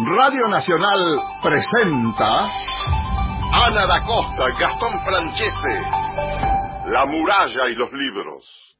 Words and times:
Radio 0.00 0.46
Nacional 0.46 1.18
presenta 1.42 2.48
Ana 3.50 3.84
da 3.84 4.00
Costa, 4.06 4.48
Gastón 4.56 4.96
Francese, 5.04 5.82
La 6.86 7.04
muralla 7.04 7.68
y 7.68 7.74
los 7.74 7.92
libros. 7.92 8.76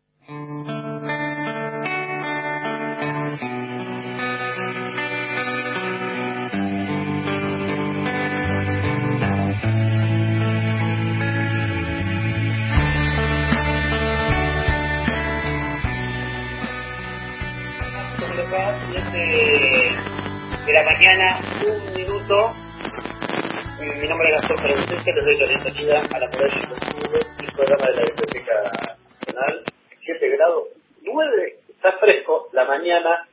La 20.78 20.84
mañana, 20.84 21.40
un 21.66 21.92
minuto. 21.92 22.52
Mi 23.80 24.06
nombre 24.06 24.28
es 24.28 24.40
Gastón 24.40 24.58
Francesca, 24.58 25.12
les 25.12 25.24
doy 25.24 25.36
la 25.36 25.46
bienvenida 25.46 26.02
a 26.14 26.18
la 26.20 26.26
muralla 26.28 26.54
libros, 26.54 27.26
el 27.40 27.52
programa 27.52 27.86
de 27.86 27.94
la 27.94 28.02
Biblioteca 28.02 28.52
Nacional. 28.62 29.64
7 30.04 30.28
grados, 30.28 30.64
9, 31.02 31.56
está 31.70 31.92
fresco, 31.98 32.48
la 32.52 32.64
mañana. 32.64 33.26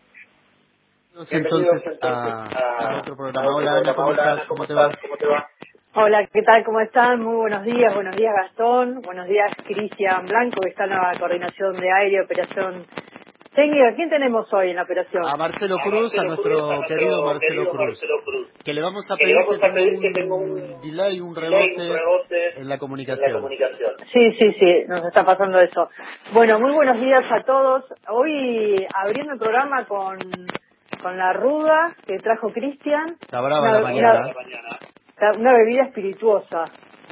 Entonces, 1.31 1.99
a, 2.01 2.45
a, 2.45 2.99
otro 2.99 3.15
programa. 3.15 3.55
Hola, 3.55 3.71
Ana, 3.73 3.93
¿cómo, 3.93 4.11
estás? 4.11 4.47
¿Cómo, 4.47 4.65
te 4.65 4.73
va? 4.73 4.91
¿Cómo 4.99 5.17
te 5.17 5.27
va? 5.27 5.47
Hola, 5.93 6.25
¿qué 6.25 6.41
tal? 6.41 6.63
¿Cómo 6.63 6.81
están? 6.81 7.21
Muy 7.21 7.35
buenos 7.35 7.63
días. 7.63 7.93
Buenos 7.93 8.15
días, 8.15 8.33
Gastón. 8.35 9.01
Buenos 9.01 9.27
días, 9.27 9.51
Cristian 9.65 10.25
Blanco, 10.25 10.61
que 10.61 10.69
está 10.69 10.85
en 10.85 10.89
la 10.89 11.13
coordinación 11.19 11.79
de 11.79 11.91
aire, 11.91 12.21
operación 12.21 12.85
técnica. 13.55 13.95
¿Quién 13.95 14.09
tenemos 14.09 14.51
hoy 14.53 14.69
en 14.71 14.75
la 14.75 14.83
operación? 14.83 15.23
A 15.25 15.35
Marcelo 15.37 15.77
Cruz, 15.83 16.13
a, 16.17 16.21
Marcelo 16.21 16.21
a 16.21 16.25
nuestro 16.25 16.51
Cruz, 16.51 16.87
querido, 16.87 17.25
Marcelo, 17.25 17.69
Cruz, 17.71 17.99
que 18.63 18.73
le 18.73 18.81
vamos 18.81 19.05
a 19.09 19.15
pedir, 19.17 19.99
que, 20.01 20.11
tenga 20.11 20.35
un, 20.35 20.51
un 20.51 20.81
delay, 20.81 21.19
un 21.21 21.35
rebote, 21.35 21.73
un 21.75 21.93
rebote 21.95 22.47
en 22.47 22.53
la 22.55 22.59
en 22.59 22.69
la 22.69 22.77
comunicación. 22.77 23.91
Sí, 24.13 24.31
sí, 24.37 24.53
sí, 24.59 24.83
nos 24.87 25.03
está 25.05 25.23
pasando 25.25 25.59
eso. 25.59 25.89
Bueno, 26.33 26.59
muy 26.59 26.71
buenos 26.71 26.99
días 26.99 27.23
a 27.31 27.43
todos. 27.43 27.85
Hoy 28.09 28.75
abriendo 28.93 29.33
el 29.33 29.39
programa 29.39 29.85
con, 29.85 30.17
con 31.01 31.17
la 31.17 31.33
ruda 31.33 31.95
que 32.05 32.17
trajo 32.17 32.51
Cristian. 32.51 33.15
Está 33.21 33.41
brava 33.41 33.61
Una- 33.61 33.73
la 33.73 33.81
mañana. 33.81 34.13
La 34.13 34.21
una- 34.21 34.33
mañana. 34.33 34.79
Una 35.39 35.53
bebida 35.53 35.83
espirituosa. 35.85 36.65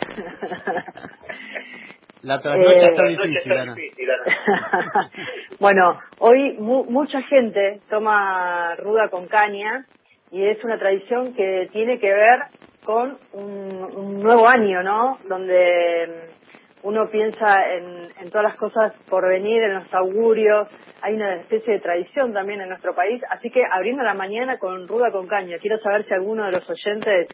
La 2.23 2.39
trasnoche 2.41 2.85
Eh, 2.85 2.89
está 2.89 3.03
difícil, 3.03 3.37
está 3.37 3.61
Ana. 3.61 3.75
difícil, 3.75 4.09
Ana. 4.11 5.11
bueno, 5.59 5.99
hoy 6.19 6.53
mu- 6.57 6.85
mucha 6.85 7.21
gente 7.23 7.81
toma 7.89 8.75
ruda 8.77 9.09
con 9.09 9.27
caña 9.27 9.85
y 10.31 10.45
es 10.45 10.63
una 10.63 10.77
tradición 10.79 11.33
que 11.35 11.69
tiene 11.71 11.99
que 11.99 12.11
ver 12.13 12.39
con 12.85 13.17
un, 13.33 13.83
un 13.95 14.19
nuevo 14.21 14.47
año, 14.47 14.83
¿no? 14.83 15.19
Donde 15.27 16.07
mm, 16.07 16.87
uno 16.87 17.09
piensa 17.09 17.55
en, 17.73 18.09
en 18.19 18.29
todas 18.29 18.43
las 18.43 18.55
cosas 18.57 18.93
por 19.09 19.27
venir, 19.27 19.61
en 19.63 19.75
los 19.75 19.93
augurios. 19.93 20.67
Hay 21.01 21.15
una 21.15 21.35
especie 21.35 21.73
de 21.73 21.79
tradición 21.81 22.33
también 22.33 22.61
en 22.61 22.69
nuestro 22.69 22.95
país. 22.95 23.21
Así 23.29 23.49
que 23.51 23.61
abriendo 23.69 24.03
la 24.03 24.13
mañana 24.13 24.57
con 24.57 24.87
ruda 24.87 25.11
con 25.11 25.27
caña. 25.27 25.57
Quiero 25.59 25.77
saber 25.79 26.05
si 26.07 26.13
alguno 26.13 26.45
de 26.45 26.51
los 26.53 26.69
oyentes 26.69 27.27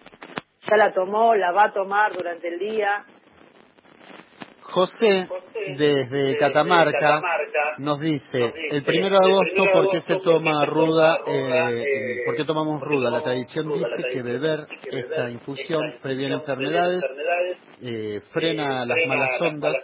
ya 0.68 0.78
la 0.78 0.92
tomó, 0.94 1.36
la 1.36 1.52
va 1.52 1.66
a 1.66 1.74
tomar 1.74 2.12
durante 2.14 2.48
el 2.48 2.60
día. 2.60 3.04
José, 4.62 5.28
desde 5.78 6.38
Catamarca, 6.38 7.22
nos 7.78 8.00
dice, 8.00 8.54
el 8.72 8.84
primero 8.84 9.18
de 9.20 9.26
agosto, 9.26 9.64
¿por 9.74 9.90
qué 9.90 10.02
se 10.02 10.16
toma 10.18 10.66
ruda? 10.66 11.20
Eh, 11.28 12.24
¿Por 12.26 12.36
qué 12.36 12.44
tomamos 12.44 12.82
ruda? 12.82 13.10
La 13.10 13.22
tradición 13.22 13.72
dice 13.74 14.04
que 14.12 14.22
beber 14.22 14.68
esta 14.92 15.30
infusión 15.30 15.82
previene 16.02 16.36
enfermedades, 16.36 17.04
eh, 17.82 18.20
frena 18.32 18.86
las 18.86 18.98
malas 19.08 19.42
ondas, 19.42 19.76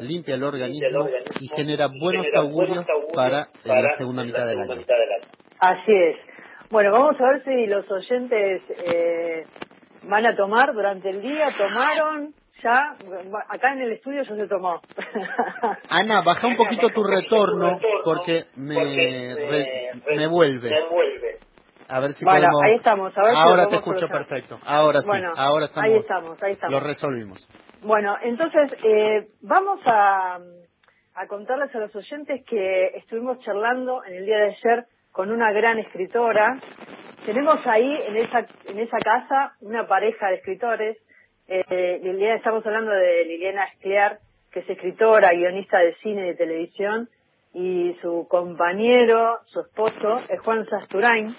limpia 0.00 0.34
el 0.34 0.44
organismo 0.44 1.08
y 1.40 1.48
genera 1.48 1.88
buenos 2.00 2.26
augurios 2.34 2.84
para 3.14 3.48
eh, 3.64 3.68
la 3.68 3.96
segunda 3.96 4.24
mitad 4.24 4.46
del 4.46 4.60
año. 4.60 4.84
Así 5.60 5.92
es. 5.92 6.16
Bueno, 6.70 6.90
vamos 6.90 7.20
a 7.20 7.34
ver 7.34 7.44
si 7.44 7.66
los 7.66 7.88
oyentes 7.90 8.62
eh, 8.70 9.44
van 10.04 10.26
a 10.26 10.34
tomar 10.34 10.72
durante 10.72 11.10
el 11.10 11.20
día. 11.20 11.46
¿Tomaron? 11.56 12.34
Ya, 12.62 12.96
acá 13.48 13.72
en 13.72 13.80
el 13.82 13.92
estudio 13.92 14.22
ya 14.22 14.36
se 14.36 14.46
tomó. 14.46 14.80
Ana, 15.88 16.22
baja 16.22 16.46
un 16.46 16.56
poquito 16.56 16.88
tu 16.90 17.02
retorno 17.02 17.78
porque 18.04 18.44
me, 18.56 18.74
re- 18.74 19.90
me 20.16 20.26
vuelve. 20.28 20.70
Me 20.70 20.88
vuelve. 20.88 21.38
A 21.88 22.00
ver 22.00 22.12
si 22.14 22.24
bueno, 22.24 22.40
podemos... 22.40 22.62
ahí 22.64 22.74
estamos. 22.76 23.18
A 23.18 23.22
ver 23.22 23.30
si 23.34 23.36
Ahora 23.42 23.62
te 23.68 23.78
podemos 23.80 23.96
escucho 23.96 24.08
perfecto. 24.08 24.58
Ahora 24.64 25.00
sí, 25.00 25.06
Bueno, 25.06 25.32
ahora 25.36 25.64
estamos, 25.66 25.84
ahí 25.90 25.96
estamos, 25.96 26.42
ahí 26.42 26.52
estamos. 26.52 26.72
lo 26.80 26.86
resolvimos. 26.86 27.48
Bueno, 27.82 28.16
entonces 28.22 28.72
eh, 28.84 29.26
vamos 29.42 29.80
a, 29.86 30.38
a 31.16 31.26
contarles 31.26 31.74
a 31.74 31.78
los 31.80 31.94
oyentes 31.96 32.44
que 32.46 32.86
estuvimos 32.94 33.40
charlando 33.40 34.04
en 34.04 34.14
el 34.14 34.24
día 34.24 34.38
de 34.38 34.44
ayer 34.56 34.84
con 35.10 35.30
una 35.32 35.50
gran 35.52 35.78
escritora. 35.80 36.58
Tenemos 37.26 37.58
ahí 37.66 37.92
en 38.06 38.16
esa 38.16 38.46
en 38.66 38.78
esa 38.78 38.98
casa 38.98 39.52
una 39.60 39.86
pareja 39.86 40.28
de 40.28 40.36
escritores. 40.36 40.96
Eh, 41.48 42.00
estamos 42.36 42.64
hablando 42.64 42.92
de 42.92 43.24
Liliana 43.24 43.64
Esclear, 43.64 44.18
que 44.50 44.60
es 44.60 44.70
escritora, 44.70 45.30
guionista 45.32 45.78
de 45.78 45.94
cine 45.96 46.22
y 46.22 46.28
de 46.28 46.34
televisión, 46.34 47.08
y 47.54 47.96
su 48.00 48.26
compañero, 48.28 49.40
su 49.46 49.60
esposo, 49.60 50.20
es 50.28 50.40
Juan 50.40 50.66
Sasturain, 50.66 51.34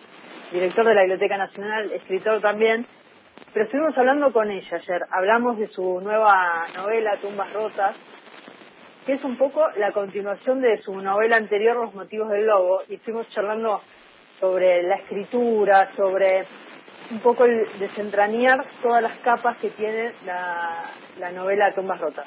director 0.52 0.86
de 0.86 0.94
la 0.94 1.02
Biblioteca 1.02 1.38
Nacional, 1.38 1.92
escritor 1.92 2.42
también, 2.42 2.86
pero 3.54 3.66
estuvimos 3.66 3.98
hablando 3.98 4.32
con 4.32 4.52
ella 4.52 4.78
ayer. 4.78 5.04
Hablamos 5.10 5.58
de 5.58 5.68
su 5.68 6.02
nueva 6.02 6.68
novela, 6.76 7.18
Tumbas 7.22 7.54
Rotas, 7.54 7.96
que 9.06 9.14
es 9.14 9.24
un 9.24 9.38
poco 9.38 9.68
la 9.78 9.92
continuación 9.92 10.62
de 10.62 10.82
su 10.82 10.96
novela 11.02 11.38
anterior, 11.38 11.78
Los 11.78 11.96
Motivos 11.96 12.30
del 12.30 12.46
Lobo, 12.46 12.82
y 12.90 12.96
estuvimos 12.96 13.30
charlando 13.30 13.82
sobre 14.40 14.84
la 14.84 14.96
escritura, 14.96 15.92
sobre 15.96 16.46
un 17.12 17.20
poco 17.20 17.46
el 17.46 17.68
desentrañar 17.80 18.64
todas 18.82 19.02
las 19.02 19.20
capas 19.20 19.58
que 19.58 19.70
tiene 19.72 20.14
la, 20.26 20.86
la 21.20 21.32
novela 21.32 21.74
Tumbas 21.76 22.00
Rotas. 22.00 22.26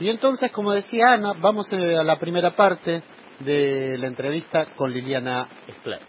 Y 0.00 0.10
entonces, 0.10 0.52
como 0.52 0.72
decía 0.72 1.12
Ana, 1.12 1.32
vamos 1.40 1.72
eh, 1.72 1.96
a 1.96 2.02
la 2.02 2.18
primera 2.18 2.50
parte 2.50 3.02
de 3.40 3.96
la 3.98 4.06
entrevista 4.06 4.74
con 4.76 4.92
Liliana 4.92 5.48
Esclar. 5.66 6.00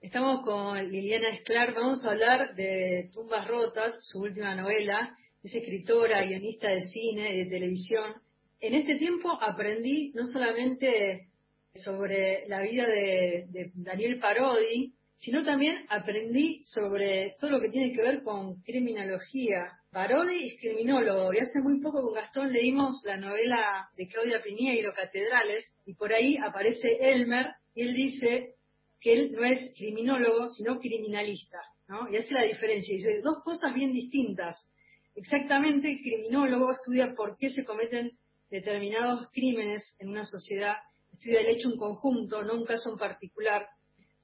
Estamos 0.00 0.42
con 0.44 0.76
Liliana 0.90 1.28
Esclar, 1.28 1.74
vamos 1.74 2.04
a 2.04 2.10
hablar 2.10 2.54
de 2.54 3.10
Tumbas 3.12 3.46
Rotas, 3.48 3.96
su 4.00 4.20
última 4.20 4.54
novela. 4.54 5.16
Es 5.42 5.54
escritora, 5.54 6.24
guionista 6.24 6.68
de 6.68 6.82
cine 6.82 7.34
y 7.34 7.44
de 7.44 7.50
televisión. 7.50 8.14
En 8.60 8.74
este 8.74 8.96
tiempo 8.96 9.30
aprendí 9.40 10.10
no 10.14 10.26
solamente 10.26 11.28
sobre 11.74 12.46
la 12.48 12.62
vida 12.62 12.86
de, 12.86 13.72
Daniel 13.74 14.18
Parodi, 14.20 14.94
sino 15.14 15.44
también 15.44 15.84
aprendí 15.88 16.62
sobre 16.64 17.34
todo 17.38 17.50
lo 17.50 17.60
que 17.60 17.70
tiene 17.70 17.92
que 17.92 18.02
ver 18.02 18.22
con 18.22 18.62
criminología. 18.62 19.72
Parodi 19.94 20.48
es 20.48 20.60
criminólogo 20.60 21.32
y 21.32 21.38
hace 21.38 21.60
muy 21.60 21.80
poco 21.80 22.02
con 22.02 22.14
Gastón 22.14 22.52
leímos 22.52 23.00
la 23.04 23.16
novela 23.16 23.88
de 23.96 24.08
Claudia 24.08 24.42
Piñeiro, 24.42 24.92
Catedrales, 24.92 25.72
y 25.86 25.94
por 25.94 26.12
ahí 26.12 26.36
aparece 26.44 26.98
Elmer 27.00 27.52
y 27.76 27.82
él 27.82 27.94
dice 27.94 28.56
que 29.00 29.12
él 29.12 29.32
no 29.32 29.44
es 29.44 29.72
criminólogo, 29.76 30.48
sino 30.48 30.80
criminalista, 30.80 31.58
¿no? 31.86 32.10
Y 32.10 32.16
hace 32.16 32.34
la 32.34 32.42
diferencia. 32.42 32.96
Dice 32.96 33.20
dos 33.22 33.44
cosas 33.44 33.72
bien 33.72 33.92
distintas. 33.92 34.68
Exactamente, 35.14 35.88
el 35.88 36.00
criminólogo 36.00 36.72
estudia 36.72 37.14
por 37.14 37.36
qué 37.38 37.50
se 37.50 37.64
cometen 37.64 38.18
determinados 38.50 39.30
crímenes 39.30 39.94
en 40.00 40.08
una 40.08 40.24
sociedad, 40.24 40.74
estudia 41.12 41.40
el 41.40 41.46
hecho 41.46 41.70
en 41.70 41.76
conjunto, 41.76 42.42
no 42.42 42.54
un 42.54 42.64
caso 42.64 42.90
en 42.90 42.98
particular. 42.98 43.64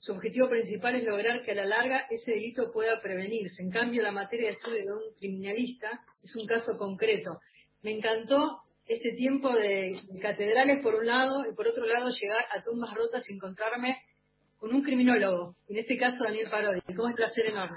Su 0.01 0.13
objetivo 0.13 0.49
principal 0.49 0.95
es 0.95 1.05
lograr 1.05 1.43
que 1.43 1.53
a 1.53 1.57
la 1.57 1.67
larga 1.67 2.07
ese 2.09 2.33
delito 2.33 2.73
pueda 2.73 3.03
prevenirse. 3.03 3.63
En 3.63 3.71
cambio, 3.71 4.03
la 4.03 4.13
materia 4.13 4.49
de 4.49 4.55
estudio 4.55 4.85
de 4.87 4.93
un 4.93 5.15
criminalista 5.19 6.01
es 6.25 6.35
un 6.37 6.47
caso 6.47 6.79
concreto. 6.79 7.39
Me 7.83 7.93
encantó 7.93 8.61
este 8.87 9.13
tiempo 9.13 9.53
de, 9.53 9.95
catedrales 10.23 10.83
por 10.83 10.95
un 10.95 11.07
lado 11.07 11.45
y 11.47 11.55
por 11.55 11.69
otro 11.69 11.85
lado 11.85 12.09
llegar 12.09 12.47
a 12.51 12.63
tumbas 12.63 12.95
rotas 12.95 13.29
y 13.29 13.35
encontrarme 13.35 13.99
con 14.57 14.75
un 14.75 14.83
criminólogo, 14.83 15.55
en 15.69 15.77
este 15.77 15.99
caso 15.99 16.25
Daniel 16.25 16.49
Parodi. 16.51 16.81
Como 16.81 17.07
es 17.07 17.11
un 17.11 17.17
placer 17.17 17.47
enorme. 17.47 17.77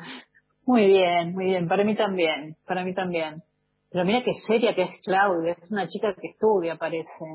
Muy 0.66 0.88
bien, 0.88 1.34
muy 1.34 1.46
bien. 1.46 1.68
Para 1.68 1.84
mí 1.84 1.94
también, 1.94 2.56
para 2.66 2.86
mí 2.86 2.94
también. 2.94 3.44
Pero 3.92 4.06
mira 4.06 4.24
qué 4.24 4.32
seria 4.48 4.74
que 4.74 4.84
es 4.84 5.02
Claudia. 5.04 5.58
Es 5.62 5.70
una 5.70 5.88
chica 5.88 6.16
que 6.16 6.30
estudia, 6.30 6.78
parece. 6.78 7.26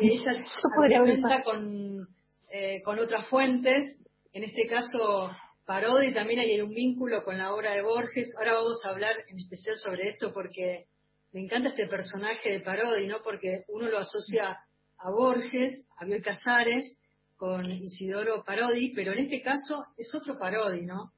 Mí- 0.00 0.18
ella 0.18 0.32
yo 0.42 0.68
podría 0.76 0.98
haber 0.98 1.20
con, 1.42 2.06
eh, 2.56 2.82
con 2.84 3.00
otras 3.00 3.26
fuentes. 3.26 3.98
En 4.32 4.44
este 4.44 4.68
caso, 4.68 5.28
Parodi 5.66 6.14
también 6.14 6.38
hay 6.38 6.60
un 6.60 6.70
vínculo 6.70 7.24
con 7.24 7.36
la 7.36 7.52
obra 7.52 7.72
de 7.72 7.82
Borges. 7.82 8.32
Ahora 8.38 8.52
vamos 8.54 8.78
a 8.84 8.90
hablar 8.90 9.16
en 9.26 9.40
especial 9.40 9.74
sobre 9.76 10.10
esto 10.10 10.32
porque 10.32 10.86
me 11.32 11.40
encanta 11.40 11.70
este 11.70 11.88
personaje 11.88 12.50
de 12.50 12.60
Parodi, 12.60 13.08
¿no? 13.08 13.22
Porque 13.24 13.64
uno 13.66 13.88
lo 13.88 13.98
asocia 13.98 14.56
a 14.98 15.10
Borges, 15.10 15.84
a 15.98 16.04
Bioy 16.04 16.22
Casares, 16.22 16.96
con 17.36 17.68
Isidoro 17.68 18.44
Parodi, 18.44 18.92
pero 18.94 19.10
en 19.14 19.24
este 19.24 19.42
caso 19.42 19.86
es 19.96 20.14
otro 20.14 20.38
Parodi, 20.38 20.82
¿no? 20.82 21.10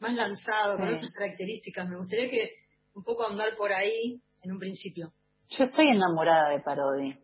Más 0.00 0.14
lanzado, 0.14 0.78
con 0.78 0.88
otras 0.88 1.14
características. 1.16 1.88
Me 1.88 1.96
gustaría 1.96 2.28
que 2.28 2.54
un 2.94 3.04
poco 3.04 3.24
andar 3.24 3.56
por 3.56 3.72
ahí 3.72 4.20
en 4.42 4.50
un 4.50 4.58
principio. 4.58 5.12
Yo 5.56 5.62
estoy 5.62 5.86
enamorada 5.86 6.48
de 6.50 6.58
Parodi, 6.58 7.16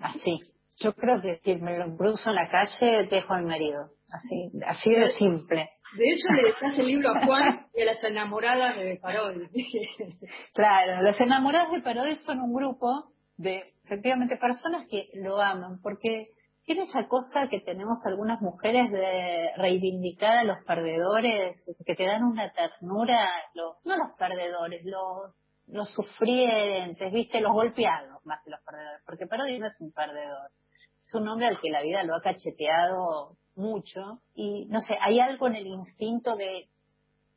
así. 0.00 0.40
Yo 0.80 0.92
creo 0.94 1.20
que 1.20 1.40
si 1.44 1.56
me 1.56 1.78
lo 1.78 1.96
cruzo 1.96 2.30
en 2.30 2.36
la 2.36 2.48
calle, 2.48 3.06
dejo 3.08 3.34
al 3.34 3.44
marido. 3.44 3.90
Así, 4.12 4.50
así 4.66 4.90
de 4.90 5.08
simple. 5.10 5.70
De 5.96 6.04
hecho, 6.10 6.26
le 6.34 6.48
dejaste 6.48 6.80
el 6.80 6.86
libro 6.88 7.10
a 7.10 7.24
Juan 7.24 7.56
y 7.74 7.82
a 7.82 7.84
las 7.84 8.02
enamoradas 8.02 8.76
de 8.76 8.98
Parodi. 9.00 9.48
claro, 10.54 11.02
las 11.02 11.20
enamoradas 11.20 11.70
de 11.70 11.80
Parodi 11.80 12.16
son 12.16 12.40
un 12.40 12.52
grupo 12.52 13.12
de, 13.36 13.62
efectivamente, 13.84 14.36
personas 14.36 14.86
que 14.88 15.08
lo 15.14 15.40
aman, 15.40 15.80
porque 15.82 16.30
tiene 16.64 16.84
esa 16.84 17.06
cosa 17.06 17.46
que 17.48 17.60
tenemos 17.60 18.04
algunas 18.06 18.40
mujeres 18.40 18.90
de 18.90 19.50
reivindicar 19.56 20.38
a 20.38 20.44
los 20.44 20.64
perdedores, 20.66 21.62
que 21.84 21.94
te 21.94 22.06
dan 22.06 22.24
una 22.24 22.50
ternura, 22.52 23.28
no 23.84 23.96
los 23.96 24.16
perdedores, 24.18 24.84
los, 24.84 25.34
los 25.66 25.88
sufrientes, 25.90 27.12
viste, 27.12 27.40
los 27.40 27.52
golpeados 27.52 28.24
más 28.24 28.42
que 28.44 28.50
los 28.50 28.60
perdedores, 28.64 29.02
porque 29.06 29.26
Parodi 29.26 29.58
no 29.58 29.68
es 29.68 29.74
un 29.80 29.92
perdedor, 29.92 30.50
es 31.06 31.14
un 31.14 31.28
hombre 31.28 31.46
al 31.46 31.60
que 31.60 31.70
la 31.70 31.82
vida 31.82 32.02
lo 32.04 32.16
ha 32.16 32.22
cacheteado 32.22 33.36
mucho 33.56 34.20
y 34.34 34.66
no 34.66 34.80
sé, 34.80 34.96
hay 35.00 35.20
algo 35.20 35.46
en 35.46 35.56
el 35.56 35.66
instinto 35.66 36.34
de 36.36 36.68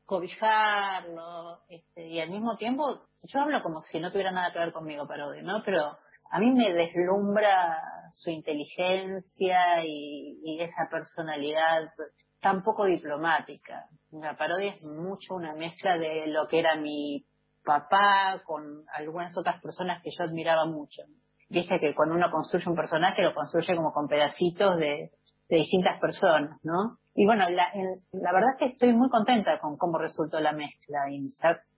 cobijarlo 0.06 1.60
este, 1.68 2.08
y 2.08 2.20
al 2.20 2.30
mismo 2.30 2.56
tiempo 2.56 3.08
yo 3.24 3.42
hablo 3.42 3.62
como 3.62 3.82
si 3.82 4.00
no 4.00 4.12
tuviera 4.12 4.32
nada 4.32 4.54
que 4.54 4.60
ver 4.60 4.72
conmigo 4.72 5.08
Parodi, 5.08 5.42
¿no? 5.42 5.62
Pero 5.66 5.84
a 6.32 6.40
mí 6.40 6.52
me 6.52 6.74
deslumbra 6.74 7.78
su 8.14 8.30
inteligencia 8.30 9.84
y, 9.84 10.58
esa 10.60 10.88
personalidad 10.90 11.92
tan 12.40 12.64
poco 12.64 12.86
diplomática. 12.86 13.86
La 14.12 14.36
parodia 14.36 14.74
es 14.74 14.84
mucho 14.84 15.36
una 15.36 15.54
mezcla 15.54 15.98
de 15.98 16.28
lo 16.28 16.48
que 16.48 16.60
era 16.60 16.76
mi 16.76 17.26
papá 17.64 18.42
con 18.46 18.86
algunas 18.94 19.36
otras 19.38 19.62
personas 19.62 20.02
que 20.02 20.10
yo 20.18 20.24
admiraba 20.24 20.66
mucho. 20.66 21.04
Viste 21.50 21.80
que 21.80 21.96
cuando 21.96 22.16
uno 22.16 22.30
construye 22.30 22.70
un 22.70 22.76
personaje 22.76 23.22
lo 23.22 23.34
construye 23.34 23.76
como 23.76 23.94
con 23.94 24.08
pedacitos 24.08 24.78
de, 24.78 25.12
distintas 25.50 25.98
personas, 26.02 26.60
¿no? 26.64 26.98
Y 27.16 27.26
bueno, 27.26 27.46
la, 27.50 27.72
verdad 28.12 28.50
es 28.54 28.60
que 28.60 28.66
estoy 28.74 28.92
muy 28.94 29.10
contenta 29.10 29.58
con 29.62 29.78
cómo 29.78 29.98
resultó 29.98 30.42
la 30.42 30.52
mezcla 30.52 31.10
y 31.10 31.26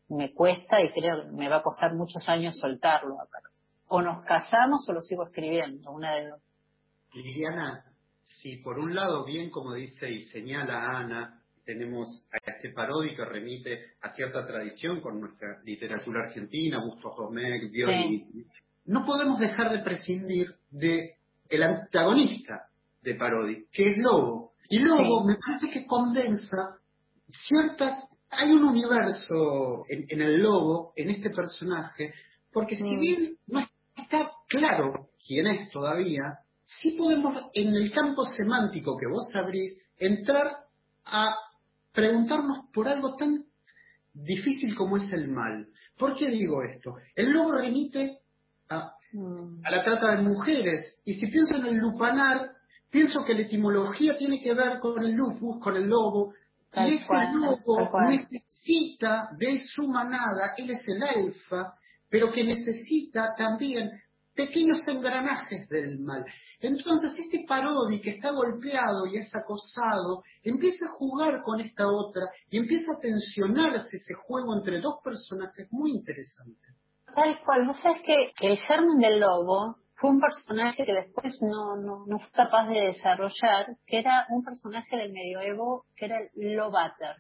me 0.10 0.34
cuesta 0.34 0.82
y 0.82 0.92
creo 0.92 1.24
que 1.24 1.32
me 1.32 1.48
va 1.48 1.58
a 1.58 1.62
costar 1.62 1.94
muchos 1.94 2.28
años 2.28 2.58
soltarlo 2.58 3.16
o 3.90 4.02
nos 4.02 4.26
casamos 4.26 4.88
o 4.90 4.94
lo 4.94 5.02
sigo 5.02 5.26
escribiendo, 5.26 5.92
una 5.92 6.16
de 6.16 6.30
dos. 6.30 6.42
Liliana, 7.14 7.86
si 8.24 8.58
por 8.58 8.78
un 8.78 8.96
lado, 8.96 9.24
bien 9.26 9.50
como 9.50 9.74
dice 9.74 10.10
y 10.10 10.28
señala 10.30 10.98
Ana, 10.98 11.44
tenemos 11.66 12.28
a 12.32 12.52
este 12.52 12.70
parodio 12.70 13.16
que 13.16 13.26
remite 13.26 13.94
a 14.02 14.12
cierta 14.14 14.46
tradición 14.46 15.02
con 15.02 15.20
nuestra 15.20 15.62
literatura 15.64 16.22
argentina, 16.26 16.84
Bustos 16.84 17.16
Domecq, 17.16 17.72
Bioli, 17.72 18.28
no 18.90 19.06
podemos 19.06 19.40
dejar 19.40 19.72
de 19.72 19.84
prescindir 19.84 20.56
de 20.72 21.18
el 21.48 21.62
antagonista 21.62 22.70
de 23.04 23.14
Parodi, 23.14 23.68
que 23.72 23.92
es 23.92 23.98
Lobo. 24.00 24.54
Y 24.68 24.80
Lobo 24.80 25.26
me 25.26 25.36
parece 25.36 25.70
que 25.70 25.86
condensa 25.86 26.80
ciertas... 27.28 28.04
Hay 28.32 28.52
un 28.52 28.64
universo 28.64 29.86
en, 29.90 30.06
en, 30.10 30.22
el 30.22 30.42
Lobo, 30.42 30.94
en 30.96 31.12
este 31.12 31.30
personaje, 31.30 32.14
porque 32.52 32.76
si 32.76 32.84
bien 32.84 33.38
no 33.48 33.60
está 33.96 34.32
claro 34.48 35.10
quién 35.26 35.46
es 35.48 35.70
todavía, 35.72 36.40
sí 36.64 36.92
podemos, 36.92 37.44
en 37.54 37.76
el 37.76 37.92
campo 37.92 38.24
semántico 38.26 38.98
que 38.98 39.08
vos 39.08 39.30
abrís, 39.36 39.84
entrar 40.00 40.48
a 41.06 41.36
preguntarnos 41.92 42.66
por 42.74 42.88
algo 42.88 43.16
tan 43.16 43.46
difícil 44.14 44.76
como 44.76 44.98
es 44.98 45.12
el 45.14 45.28
mal. 45.28 45.68
¿Por 45.98 46.16
qué 46.16 46.28
digo 46.28 46.64
esto? 46.64 46.96
El 47.16 47.32
lobo 47.32 47.52
remite 47.52 48.20
a, 48.70 48.94
mm. 49.14 49.62
la 49.70 49.84
trata 49.84 50.16
de 50.16 50.22
mujeres, 50.22 51.02
y 51.06 51.14
si 51.14 51.28
pienso 51.28 51.56
en 51.56 51.66
el 51.66 51.76
lupanar, 51.76 52.52
pienso 52.90 53.20
que 53.26 53.34
la 53.34 53.42
etimología 53.42 54.18
tiene 54.18 54.42
que 54.42 54.54
ver 54.54 54.80
con 54.80 55.04
el 55.04 55.14
lupus, 55.14 55.60
con 55.62 55.76
el 55.76 55.86
lobo, 55.86 56.34
y 56.76 56.94
este 56.96 57.14
lobo 57.34 57.90
necesita 58.10 59.30
de 59.38 59.60
su 59.66 59.88
manada, 59.88 60.54
él 60.58 60.70
es 60.70 60.88
el 60.88 61.02
alfa, 61.02 61.74
pero 62.10 62.32
que 62.32 62.44
necesita 62.44 63.34
también 63.36 63.90
pequeños 64.36 64.88
engranajes 64.88 65.68
del 65.70 66.00
mal. 66.00 66.24
Entonces 66.62 67.12
este 67.18 67.46
Parodi 67.48 68.02
que 68.02 68.12
está 68.12 68.32
golpeado 68.32 69.08
y 69.08 69.18
es 69.18 69.34
acosado, 69.34 70.24
empieza 70.44 70.86
a 70.86 70.92
jugar 70.98 71.42
con 71.44 71.60
esta 71.62 71.88
otra 71.88 72.24
y 72.50 72.58
empieza 72.58 72.92
a 72.92 73.00
tensionarse 73.00 73.96
ese 73.96 74.14
juego 74.14 74.58
entre 74.58 74.80
dos 74.82 74.96
personajes 75.04 75.68
muy 75.72 75.92
interesantes. 75.92 76.76
Tal 77.16 77.40
cual, 77.44 77.66
¿no 77.66 77.74
sabes 77.74 78.04
que 78.04 78.32
el 78.42 78.58
germen 78.58 78.98
del 79.00 79.20
lobo 79.20 79.76
fue 79.96 80.12
un 80.12 80.20
personaje 80.20 80.86
que 80.86 80.94
después 80.94 81.42
no, 81.42 81.76
no, 81.76 82.06
no 82.08 82.20
fue 82.20 82.32
capaz 82.32 82.68
de 82.68 82.82
desarrollar, 82.82 83.68
que 83.86 84.00
era 84.00 84.26
un 84.30 84.44
personaje 84.44 84.96
del 84.96 85.12
medioevo 85.12 85.86
que 85.96 86.06
era 86.06 86.16
el 86.36 86.54
Lobater, 86.56 87.16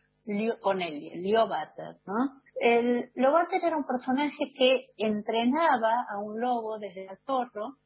con 0.61 0.81
él, 0.81 0.99
Liobater, 1.15 1.97
¿no? 2.05 2.41
El 2.55 3.11
Lobater 3.15 3.63
era 3.63 3.77
un 3.77 3.85
personaje 3.85 4.45
que 4.57 4.87
entrenaba 4.97 6.05
a 6.09 6.19
un 6.19 6.39
lobo 6.39 6.77
desde 6.77 7.05
el 7.05 7.17
zorro, 7.25 7.77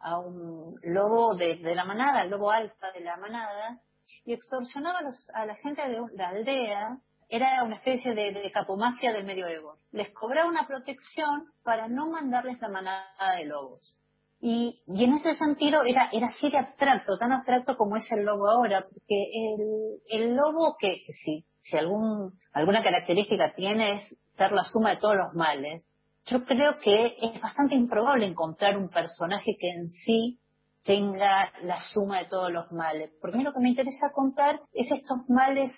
a 0.00 0.18
un 0.18 0.70
lobo 0.84 1.34
de, 1.36 1.58
la 1.74 1.84
manada, 1.84 2.22
el 2.22 2.30
lobo 2.30 2.50
alfa 2.50 2.90
de 2.92 3.00
la 3.00 3.16
manada, 3.16 3.78
y 4.24 4.32
extorsionaba 4.32 5.00
a, 5.34 5.46
la 5.46 5.54
gente 5.56 5.82
de 5.82 5.98
la 6.14 6.28
aldea. 6.28 6.98
Era 7.32 7.64
una 7.64 7.76
especie 7.76 8.14
de, 8.14 8.30
de 8.30 9.12
del 9.12 9.24
medioevo. 9.24 9.78
Les 9.90 10.10
cobraba 10.10 10.50
una 10.50 10.66
protección 10.66 11.46
para 11.64 11.88
no 11.88 12.10
mandarles 12.10 12.60
la 12.60 12.68
manada 12.68 13.36
de 13.38 13.46
lobos. 13.46 13.98
Y, 14.38 14.82
en 14.86 15.14
ese 15.14 15.38
sentido 15.38 15.82
era, 15.82 16.10
era 16.12 16.26
así 16.26 16.54
abstracto, 16.54 17.16
tan 17.16 17.32
abstracto 17.32 17.78
como 17.78 17.96
es 17.96 18.04
el 18.12 18.26
lobo 18.26 18.50
ahora, 18.50 18.82
porque 18.82 19.30
el, 19.32 20.00
el 20.10 20.36
lobo 20.36 20.76
que, 20.78 21.02
que 21.06 21.12
si 21.14 21.76
algún, 21.78 22.38
alguna 22.52 22.82
característica 22.82 23.54
tiene 23.54 23.94
es 23.94 24.16
ser 24.36 24.52
la 24.52 24.64
suma 24.64 24.90
de 24.90 24.96
todos 24.98 25.16
los 25.16 25.32
males, 25.32 25.86
yo 26.26 26.44
creo 26.44 26.72
que 26.84 27.16
es 27.18 27.40
bastante 27.40 27.74
improbable 27.74 28.26
encontrar 28.26 28.76
un 28.76 28.90
personaje 28.90 29.56
que 29.58 29.70
en 29.70 29.88
sí 29.88 30.38
tenga 30.84 31.52
la 31.62 31.78
suma 31.92 32.18
de 32.18 32.24
todos 32.26 32.52
los 32.52 32.70
males. 32.72 33.10
Porque 33.20 33.36
a 33.36 33.38
mí 33.38 33.44
lo 33.44 33.52
que 33.52 33.60
me 33.60 33.70
interesa 33.70 34.10
contar 34.12 34.60
es 34.72 34.90
estos 34.90 35.18
males, 35.28 35.70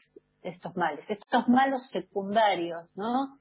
estos 0.45 0.77
males, 0.77 1.05
estos 1.09 1.49
malos 1.49 1.89
secundarios, 1.91 2.89
¿no? 2.95 3.39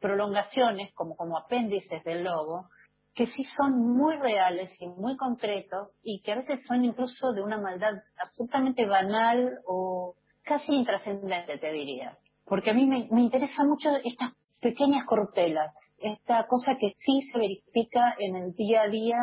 Prolongaciones 0.00 0.92
como, 0.94 1.16
como 1.16 1.38
apéndices 1.38 2.04
del 2.04 2.24
lobo, 2.24 2.68
que 3.14 3.26
sí 3.26 3.44
son 3.56 3.78
muy 3.78 4.16
reales 4.16 4.70
y 4.80 4.86
muy 4.86 5.16
concretos 5.16 5.90
y 6.02 6.22
que 6.22 6.32
a 6.32 6.36
veces 6.36 6.64
son 6.66 6.84
incluso 6.84 7.32
de 7.32 7.42
una 7.42 7.60
maldad 7.60 7.92
absolutamente 8.16 8.86
banal 8.86 9.58
o 9.66 10.14
casi 10.42 10.72
intrascendente, 10.72 11.58
te 11.58 11.72
diría. 11.72 12.16
Porque 12.44 12.70
a 12.70 12.74
mí 12.74 12.86
me, 12.86 13.20
interesa 13.20 13.64
mucho 13.64 13.90
estas 14.02 14.32
pequeñas 14.60 15.04
corruptelas, 15.06 15.74
esta 15.98 16.46
cosa 16.46 16.72
que 16.78 16.94
sí 16.98 17.22
se 17.30 17.38
verifica 17.38 18.14
en 18.18 18.36
el 18.36 18.52
día 18.54 18.82
a 18.82 18.88
día 18.88 19.16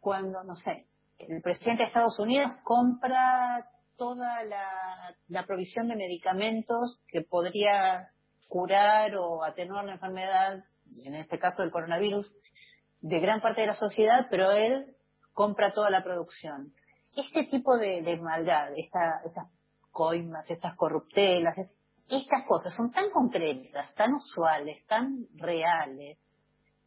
cuando, 0.00 0.42
no 0.44 0.56
sé, 0.56 0.86
el 1.18 1.40
presidente 1.42 1.82
de 1.82 1.88
Estados 1.88 2.18
Unidos 2.18 2.50
compra 2.64 3.64
toda 3.96 4.44
la, 4.44 5.46
provisión 5.46 5.88
de 5.88 5.96
medicamentos 5.96 7.00
que 7.08 7.22
podría 7.22 8.10
curar 8.48 9.16
o 9.16 9.44
atenuar 9.44 9.84
la 9.84 9.94
enfermedad, 9.94 10.64
en 11.04 11.14
este 11.14 11.38
caso 11.38 11.62
el 11.62 11.70
coronavirus, 11.70 12.30
de 13.00 13.20
gran 13.20 13.40
parte 13.40 13.62
de 13.62 13.68
la 13.68 13.74
sociedad, 13.74 14.26
pero 14.30 14.50
él 14.52 14.94
compra 15.32 15.72
toda 15.72 15.90
la 15.90 16.04
producción. 16.04 16.72
Este 17.16 17.44
tipo 17.44 17.76
de, 17.76 18.02
de 18.02 18.18
maldad, 18.18 18.68
esta, 18.76 19.22
estas 19.24 19.48
coimas, 19.90 20.50
estas 20.50 20.76
corruptelas, 20.76 21.56
estas 22.10 22.44
cosas 22.46 22.74
son 22.74 22.90
tan 22.92 23.10
concretas, 23.10 23.94
tan 23.94 24.14
usuales, 24.14 24.84
tan 24.86 25.26
reales, 25.34 26.18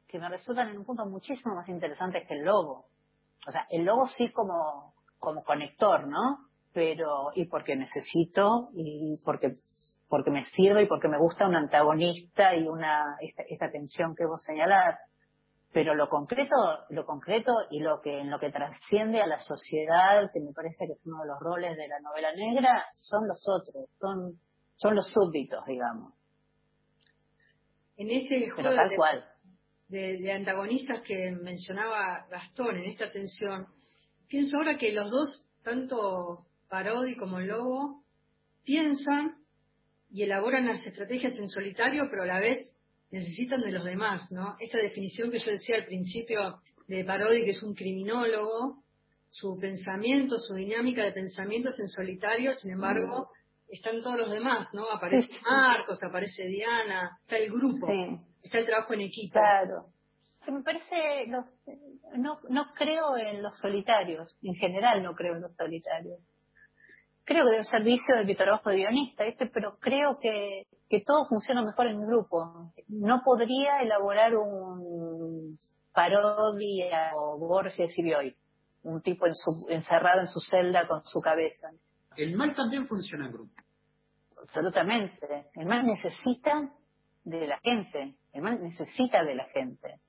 que 0.07 0.19
me 0.19 0.29
resultan 0.29 0.69
en 0.69 0.77
un 0.77 0.85
punto 0.85 1.05
muchísimo 1.05 1.55
más 1.55 1.67
interesantes 1.67 2.27
que 2.27 2.35
el 2.35 2.45
lobo. 2.45 2.85
O 3.47 3.51
sea, 3.51 3.63
el 3.71 3.83
lobo 3.83 4.07
sí 4.07 4.31
como, 4.31 4.93
como 5.19 5.43
conector, 5.43 6.07
¿no? 6.07 6.47
Pero, 6.75 7.29
y 7.33 7.45
porque 7.47 7.77
necesito, 7.77 8.67
y 8.73 9.15
porque, 9.23 9.47
porque 10.09 10.29
me 10.29 10.43
sirve 10.43 10.83
y 10.83 10.87
porque 10.87 11.07
me 11.07 11.17
gusta 11.17 11.47
un 11.47 11.55
antagonista 11.55 12.53
y 12.53 12.67
una, 12.67 13.15
esta, 13.21 13.43
esta 13.47 13.67
tensión 13.71 14.13
que 14.13 14.25
vos 14.25 14.43
señalás. 14.43 14.99
pero 15.71 15.95
lo 15.95 16.09
concreto, 16.09 16.55
lo 16.89 17.05
concreto 17.05 17.53
y 17.71 17.79
lo 17.79 18.01
que 18.01 18.19
en 18.19 18.29
lo 18.29 18.39
que 18.39 18.51
trasciende 18.51 19.21
a 19.21 19.27
la 19.27 19.39
sociedad, 19.39 20.29
que 20.33 20.41
me 20.41 20.51
parece 20.51 20.85
que 20.85 20.93
es 20.93 21.05
uno 21.05 21.21
de 21.21 21.27
los 21.27 21.39
roles 21.39 21.77
de 21.77 21.87
la 21.87 22.01
novela 22.01 22.33
negra, 22.35 22.83
son 22.97 23.25
los 23.25 23.41
otros, 23.47 23.89
son, 23.97 24.37
son 24.75 24.95
los 24.95 25.07
súbditos, 25.07 25.63
digamos. 25.65 26.13
En 27.95 28.11
este 28.11 28.49
juego 28.49 28.75
tal 28.75 28.95
cual. 28.97 29.25
De, 29.87 30.17
de, 30.17 30.31
antagonistas 30.33 31.03
que 31.03 31.31
mencionaba 31.31 32.25
Gastón 32.29 32.75
en 32.75 32.85
esta 32.85 33.09
tensión, 33.11 33.65
pienso 34.27 34.57
ahora 34.57 34.75
que 34.77 34.91
los 34.91 35.09
dos, 35.09 35.47
tanto 35.63 36.47
Parodi 36.69 37.15
como 37.15 37.39
Lobo, 37.39 38.03
piensan 38.63 39.35
y 40.09 40.23
elaboran 40.23 40.65
las 40.65 40.85
estrategias 40.85 41.37
en 41.37 41.47
solitario, 41.47 42.07
pero 42.09 42.23
a 42.23 42.27
la 42.27 42.39
vez 42.39 42.75
necesitan 43.11 43.61
de 43.61 43.71
los 43.71 43.83
demás, 43.83 44.31
¿no? 44.31 44.55
Esta 44.59 44.77
definición 44.77 45.31
que 45.31 45.39
yo 45.39 45.51
decía 45.51 45.77
al 45.77 45.85
principio 45.85 46.59
de 46.87 47.03
Parodi, 47.03 47.43
que 47.43 47.51
es 47.51 47.63
un 47.63 47.73
criminólogo, 47.73 48.83
su 49.29 49.57
pensamiento, 49.59 50.37
su 50.39 50.53
dinámica 50.55 51.03
de 51.03 51.11
pensamiento 51.11 51.69
es 51.69 51.79
en 51.79 51.87
solitario, 51.87 52.53
sin 52.53 52.71
embargo, 52.71 53.29
están 53.67 54.01
todos 54.01 54.17
los 54.17 54.31
demás, 54.31 54.67
¿no? 54.73 54.89
Aparece 54.89 55.39
Marcos, 55.43 56.01
aparece 56.03 56.45
Diana, 56.45 57.17
está 57.21 57.37
el 57.37 57.51
grupo, 57.51 57.87
está 58.43 58.59
el 58.59 58.65
trabajo 58.65 58.93
en 58.93 59.01
equipo. 59.01 59.33
Claro. 59.33 59.87
me 60.51 60.63
parece, 60.63 61.27
no, 61.27 62.39
no 62.49 62.65
creo 62.75 63.17
en 63.17 63.41
los 63.43 63.57
solitarios, 63.59 64.35
en 64.41 64.55
general 64.55 65.03
no 65.03 65.13
creo 65.13 65.35
en 65.35 65.41
los 65.41 65.55
solitarios 65.55 66.19
creo 67.25 67.43
que 67.43 67.51
debe 67.51 67.63
ser 67.63 67.83
vicio 67.83 68.15
de 68.15 68.25
mi 68.25 68.35
trabajo 68.35 68.69
de 68.69 68.77
guionista, 68.77 69.25
¿viste? 69.25 69.49
pero 69.53 69.77
creo 69.79 70.11
que, 70.21 70.67
que 70.89 71.01
todo 71.01 71.27
funciona 71.27 71.63
mejor 71.63 71.87
en 71.87 72.05
grupo. 72.05 72.71
No 72.87 73.21
podría 73.23 73.81
elaborar 73.81 74.35
un 74.35 75.57
parodia 75.93 77.11
o 77.15 77.37
Borges 77.37 77.97
y 77.97 78.03
Bioy, 78.03 78.35
un 78.83 79.01
tipo 79.01 79.25
encerrado 79.69 80.21
en 80.21 80.27
su 80.27 80.39
celda 80.39 80.87
con 80.87 81.03
su 81.03 81.19
cabeza. 81.19 81.69
El 82.15 82.35
mal 82.35 82.55
también 82.55 82.87
funciona 82.87 83.25
en 83.25 83.33
grupo. 83.33 83.53
Absolutamente. 84.41 85.47
El 85.55 85.65
mal 85.65 85.85
necesita 85.85 86.71
de 87.23 87.47
la 87.47 87.59
gente. 87.59 88.15
El 88.31 88.41
mal 88.41 88.61
necesita 88.61 89.23
de 89.23 89.35
la 89.35 89.45
gente. 89.45 89.99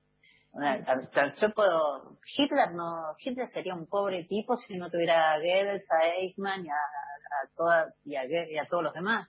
Yo 1.39 1.53
puedo, 1.53 2.17
Hitler 2.35 2.73
no, 2.73 3.15
Hitler 3.19 3.47
sería 3.47 3.75
un 3.75 3.85
pobre 3.87 4.23
tipo 4.25 4.57
si 4.57 4.75
no 4.75 4.89
tuviera 4.89 5.33
a 5.33 5.37
Goebbels, 5.37 5.85
a 5.91 6.05
Eichmann 6.19 6.65
y 6.65 6.69
a, 6.69 6.73
a 7.31 7.85
y, 8.05 8.15
a, 8.15 8.65
todos 8.65 8.83
los 8.83 8.93
demás. 8.93 9.27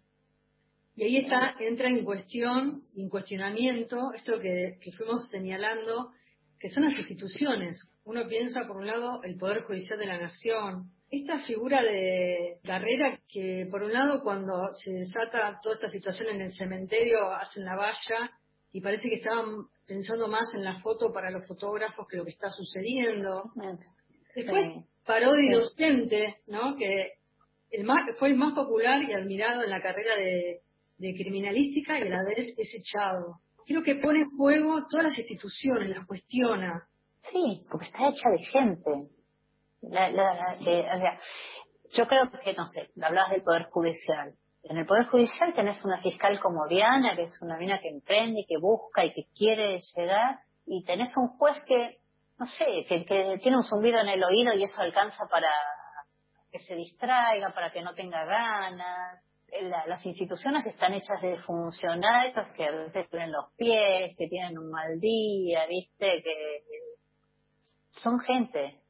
Y 0.96 1.04
ahí 1.04 1.16
está, 1.18 1.54
entra 1.60 1.88
en 1.88 2.04
cuestión, 2.04 2.72
en 2.96 3.08
cuestionamiento, 3.08 4.12
esto 4.14 4.40
que, 4.40 4.78
que 4.80 4.92
fuimos 4.92 5.28
señalando, 5.30 6.12
que 6.58 6.70
son 6.70 6.84
las 6.84 6.98
instituciones. 6.98 7.90
Uno 8.04 8.26
piensa, 8.26 8.66
por 8.66 8.78
un 8.78 8.86
lado, 8.86 9.22
el 9.22 9.36
Poder 9.36 9.62
Judicial 9.62 9.98
de 9.98 10.06
la 10.06 10.18
Nación. 10.18 10.90
Esta 11.10 11.38
figura 11.40 11.82
de 11.82 12.58
carrera 12.64 13.18
que, 13.28 13.66
por 13.70 13.82
un 13.82 13.92
lado, 13.92 14.22
cuando 14.22 14.68
se 14.72 14.92
desata 14.92 15.58
toda 15.62 15.76
esta 15.76 15.88
situación 15.88 16.28
en 16.34 16.42
el 16.42 16.52
cementerio, 16.52 17.32
hacen 17.32 17.64
la 17.64 17.76
valla 17.76 18.30
y 18.72 18.80
parece 18.80 19.08
que 19.08 19.16
estaban 19.16 19.66
pensando 19.86 20.28
más 20.28 20.54
en 20.54 20.64
la 20.64 20.80
foto 20.80 21.12
para 21.12 21.30
los 21.30 21.46
fotógrafos 21.46 22.06
que 22.08 22.16
lo 22.16 22.24
que 22.24 22.32
está 22.32 22.50
sucediendo. 22.50 23.52
Después, 24.34 24.84
Parodi 25.06 25.50
docente, 25.50 26.36
¿no? 26.48 26.76
que 26.76 27.12
el 27.70 27.84
más, 27.84 28.02
fue 28.18 28.28
el 28.28 28.36
más 28.36 28.54
popular 28.54 29.02
y 29.02 29.12
admirado 29.12 29.62
en 29.62 29.70
la 29.70 29.82
carrera 29.82 30.16
de, 30.16 30.60
criminalística 30.98 31.98
y 31.98 32.02
a 32.02 32.10
la 32.10 32.24
vez 32.24 32.52
es 32.56 32.74
echado. 32.74 33.40
Creo 33.66 33.82
que 33.82 33.96
pone 33.96 34.20
en 34.20 34.30
juego 34.36 34.86
todas 34.88 35.06
las 35.06 35.18
instituciones, 35.18 35.90
las 35.90 36.06
cuestiona. 36.06 36.88
Sí, 37.30 37.60
porque 37.70 37.86
está 37.86 38.08
hecha 38.08 38.30
de 38.30 38.44
gente. 38.44 38.90
yo 41.92 42.06
creo 42.06 42.30
que, 42.30 42.54
no 42.54 42.64
sé, 42.66 42.88
hablabas 43.02 43.30
del 43.30 43.42
Poder 43.42 43.64
Judicial. 43.70 44.34
En 44.64 44.76
el 44.76 44.86
Poder 44.86 45.06
Judicial 45.06 45.52
tenés 45.54 45.82
una 45.84 46.00
fiscal 46.02 46.40
como 46.40 46.66
Diana, 46.68 47.14
que 47.14 47.24
es 47.24 47.40
una 47.40 47.56
mina 47.58 47.78
que 47.80 47.88
emprende, 47.88 48.44
que 48.48 48.58
busca 48.58 49.04
y 49.04 49.12
que 49.12 49.24
quiere 49.36 49.78
llegar, 49.94 50.40
y 50.66 50.84
tenés 50.84 51.10
un 51.16 51.28
juez 51.38 51.62
que, 51.66 51.98
no 52.38 52.46
sé, 52.46 52.86
que, 52.88 53.04
tiene 53.40 53.56
un 53.56 53.64
zumbido 53.64 54.00
en 54.00 54.08
el 54.08 54.22
oído 54.22 54.54
y 54.54 54.62
eso 54.62 54.74
alcanza 54.78 55.26
para 55.30 55.48
que 56.50 56.58
se 56.60 56.74
distraiga, 56.74 57.50
para 57.50 57.70
que 57.70 57.82
no 57.82 57.94
tenga 57.94 58.24
ganas. 58.24 59.22
las 59.86 60.04
instituciones 60.04 60.66
están 60.66 60.94
hechas 60.94 61.20
de 61.22 61.38
funcionarios 61.38 62.34
que 62.56 62.64
a 62.64 62.70
veces 62.70 63.08
tienen 63.10 63.32
los 63.32 63.52
pies, 63.56 64.16
que 64.16 64.28
tienen 64.28 64.58
un 64.58 64.70
mal 64.70 64.98
día, 65.00 65.66
¿viste? 65.66 66.22
Que 66.22 66.62
son 67.92 68.20
gente. 68.20 68.80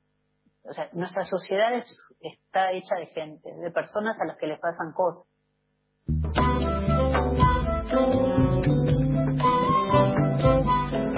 O 0.64 0.72
sea, 0.72 0.88
nuestra 0.92 1.24
sociedad 1.24 1.72
está 2.20 2.72
hecha 2.72 2.96
de 2.96 3.06
gente, 3.06 3.50
de 3.56 3.70
personas 3.70 4.20
a 4.20 4.26
las 4.26 4.36
que 4.36 4.46
les 4.46 4.60
pasan 4.60 4.92
cosas. 4.92 5.26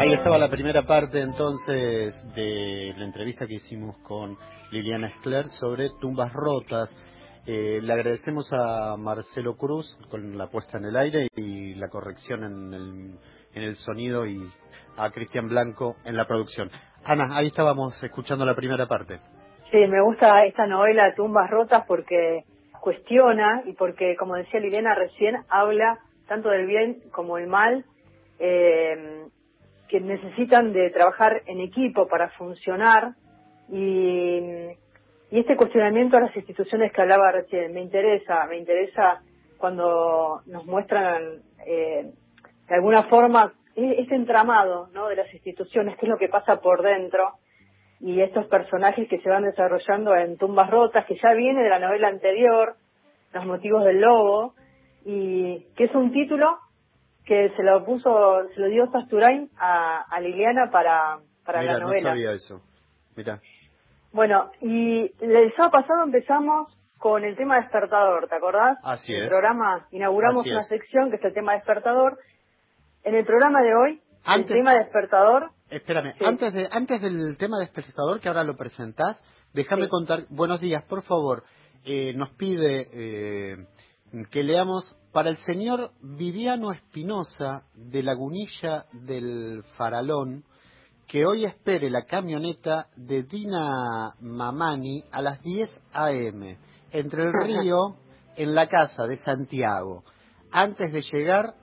Ahí 0.01 0.15
estaba 0.15 0.39
la 0.39 0.49
primera 0.49 0.81
parte 0.85 1.21
entonces 1.21 2.19
de 2.35 2.95
la 2.97 3.05
entrevista 3.05 3.47
que 3.47 3.57
hicimos 3.57 3.99
con 3.99 4.35
Liliana 4.71 5.09
Escler 5.09 5.45
sobre 5.61 5.91
tumbas 6.01 6.33
rotas. 6.33 6.89
Eh, 7.47 7.81
le 7.83 7.93
agradecemos 7.93 8.51
a 8.51 8.97
Marcelo 8.97 9.59
Cruz 9.59 9.99
con 10.11 10.39
la 10.39 10.47
puesta 10.47 10.79
en 10.79 10.87
el 10.87 10.97
aire 10.97 11.27
y 11.37 11.75
la 11.75 11.89
corrección 11.89 12.45
en 12.45 12.73
el, 12.73 13.19
en 13.53 13.63
el 13.63 13.75
sonido 13.77 14.25
y 14.25 14.41
a 14.97 15.11
Cristian 15.11 15.49
Blanco 15.49 15.97
en 16.07 16.17
la 16.17 16.27
producción. 16.27 16.71
Ana, 17.05 17.37
ahí 17.37 17.49
estábamos 17.49 18.03
escuchando 18.03 18.47
la 18.47 18.55
primera 18.55 18.87
parte. 18.87 19.19
Sí, 19.71 19.87
me 19.87 20.01
gusta 20.01 20.47
esta 20.47 20.67
novela 20.67 21.15
Tumbas 21.15 21.51
Rotas 21.51 21.85
porque 21.87 22.45
cuestiona 22.81 23.65
y 23.67 23.75
porque, 23.75 24.17
como 24.17 24.37
decía 24.37 24.61
Liliana 24.61 24.95
recién, 24.95 25.37
habla 25.51 25.99
tanto 26.27 26.49
del 26.49 26.67
bien 26.67 27.03
como 27.13 27.37
el 27.37 27.49
mal, 27.49 27.85
eh, 28.39 29.27
que 29.91 30.01
necesitan 30.01 30.73
de 30.73 30.91
trabajar 30.91 31.43
en 31.47 31.61
equipo 31.61 32.07
para 32.07 32.31
funcionar 32.31 33.15
y, 33.69 34.41
este 35.33 35.57
cuestionamiento 35.57 36.17
a 36.17 36.21
las 36.21 36.37
instituciones 36.37 36.93
que 36.93 37.03
hablaba 37.03 37.31
recién 37.31 37.73
me 37.73 37.81
interesa, 37.81 38.47
me 38.47 38.59
interesa 38.59 39.23
cuando 39.59 40.43
nos 40.47 40.67
muestran 40.67 41.43
eh, 41.65 42.11
de 42.69 42.75
alguna 42.75 43.05
forma 43.05 43.53
e-, 43.77 44.01
este 44.01 44.17
entramado 44.17 44.89
¿no? 44.93 45.07
de 45.07 45.15
las 45.15 45.33
instituciones, 45.33 45.97
qué 45.99 46.07
es 46.07 46.11
lo 46.11 46.19
que 46.19 46.29
pasa 46.29 46.61
por 46.61 46.83
dentro 46.83 47.35
y 48.01 48.21
estos 48.21 48.47
personajes 48.47 49.09
que 49.09 49.21
se 49.21 49.29
van 49.29 49.45
desarrollando 49.45 50.17
en 50.17 50.37
Tumbas 50.37 50.69
Rotas, 50.71 51.05
que 51.07 51.17
ya 51.23 51.33
viene 51.35 51.63
de 51.63 51.69
la 51.69 51.79
novela 51.79 52.09
anterior, 52.09 52.75
Los 53.33 53.47
motivos 53.47 53.85
del 53.85 54.01
lobo, 54.01 54.55
y 55.05 55.67
que 55.77 55.85
es 55.85 55.95
un 55.95 56.11
título 56.11 56.59
que 57.31 57.49
se 57.55 57.63
lo 57.63 57.85
puso, 57.85 58.11
se 58.53 58.61
lo 58.61 58.67
dio 58.67 58.91
Sasturain 58.91 59.49
a, 59.57 60.03
a 60.03 60.21
Liliana 60.21 60.69
para, 60.73 61.21
para 61.45 61.63
la 61.63 61.79
novela. 61.79 62.11
no 62.11 62.17
sabía 62.17 62.33
eso. 62.33 62.61
Mira. 63.15 63.41
Bueno, 64.13 64.51
y 64.61 65.13
el 65.21 65.55
sábado 65.55 65.71
pasado 65.71 66.03
empezamos 66.03 66.77
con 66.99 67.23
el 67.23 67.37
tema 67.37 67.61
despertador, 67.61 68.27
¿te 68.29 68.35
acordás? 68.35 68.79
Así 68.83 69.15
es. 69.15 69.23
El 69.23 69.29
programa, 69.29 69.87
inauguramos 69.93 70.45
una 70.45 70.65
sección 70.65 71.11
que 71.11 71.19
es 71.19 71.25
el 71.25 71.33
tema 71.33 71.53
despertador. 71.53 72.19
En 73.05 73.15
el 73.15 73.25
programa 73.25 73.63
de 73.63 73.77
hoy, 73.77 74.03
el 74.27 74.47
tema 74.47 74.75
despertador 74.75 75.53
Espérame, 75.69 76.13
antes, 76.27 76.53
de, 76.53 76.67
antes 76.73 77.01
del 77.01 77.37
tema 77.39 77.59
de 77.59 77.67
despertador, 77.67 78.19
que 78.19 78.27
ahora 78.27 78.43
lo 78.43 78.57
presentás, 78.57 79.23
déjame 79.55 79.89
contar, 79.89 80.25
buenos 80.31 80.61
días, 80.61 80.83
por 80.89 81.05
favor, 81.05 81.45
eh, 81.85 82.13
nos 82.13 82.31
pide 82.31 82.89
eh, 82.93 83.57
que 84.33 84.43
leamos 84.43 84.97
para 85.13 85.31
el 85.31 85.39
señor 85.39 85.91
Viviano 86.01 86.73
Espinosa 86.73 87.65
de 87.75 88.03
Lagunilla 88.03 88.87
del 88.93 89.63
Faralón, 89.77 90.45
que 91.07 91.27
hoy 91.27 91.45
espere 91.45 91.91
la 91.91 92.05
camioneta 92.05 92.87
de 92.97 93.25
Dina 93.25 94.15
Mamani 94.21 95.03
a 95.11 95.21
las 95.21 95.43
10 95.43 95.69
a.m. 95.93 96.57
entre 96.93 97.25
el 97.25 97.33
río 97.33 97.97
en 98.37 98.55
la 98.55 98.69
casa 98.69 99.05
de 99.09 99.19
Santiago. 99.19 100.05
Antes 100.53 100.93
de 100.93 101.03
llegar, 101.03 101.55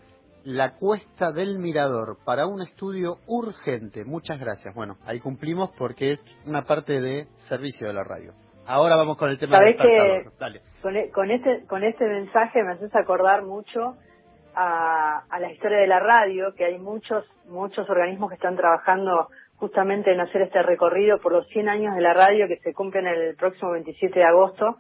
la 0.44 0.76
Cuesta 0.76 1.32
del 1.32 1.60
Mirador 1.60 2.18
para 2.26 2.48
un 2.48 2.62
estudio 2.62 3.20
urgente. 3.28 4.04
Muchas 4.04 4.40
gracias. 4.40 4.74
Bueno, 4.76 4.98
ahí 5.06 5.20
cumplimos 5.20 5.72
porque 5.78 6.14
es 6.14 6.20
una 6.46 6.64
parte 6.64 7.00
de 7.00 7.28
servicio 7.50 7.88
de 7.88 7.94
la 7.94 8.04
radio. 8.04 8.47
Ahora 8.68 8.98
vamos 8.98 9.18
con 9.18 9.30
el 9.30 9.40
tema 9.40 9.60
del 9.60 9.78
que 9.78 10.26
Dale. 10.38 10.60
E, 10.60 11.12
con, 11.12 11.32
este 11.32 11.66
con 11.68 11.84
este 11.84 12.06
mensaje 12.06 12.64
me 12.64 12.74
haces 12.74 12.94
acordar 12.96 13.44
mucho 13.44 13.96
a, 14.54 15.24
a 15.30 15.40
la 15.40 15.52
historia 15.52 15.78
de 15.78 15.88
la 15.88 16.00
radio, 16.00 16.54
que 16.54 16.66
hay 16.66 16.78
muchos 16.78 17.26
muchos 17.48 17.90
organismos 17.90 18.30
que 18.30 18.36
están 18.36 18.58
trabajando 18.58 19.30
justamente 19.56 20.12
en 20.12 20.20
hacer 20.20 20.42
este 20.42 20.62
recorrido 20.62 21.18
por 21.20 21.32
los 21.32 21.48
100 21.48 21.70
años 21.70 21.96
de 21.96 22.02
la 22.02 22.14
radio 22.14 22.48
que 22.48 22.58
se 22.58 22.74
cumplen 22.74 23.08
el 23.08 23.36
próximo 23.36 23.72
27 23.72 24.20
de 24.20 24.26
agosto. 24.26 24.78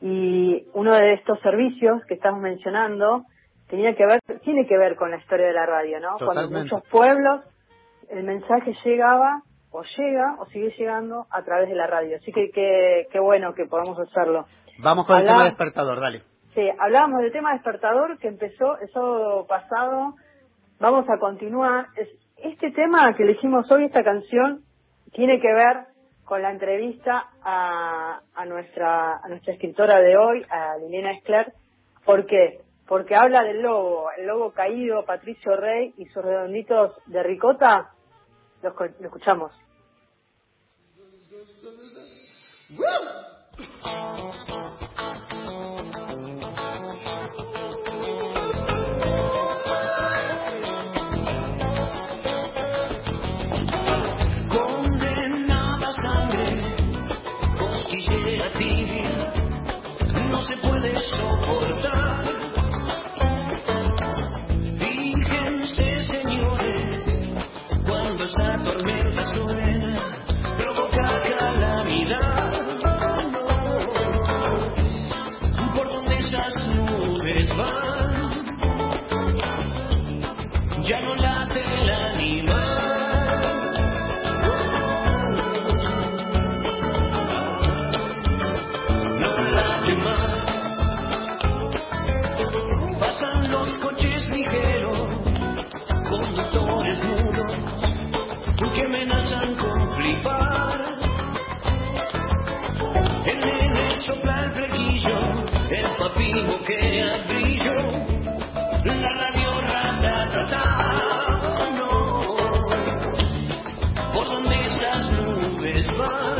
Y 0.00 0.66
uno 0.72 0.94
de 0.94 1.12
estos 1.12 1.38
servicios 1.40 2.02
que 2.06 2.14
estamos 2.14 2.40
mencionando 2.40 3.24
tenía 3.68 3.94
que 3.94 4.06
ver, 4.06 4.20
tiene 4.42 4.66
que 4.66 4.76
ver 4.76 4.96
con 4.96 5.10
la 5.10 5.18
historia 5.18 5.46
de 5.46 5.52
la 5.52 5.66
radio, 5.66 6.00
¿no? 6.00 6.16
Cuando 6.18 6.50
muchos 6.50 6.82
pueblos 6.88 7.44
el 8.08 8.24
mensaje 8.24 8.74
llegaba 8.84 9.42
o 9.72 9.82
llega 9.96 10.36
o 10.38 10.46
sigue 10.46 10.74
llegando 10.78 11.26
a 11.30 11.42
través 11.42 11.68
de 11.68 11.74
la 11.74 11.86
radio. 11.86 12.16
Así 12.16 12.30
que 12.32 12.50
qué 13.10 13.20
bueno 13.20 13.54
que 13.54 13.64
podamos 13.64 13.98
hacerlo. 13.98 14.46
Vamos 14.78 15.06
con 15.06 15.18
el 15.18 15.26
tema 15.26 15.44
despertador, 15.44 16.00
dale. 16.00 16.22
Sí, 16.54 16.68
hablábamos 16.78 17.22
del 17.22 17.32
tema 17.32 17.54
despertador 17.54 18.18
que 18.18 18.28
empezó 18.28 18.78
el 18.78 18.90
sábado 18.90 19.46
pasado. 19.46 20.14
Vamos 20.80 21.08
a 21.08 21.18
continuar. 21.18 21.86
Este 22.36 22.70
tema 22.72 23.14
que 23.16 23.22
elegimos 23.22 23.70
hoy, 23.70 23.84
esta 23.84 24.04
canción, 24.04 24.62
tiene 25.12 25.40
que 25.40 25.52
ver 25.52 25.86
con 26.24 26.42
la 26.42 26.50
entrevista 26.50 27.26
a, 27.42 28.20
a 28.34 28.44
nuestra 28.44 29.16
a 29.16 29.28
nuestra 29.28 29.54
escritora 29.54 29.98
de 29.98 30.16
hoy, 30.16 30.44
a 30.50 30.76
Liliana 30.78 31.12
Escler. 31.12 31.52
¿Por 32.04 32.26
qué? 32.26 32.60
Porque 32.86 33.14
habla 33.14 33.42
del 33.42 33.62
lobo, 33.62 34.10
el 34.18 34.26
lobo 34.26 34.52
caído, 34.52 35.04
Patricio 35.04 35.56
Rey 35.56 35.94
y 35.96 36.06
sus 36.06 36.22
redonditos 36.22 36.96
de 37.06 37.22
ricota. 37.22 37.90
Lo, 38.62 38.74
lo 38.78 39.06
escuchamos. 39.06 39.52
Woo! 42.78 44.51
el 105.74 105.86
papino 105.96 106.58
que 106.66 107.02
abrilló, 107.02 107.74
la 108.84 109.08
radio 109.16 109.60
rata 109.62 110.30
tratando, 110.32 111.86
por 114.14 114.26
donde 114.28 114.56
las 114.80 115.10
nubes 115.10 115.86
van. 115.96 116.31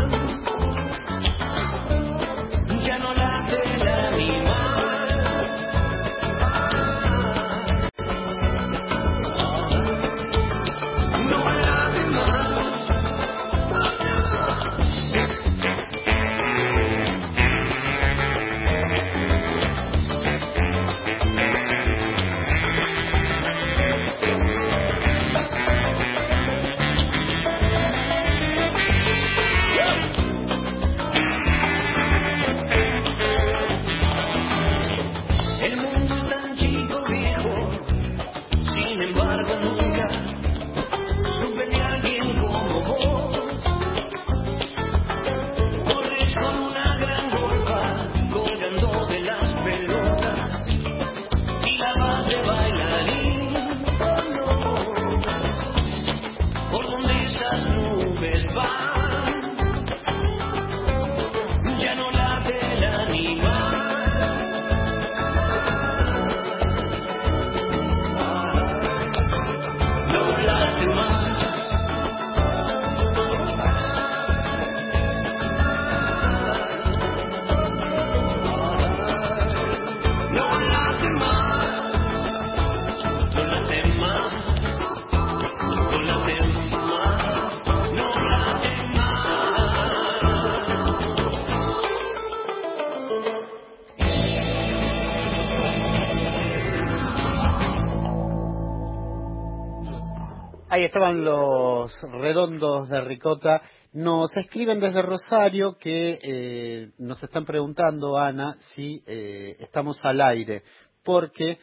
Ahí 100.82 100.86
estaban 100.86 101.23
los 101.23 101.97
redondos 102.00 102.88
de 102.88 103.00
ricota. 103.02 103.62
Nos 103.92 104.36
escriben 104.36 104.80
desde 104.80 105.00
Rosario 105.00 105.76
que 105.78 106.18
eh, 106.21 106.90
nos 106.99 107.23
están 107.23 107.45
preguntando, 107.45 108.18
Ana, 108.18 108.54
si 108.75 109.00
eh, 109.06 109.54
estamos 109.60 110.00
al 110.02 110.21
aire, 110.21 110.64
porque 111.04 111.60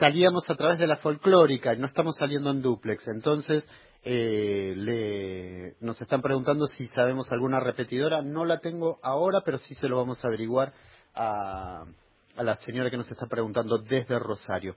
salíamos 0.00 0.42
a 0.50 0.56
través 0.56 0.80
de 0.80 0.88
la 0.88 0.96
folclórica 0.96 1.72
y 1.72 1.78
no 1.78 1.86
estamos 1.86 2.16
saliendo 2.16 2.50
en 2.50 2.62
duplex. 2.62 3.06
Entonces, 3.06 3.64
eh, 4.02 4.74
le, 4.76 5.76
nos 5.78 6.02
están 6.02 6.20
preguntando 6.20 6.66
si 6.66 6.88
sabemos 6.88 7.30
alguna 7.30 7.60
repetidora. 7.60 8.22
No 8.22 8.44
la 8.44 8.58
tengo 8.58 8.98
ahora, 9.04 9.42
pero 9.44 9.58
sí 9.58 9.74
se 9.74 9.86
lo 9.88 9.98
vamos 9.98 10.18
a 10.24 10.26
averiguar 10.26 10.72
a, 11.14 11.84
a 12.36 12.42
la 12.42 12.56
señora 12.56 12.90
que 12.90 12.96
nos 12.96 13.08
está 13.08 13.28
preguntando 13.28 13.78
desde 13.78 14.18
Rosario. 14.18 14.74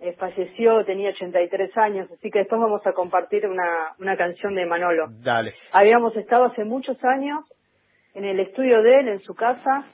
eh, 0.00 0.12
falleció, 0.12 0.84
tenía 0.84 1.10
83 1.10 1.76
años, 1.76 2.10
así 2.10 2.30
que 2.30 2.40
después 2.40 2.60
vamos 2.60 2.86
a 2.86 2.92
compartir 2.92 3.46
una, 3.46 3.94
una 3.98 4.16
canción 4.16 4.54
de 4.54 4.66
Manolo. 4.66 5.06
Dale. 5.22 5.54
Habíamos 5.72 6.16
estado 6.16 6.44
hace 6.44 6.64
muchos 6.64 6.96
años 7.04 7.44
en 8.14 8.24
el 8.24 8.40
estudio 8.40 8.82
de 8.82 9.00
él, 9.00 9.08
en 9.08 9.20
su 9.20 9.34
casa, 9.34 9.84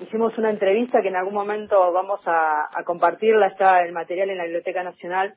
hicimos 0.00 0.36
una 0.38 0.50
entrevista 0.50 1.00
que 1.00 1.08
en 1.08 1.16
algún 1.16 1.34
momento 1.34 1.92
vamos 1.92 2.20
a, 2.26 2.68
a 2.72 2.84
compartirla, 2.84 3.46
está 3.46 3.82
el 3.82 3.92
material 3.92 4.30
en 4.30 4.38
la 4.38 4.44
Biblioteca 4.44 4.82
Nacional, 4.82 5.34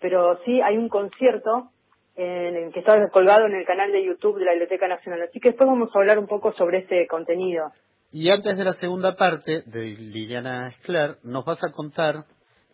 pero 0.00 0.38
sí 0.44 0.60
hay 0.60 0.76
un 0.76 0.88
concierto 0.88 1.70
en, 2.16 2.72
que 2.72 2.80
está 2.80 3.08
colgado 3.10 3.46
en 3.46 3.54
el 3.54 3.66
canal 3.66 3.90
de 3.90 4.04
YouTube 4.04 4.38
de 4.38 4.44
la 4.44 4.52
Biblioteca 4.52 4.88
Nacional. 4.88 5.22
Así 5.22 5.40
que 5.40 5.50
después 5.50 5.68
vamos 5.68 5.90
a 5.94 5.98
hablar 5.98 6.18
un 6.18 6.26
poco 6.26 6.52
sobre 6.52 6.78
este 6.78 7.06
contenido. 7.06 7.72
Y 8.10 8.30
antes 8.30 8.56
de 8.56 8.64
la 8.64 8.74
segunda 8.74 9.16
parte 9.16 9.62
de 9.66 9.86
Liliana 9.86 10.68
Escler, 10.68 11.16
nos 11.24 11.44
vas 11.44 11.62
a 11.64 11.72
contar 11.72 12.24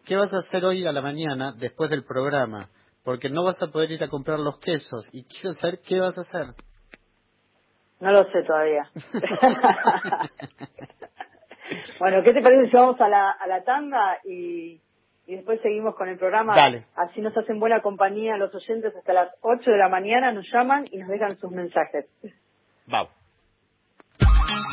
qué 0.05 0.16
vas 0.16 0.33
a 0.33 0.38
hacer 0.38 0.64
hoy 0.64 0.87
a 0.87 0.92
la 0.92 1.00
mañana 1.00 1.55
después 1.59 1.88
del 1.88 2.05
programa, 2.05 2.68
porque 3.05 3.31
no 3.31 3.44
vas 3.44 3.61
a 3.62 3.68
poder 3.68 3.90
ir 3.90 4.05
a 4.05 4.09
comprar 4.09 4.38
los 4.38 4.59
quesos 4.59 5.09
y 5.12 5.24
quiero 5.24 5.55
saber 5.55 5.81
qué 5.87 6.00
vas 6.00 6.16
a 6.18 6.22
hacer. 6.22 6.46
No 8.00 8.12
lo 8.12 8.24
sé 8.31 8.42
todavía. 8.46 8.90
bueno, 12.00 12.22
¿qué 12.22 12.33
te 12.33 12.42
parece 12.42 12.70
si 12.70 12.76
vamos 12.76 13.00
a 13.00 13.09
la, 13.09 13.31
a 13.31 13.46
la 13.46 13.62
tanda 13.62 14.18
y 14.24 14.81
y 15.31 15.37
después 15.37 15.61
seguimos 15.62 15.95
con 15.95 16.09
el 16.09 16.19
programa. 16.19 16.55
Así 16.97 17.21
nos 17.21 17.37
hacen 17.37 17.61
buena 17.61 17.81
compañía 17.83 18.37
los 18.37 18.53
oyentes 18.53 18.93
hasta 18.97 19.12
las 19.12 19.29
8 19.43 19.71
de 19.71 19.79
la 19.79 19.88
mañana, 19.88 20.33
nos 20.33 20.45
llaman 20.53 20.87
y 20.90 20.99
nos 20.99 21.09
dejan 21.09 21.37
sus 21.37 21.53
mensajes. 21.53 22.07
Vamos. 22.88 23.12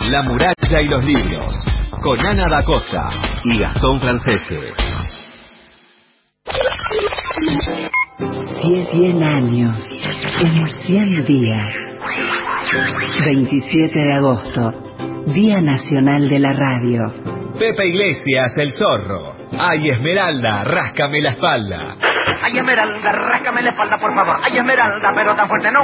La 0.10 0.24
muralla 0.24 0.82
y 0.82 0.88
los 0.88 1.04
libros, 1.04 1.56
con 2.02 2.20
Ana 2.20 2.48
da 2.50 2.66
Costa 2.66 3.08
y 3.44 3.60
Gastón 3.60 4.02
Francese. 4.02 4.74
100 8.64 9.24
años 9.24 9.88
en 10.42 10.66
100 10.88 11.26
días. 11.26 11.76
27 13.26 14.00
de 14.00 14.14
agosto, 14.14 14.72
Día 15.36 15.62
Nacional 15.62 16.28
de 16.28 16.40
la 16.40 16.52
Radio. 16.52 17.02
Pepe 17.60 17.86
Iglesias, 17.86 18.54
el 18.58 18.72
zorro. 18.72 19.37
Ay, 19.60 19.90
Esmeralda, 19.90 20.64
ráscame 20.64 21.22
la 21.22 21.30
espalda. 21.32 21.96
Ay, 22.44 22.58
Esmeralda, 22.58 23.12
ráscame 23.12 23.62
la 23.64 23.70
espalda, 23.72 23.98
por 23.98 24.14
favor. 24.14 24.38
Ay, 24.44 24.58
Esmeralda, 24.58 25.10
pero 25.16 25.34
tan 25.36 25.48
fuerte 25.48 25.72
no. 25.72 25.82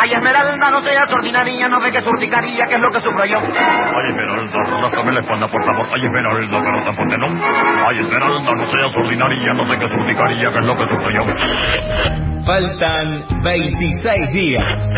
Ay, 0.00 0.12
Esmeralda, 0.12 0.70
no 0.70 0.82
seas 0.82 1.10
ordinaria, 1.10 1.68
no 1.68 1.80
ve 1.80 1.90
que 1.90 1.98
urticaria, 1.98 2.64
que 2.66 2.74
es 2.74 2.80
lo 2.80 2.90
que 2.90 3.00
sufro 3.00 3.24
yo. 3.24 3.38
Ay, 3.38 4.10
Esmeralda, 4.10 4.80
ráscame 4.82 5.12
la 5.12 5.20
espalda, 5.20 5.48
por 5.48 5.64
favor. 5.64 5.86
Ay, 5.92 6.06
Esmeralda, 6.06 6.60
pero 6.62 6.84
tan 6.84 6.94
fuerte 6.96 7.18
no. 7.18 7.26
Ay, 7.88 7.98
Esmeralda, 7.98 8.52
no 8.54 8.66
seas 8.68 8.96
ordinaria, 8.96 9.54
no 9.54 9.66
sé 9.70 9.78
qué 9.78 9.84
urticaria, 9.86 10.52
que 10.52 10.58
es 10.58 10.64
lo 10.64 10.76
que 10.76 10.82
sufro 10.82 11.10
yo. 11.10 11.24
Faltan 12.46 13.42
26 13.42 14.32
días. 14.32 14.90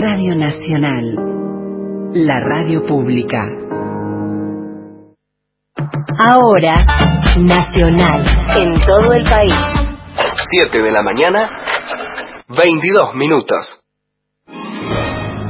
Radio 0.00 0.34
Nacional. 0.36 1.16
La 2.14 2.40
radio 2.40 2.82
pública. 2.86 3.44
Ahora, 6.30 6.84
nacional, 7.36 8.22
en 8.58 8.80
todo 8.80 9.12
el 9.12 9.24
país. 9.24 9.54
7 10.60 10.82
de 10.82 10.90
la 10.90 11.02
mañana, 11.02 11.48
22 12.48 13.14
minutos. 13.14 13.77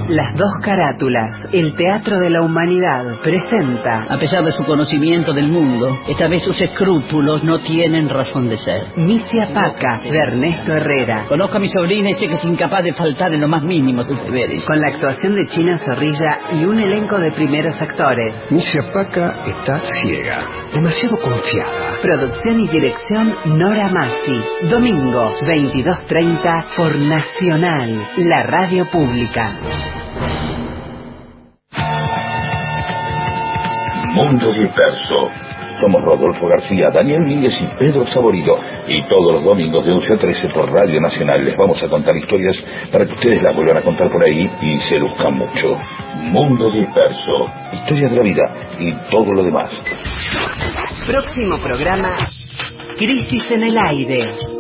Las 0.09 0.35
dos 0.37 0.51
carátulas, 0.63 1.39
el 1.53 1.75
Teatro 1.77 2.19
de 2.19 2.31
la 2.31 2.41
Humanidad, 2.41 3.21
presenta. 3.23 4.07
A 4.09 4.19
pesar 4.19 4.43
de 4.43 4.53
su 4.53 4.65
conocimiento 4.65 5.35
del 5.35 5.49
mundo, 5.49 5.99
esta 6.09 6.29
vez 6.29 6.43
sus 6.45 6.59
escrúpulos 6.59 7.45
no 7.45 7.59
tienen 7.59 8.09
razón 8.09 8.49
de 8.49 8.57
ser. 8.57 8.97
Misia 8.97 9.51
Paca, 9.53 10.01
de 10.03 10.19
Ernesto 10.19 10.73
Herrera. 10.73 11.27
Conozco 11.29 11.59
a 11.59 11.61
mi 11.61 11.69
sobrina 11.69 12.09
y 12.09 12.15
sé 12.15 12.27
que 12.27 12.37
es 12.37 12.45
incapaz 12.47 12.85
de 12.85 12.95
faltar 12.95 13.35
en 13.35 13.43
lo 13.43 13.49
más 13.49 13.63
mínimo 13.63 14.03
sus 14.03 14.19
deberes. 14.25 14.65
Con 14.65 14.81
la 14.81 14.89
actuación 14.89 15.35
de 15.35 15.47
China 15.47 15.77
Zorrilla 15.77 16.39
y 16.53 16.65
un 16.65 16.81
elenco 16.81 17.19
de 17.19 17.31
primeros 17.33 17.79
actores. 17.79 18.35
Misia 18.51 18.91
Paca 18.91 19.45
está 19.47 19.79
ciega, 19.81 20.47
demasiado 20.73 21.19
confiada. 21.19 21.99
Producción 22.01 22.61
y 22.61 22.69
dirección 22.69 23.35
Nora 23.45 23.89
Massi. 23.89 24.71
Domingo, 24.71 25.35
22.30 25.43 26.65
por 26.77 26.97
Nacional, 26.97 28.09
la 28.17 28.43
radio 28.45 28.87
pública. 28.91 29.98
Mundo 34.15 34.53
Disperso. 34.53 35.31
Somos 35.81 36.03
Rodolfo 36.03 36.49
García, 36.49 36.91
Daniel 36.91 37.23
Míguez 37.23 37.53
y 37.61 37.67
Pedro 37.79 38.05
Saborido. 38.13 38.59
Y 38.89 39.03
todos 39.03 39.35
los 39.35 39.45
domingos 39.45 39.85
de 39.85 39.93
11 39.93 40.13
a 40.13 40.19
13 40.19 40.49
por 40.55 40.71
Radio 40.73 41.01
Nacional 41.01 41.45
les 41.45 41.57
vamos 41.57 41.81
a 41.83 41.89
contar 41.89 42.17
historias 42.17 42.57
para 42.91 43.07
que 43.07 43.13
ustedes 43.13 43.43
las 43.43 43.55
vuelvan 43.55 43.77
a 43.77 43.83
contar 43.83 44.11
por 44.11 44.23
ahí 44.25 44.51
y 44.61 44.79
se 44.81 44.99
luzcan 44.99 45.35
mucho. 45.35 45.77
Mundo 46.33 46.71
Disperso. 46.73 47.49
Historias 47.73 48.11
de 48.11 48.17
la 48.17 48.23
vida 48.23 48.43
y 48.81 48.93
todo 49.11 49.33
lo 49.33 49.43
demás. 49.45 49.71
Próximo 51.07 51.59
programa. 51.59 52.09
Crisis 52.99 53.51
en 53.53 53.63
el 53.63 53.79
aire. 53.79 54.59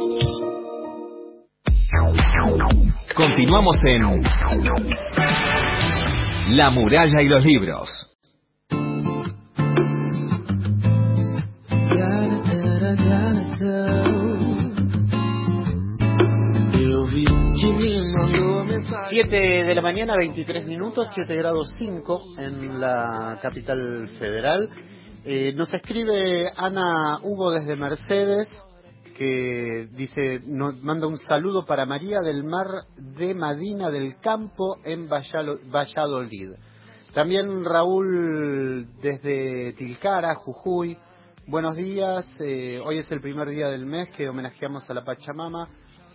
Continuamos 3.16 3.80
en 3.82 4.22
La 6.56 6.70
muralla 6.70 7.20
y 7.20 7.26
los 7.26 7.44
libros. 7.44 8.17
Siete 19.20 19.64
de 19.64 19.74
la 19.74 19.83
mañana, 19.83 20.14
23 20.16 20.64
minutos, 20.64 21.09
7 21.12 21.35
grados 21.35 21.74
5 21.76 22.37
en 22.38 22.78
la 22.78 23.37
capital 23.42 24.07
federal. 24.16 24.70
Eh, 25.24 25.52
nos 25.57 25.74
escribe 25.74 26.46
Ana 26.57 27.18
Hugo 27.24 27.50
desde 27.50 27.74
Mercedes 27.74 28.46
que 29.16 29.88
dice, 29.90 30.40
nos 30.46 30.81
manda 30.85 31.09
un 31.09 31.18
saludo 31.18 31.66
para 31.66 31.85
María 31.85 32.20
del 32.20 32.44
Mar 32.44 32.68
de 32.96 33.35
Madina 33.35 33.90
del 33.90 34.20
Campo 34.20 34.76
en 34.85 35.09
Valladolid. 35.09 36.52
También 37.12 37.64
Raúl 37.64 38.87
desde 39.02 39.72
Tilcara, 39.72 40.37
Jujuy. 40.37 40.96
Buenos 41.48 41.74
días, 41.74 42.24
eh, 42.38 42.81
hoy 42.85 42.98
es 42.98 43.11
el 43.11 43.20
primer 43.20 43.48
día 43.48 43.68
del 43.68 43.85
mes 43.85 44.11
que 44.16 44.28
homenajeamos 44.28 44.88
a 44.88 44.94
la 44.94 45.02
Pachamama. 45.02 45.68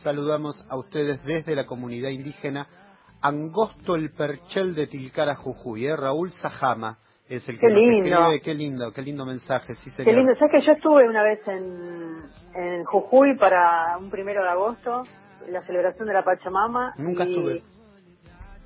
Saludamos 0.03 0.55
a 0.69 0.77
ustedes 0.77 1.21
desde 1.25 1.53
la 1.53 1.65
comunidad 1.65 2.09
indígena 2.09 2.65
Angosto 3.23 3.95
el 3.95 4.09
Perchel 4.15 4.75
de 4.75 4.87
Tilcara, 4.87 5.35
Jujuy. 5.35 5.87
¿eh? 5.87 5.95
Raúl 5.95 6.31
Sajama 6.31 6.97
es 7.27 7.47
el 7.47 7.55
que 7.55 7.67
qué 7.67 7.73
lindo. 7.73 8.09
escribe. 8.09 8.41
Qué 8.41 8.53
lindo, 8.53 8.91
qué 8.91 9.01
lindo 9.01 9.25
mensaje. 9.25 9.75
Sí, 9.75 9.89
Qué 10.03 10.11
lindo. 10.11 10.35
¿Sabes 10.35 10.51
que 10.51 10.65
yo 10.65 10.73
estuve 10.73 11.07
una 11.07 11.23
vez 11.23 11.39
en, 11.47 12.21
en 12.53 12.83
Jujuy 12.83 13.37
para 13.37 13.97
un 13.97 14.09
primero 14.09 14.43
de 14.43 14.49
agosto, 14.49 15.03
la 15.49 15.61
celebración 15.65 16.07
de 16.07 16.13
la 16.13 16.23
Pachamama? 16.23 16.93
Nunca 16.97 17.23
estuve. 17.23 17.63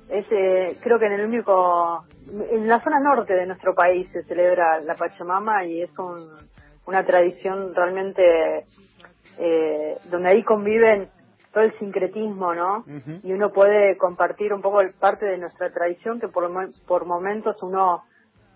Es, 0.08 0.26
eh, 0.30 0.76
creo 0.82 0.98
que 0.98 1.06
en 1.06 1.12
el 1.12 1.26
único, 1.26 2.04
en 2.50 2.66
la 2.66 2.80
zona 2.82 2.98
norte 2.98 3.34
de 3.34 3.46
nuestro 3.46 3.74
país 3.74 4.08
se 4.12 4.24
celebra 4.24 4.80
la 4.80 4.94
Pachamama 4.94 5.64
y 5.66 5.82
es 5.82 5.90
un, 5.98 6.30
una 6.86 7.04
tradición 7.04 7.74
realmente 7.74 8.64
eh, 9.38 9.98
donde 10.10 10.30
ahí 10.30 10.42
conviven 10.42 11.10
todo 11.58 11.66
el 11.66 11.76
sincretismo, 11.80 12.54
¿no? 12.54 12.84
Y 13.24 13.32
uno 13.32 13.50
puede 13.52 13.96
compartir 13.96 14.52
un 14.52 14.62
poco 14.62 14.78
parte 15.00 15.26
de 15.26 15.38
nuestra 15.38 15.72
tradición 15.72 16.20
que 16.20 16.28
por, 16.28 16.48
por 16.86 17.04
momentos 17.04 17.56
uno 17.62 18.04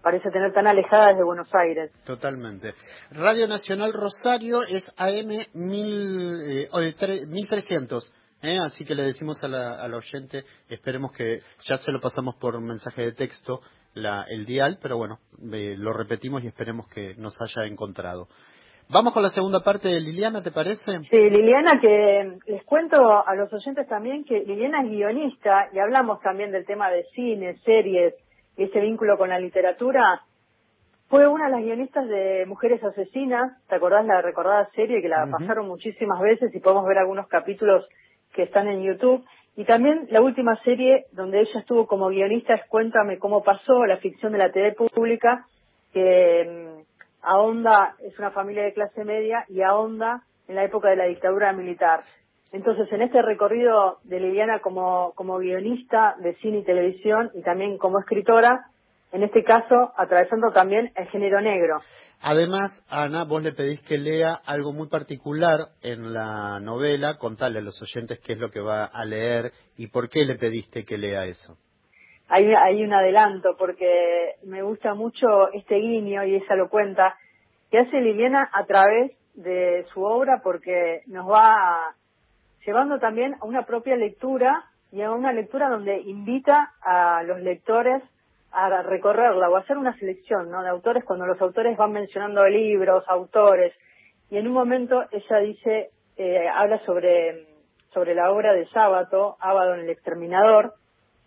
parece 0.02 0.30
tener 0.30 0.52
tan 0.52 0.68
alejada 0.68 1.08
desde 1.08 1.24
Buenos 1.24 1.52
Aires. 1.52 1.90
Totalmente. 2.04 2.74
Radio 3.10 3.48
Nacional 3.48 3.92
Rosario 3.92 4.62
es 4.62 4.88
AM 4.96 5.30
1300. 5.52 8.14
¿eh? 8.42 8.58
Así 8.64 8.84
que 8.84 8.94
le 8.94 9.02
decimos 9.02 9.42
a 9.42 9.48
la, 9.48 9.82
a 9.82 9.88
la 9.88 9.96
oyente, 9.96 10.44
esperemos 10.68 11.10
que 11.10 11.40
ya 11.68 11.78
se 11.78 11.90
lo 11.90 12.00
pasamos 12.00 12.36
por 12.36 12.54
un 12.54 12.66
mensaje 12.66 13.02
de 13.02 13.10
texto 13.12 13.62
la, 13.94 14.24
el 14.28 14.46
dial, 14.46 14.78
pero 14.80 14.96
bueno, 14.96 15.18
eh, 15.52 15.74
lo 15.76 15.92
repetimos 15.92 16.44
y 16.44 16.46
esperemos 16.46 16.86
que 16.88 17.16
nos 17.16 17.36
haya 17.42 17.66
encontrado. 17.66 18.28
Vamos 18.92 19.14
con 19.14 19.22
la 19.22 19.30
segunda 19.30 19.60
parte 19.60 19.88
de 19.88 20.02
Liliana, 20.02 20.42
¿te 20.42 20.50
parece? 20.50 20.98
Sí, 21.08 21.16
Liliana, 21.16 21.80
que 21.80 22.36
les 22.46 22.62
cuento 22.64 23.26
a 23.26 23.34
los 23.34 23.50
oyentes 23.50 23.88
también 23.88 24.22
que 24.22 24.40
Liliana 24.40 24.82
es 24.82 24.90
guionista 24.90 25.70
y 25.72 25.78
hablamos 25.78 26.20
también 26.20 26.52
del 26.52 26.66
tema 26.66 26.90
de 26.90 27.04
cine, 27.14 27.56
series, 27.64 28.12
y 28.58 28.64
ese 28.64 28.80
vínculo 28.80 29.16
con 29.16 29.30
la 29.30 29.38
literatura, 29.38 30.20
fue 31.08 31.26
una 31.26 31.46
de 31.46 31.52
las 31.52 31.62
guionistas 31.62 32.06
de 32.06 32.44
Mujeres 32.46 32.84
Asesinas, 32.84 33.52
¿te 33.66 33.76
acordás 33.76 34.04
la 34.04 34.20
recordada 34.20 34.68
serie 34.74 35.00
que 35.00 35.08
la 35.08 35.26
pasaron 35.26 35.68
muchísimas 35.68 36.20
veces 36.20 36.54
y 36.54 36.60
podemos 36.60 36.84
ver 36.86 36.98
algunos 36.98 37.28
capítulos 37.28 37.86
que 38.34 38.42
están 38.42 38.68
en 38.68 38.82
YouTube? 38.82 39.24
Y 39.56 39.64
también 39.64 40.06
la 40.10 40.20
última 40.20 40.54
serie 40.64 41.06
donde 41.12 41.40
ella 41.40 41.60
estuvo 41.60 41.86
como 41.86 42.08
guionista 42.08 42.54
es 42.54 42.66
Cuéntame 42.68 43.18
cómo 43.18 43.42
pasó, 43.42 43.86
la 43.86 43.96
ficción 43.96 44.32
de 44.32 44.38
la 44.38 44.52
TV 44.52 44.72
pública, 44.72 45.46
que 45.94 46.76
mm, 46.78 46.81
ahonda, 47.22 47.96
es 48.00 48.18
una 48.18 48.30
familia 48.30 48.64
de 48.64 48.74
clase 48.74 49.04
media 49.04 49.44
y 49.48 49.62
ahonda 49.62 50.22
en 50.48 50.56
la 50.56 50.64
época 50.64 50.88
de 50.90 50.96
la 50.96 51.04
dictadura 51.04 51.52
militar. 51.52 52.02
Entonces, 52.52 52.92
en 52.92 53.02
este 53.02 53.22
recorrido 53.22 53.98
de 54.04 54.20
Liliana 54.20 54.60
como, 54.60 55.12
como 55.14 55.38
guionista 55.38 56.16
de 56.18 56.34
cine 56.36 56.58
y 56.58 56.64
televisión 56.64 57.30
y 57.34 57.42
también 57.42 57.78
como 57.78 57.98
escritora, 57.98 58.66
en 59.12 59.22
este 59.22 59.42
caso 59.44 59.92
atravesando 59.96 60.52
también 60.52 60.92
el 60.96 61.08
género 61.08 61.40
negro. 61.40 61.80
Además, 62.20 62.70
Ana, 62.88 63.24
vos 63.24 63.42
le 63.42 63.52
pedís 63.52 63.80
que 63.82 63.98
lea 63.98 64.34
algo 64.46 64.72
muy 64.72 64.88
particular 64.88 65.58
en 65.82 66.12
la 66.12 66.60
novela, 66.60 67.18
contale 67.18 67.58
a 67.58 67.62
los 67.62 67.80
oyentes 67.82 68.20
qué 68.20 68.34
es 68.34 68.38
lo 68.38 68.50
que 68.50 68.60
va 68.60 68.84
a 68.84 69.04
leer 69.04 69.52
y 69.76 69.88
por 69.88 70.08
qué 70.08 70.24
le 70.24 70.36
pediste 70.36 70.84
que 70.84 70.98
lea 70.98 71.24
eso. 71.24 71.56
Hay, 72.28 72.52
hay 72.54 72.82
un 72.82 72.92
adelanto 72.92 73.56
porque 73.58 74.36
me 74.44 74.62
gusta 74.62 74.94
mucho 74.94 75.52
este 75.52 75.76
guiño 75.76 76.24
y 76.24 76.36
ella 76.36 76.56
lo 76.56 76.68
cuenta 76.68 77.16
que 77.70 77.78
hace 77.78 78.00
Liliana 78.00 78.48
a 78.52 78.64
través 78.64 79.12
de 79.34 79.84
su 79.92 80.02
obra 80.02 80.40
porque 80.42 81.02
nos 81.06 81.28
va 81.28 81.94
llevando 82.64 82.98
también 82.98 83.34
a 83.40 83.46
una 83.46 83.64
propia 83.64 83.96
lectura 83.96 84.64
y 84.90 85.00
a 85.02 85.10
una 85.10 85.32
lectura 85.32 85.68
donde 85.68 86.00
invita 86.00 86.72
a 86.82 87.22
los 87.22 87.40
lectores 87.40 88.02
a 88.52 88.82
recorrerla 88.82 89.48
o 89.48 89.56
a 89.56 89.60
hacer 89.60 89.78
una 89.78 89.96
selección 89.98 90.50
¿no? 90.50 90.62
de 90.62 90.68
autores 90.68 91.04
cuando 91.04 91.26
los 91.26 91.40
autores 91.40 91.76
van 91.76 91.92
mencionando 91.92 92.46
libros, 92.46 93.04
autores. 93.08 93.72
Y 94.30 94.36
en 94.36 94.46
un 94.46 94.52
momento 94.52 95.04
ella 95.10 95.38
dice, 95.38 95.90
eh, 96.16 96.46
habla 96.48 96.78
sobre, 96.84 97.46
sobre 97.94 98.14
la 98.14 98.30
obra 98.30 98.52
de 98.52 98.66
Sábato, 98.68 99.36
Ábado 99.40 99.74
en 99.74 99.80
el 99.80 99.90
Exterminador, 99.90 100.74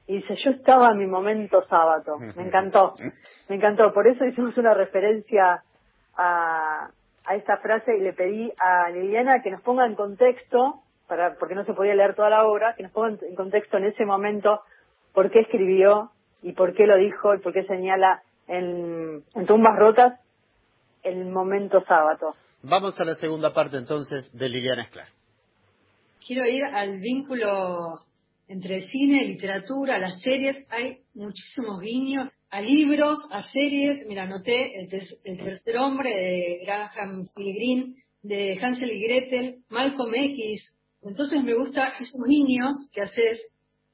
y 0.07 0.17
dice, 0.17 0.35
yo 0.43 0.51
estaba 0.51 0.91
en 0.91 0.99
mi 0.99 1.07
momento 1.07 1.63
sábado. 1.67 2.17
Me 2.35 2.43
encantó, 2.43 2.95
me 3.49 3.55
encantó. 3.55 3.91
Por 3.93 4.07
eso 4.07 4.25
hicimos 4.25 4.55
una 4.57 4.73
referencia 4.73 5.63
a, 6.15 6.89
a 7.25 7.35
esta 7.35 7.57
frase 7.57 7.97
y 7.97 8.01
le 8.01 8.13
pedí 8.13 8.51
a 8.59 8.89
Liliana 8.91 9.41
que 9.41 9.51
nos 9.51 9.61
ponga 9.61 9.85
en 9.85 9.95
contexto, 9.95 10.81
para, 11.07 11.35
porque 11.35 11.55
no 11.55 11.65
se 11.65 11.73
podía 11.73 11.95
leer 11.95 12.15
toda 12.15 12.29
la 12.29 12.45
obra, 12.45 12.75
que 12.75 12.83
nos 12.83 12.91
ponga 12.91 13.17
en 13.21 13.35
contexto 13.35 13.77
en 13.77 13.85
ese 13.85 14.05
momento 14.05 14.61
por 15.13 15.31
qué 15.31 15.39
escribió 15.39 16.11
y 16.43 16.53
por 16.53 16.75
qué 16.75 16.85
lo 16.85 16.97
dijo 16.97 17.33
y 17.33 17.39
por 17.39 17.53
qué 17.53 17.63
señala 17.63 18.21
en, 18.47 19.23
tumbas 19.47 19.77
rotas 19.77 20.19
el 21.03 21.25
momento 21.25 21.83
sábado. 21.87 22.35
Vamos 22.61 22.99
a 22.99 23.05
la 23.05 23.15
segunda 23.15 23.53
parte 23.53 23.77
entonces 23.77 24.31
de 24.33 24.49
Liliana 24.49 24.83
Esclar. 24.83 25.07
Quiero 26.25 26.45
ir 26.45 26.63
al 26.65 26.99
vínculo 26.99 27.99
entre 28.47 28.81
cine, 28.81 29.25
literatura, 29.25 29.97
las 29.97 30.21
series. 30.21 30.65
Hay 30.69 30.99
muchísimos 31.13 31.81
guiños 31.81 32.29
a 32.49 32.61
libros, 32.61 33.19
a 33.31 33.41
series. 33.43 34.05
Mira, 34.07 34.23
anoté 34.23 34.79
el, 34.79 34.89
tercer 34.89 35.77
hombre 35.77 36.09
de 36.09 36.59
Graham 36.63 37.25
Green, 37.35 37.95
de 38.21 38.57
Hansel 38.61 38.91
y 38.91 39.03
Gretel, 39.03 39.63
Malcolm 39.69 40.13
X. 40.13 40.77
Entonces 41.01 41.43
me 41.43 41.55
gusta 41.55 41.89
esos 41.99 42.19
niños 42.27 42.89
que 42.91 43.01
haces 43.01 43.41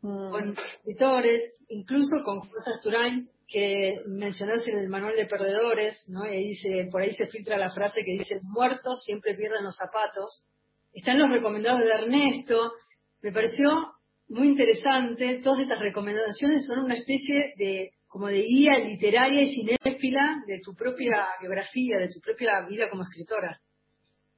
Mm. 0.01 0.31
con 0.31 0.55
escritores, 0.57 1.55
incluso 1.69 2.23
con 2.23 2.39
José 2.39 2.71
Turain, 2.81 3.29
que 3.47 3.99
mencionas 4.07 4.65
en 4.67 4.79
el 4.79 4.89
manual 4.89 5.15
de 5.15 5.27
perdedores, 5.27 6.05
¿no? 6.09 6.25
Y 6.25 6.49
dice, 6.49 6.87
por 6.89 7.01
ahí 7.01 7.13
se 7.13 7.27
filtra 7.27 7.57
la 7.57 7.71
frase 7.71 8.01
que 8.03 8.13
dice, 8.13 8.35
muertos 8.53 9.03
siempre 9.03 9.35
pierden 9.35 9.63
los 9.63 9.75
zapatos. 9.75 10.45
Están 10.93 11.19
los 11.19 11.29
recomendados 11.29 11.81
de 11.81 11.91
Ernesto. 11.91 12.73
Me 13.21 13.31
pareció 13.31 13.67
muy 14.31 14.47
interesante. 14.47 15.39
Todas 15.43 15.59
estas 15.59 15.79
recomendaciones 15.79 16.65
son 16.65 16.85
una 16.85 16.95
especie 16.95 17.53
de 17.57 17.91
como 18.07 18.27
de 18.27 18.41
guía 18.41 18.79
literaria 18.79 19.41
y 19.41 19.53
cinéfila 19.53 20.43
de 20.45 20.59
tu 20.61 20.73
propia 20.73 21.27
biografía, 21.39 21.97
de 21.97 22.09
tu 22.09 22.19
propia 22.19 22.65
vida 22.67 22.89
como 22.89 23.03
escritora. 23.03 23.59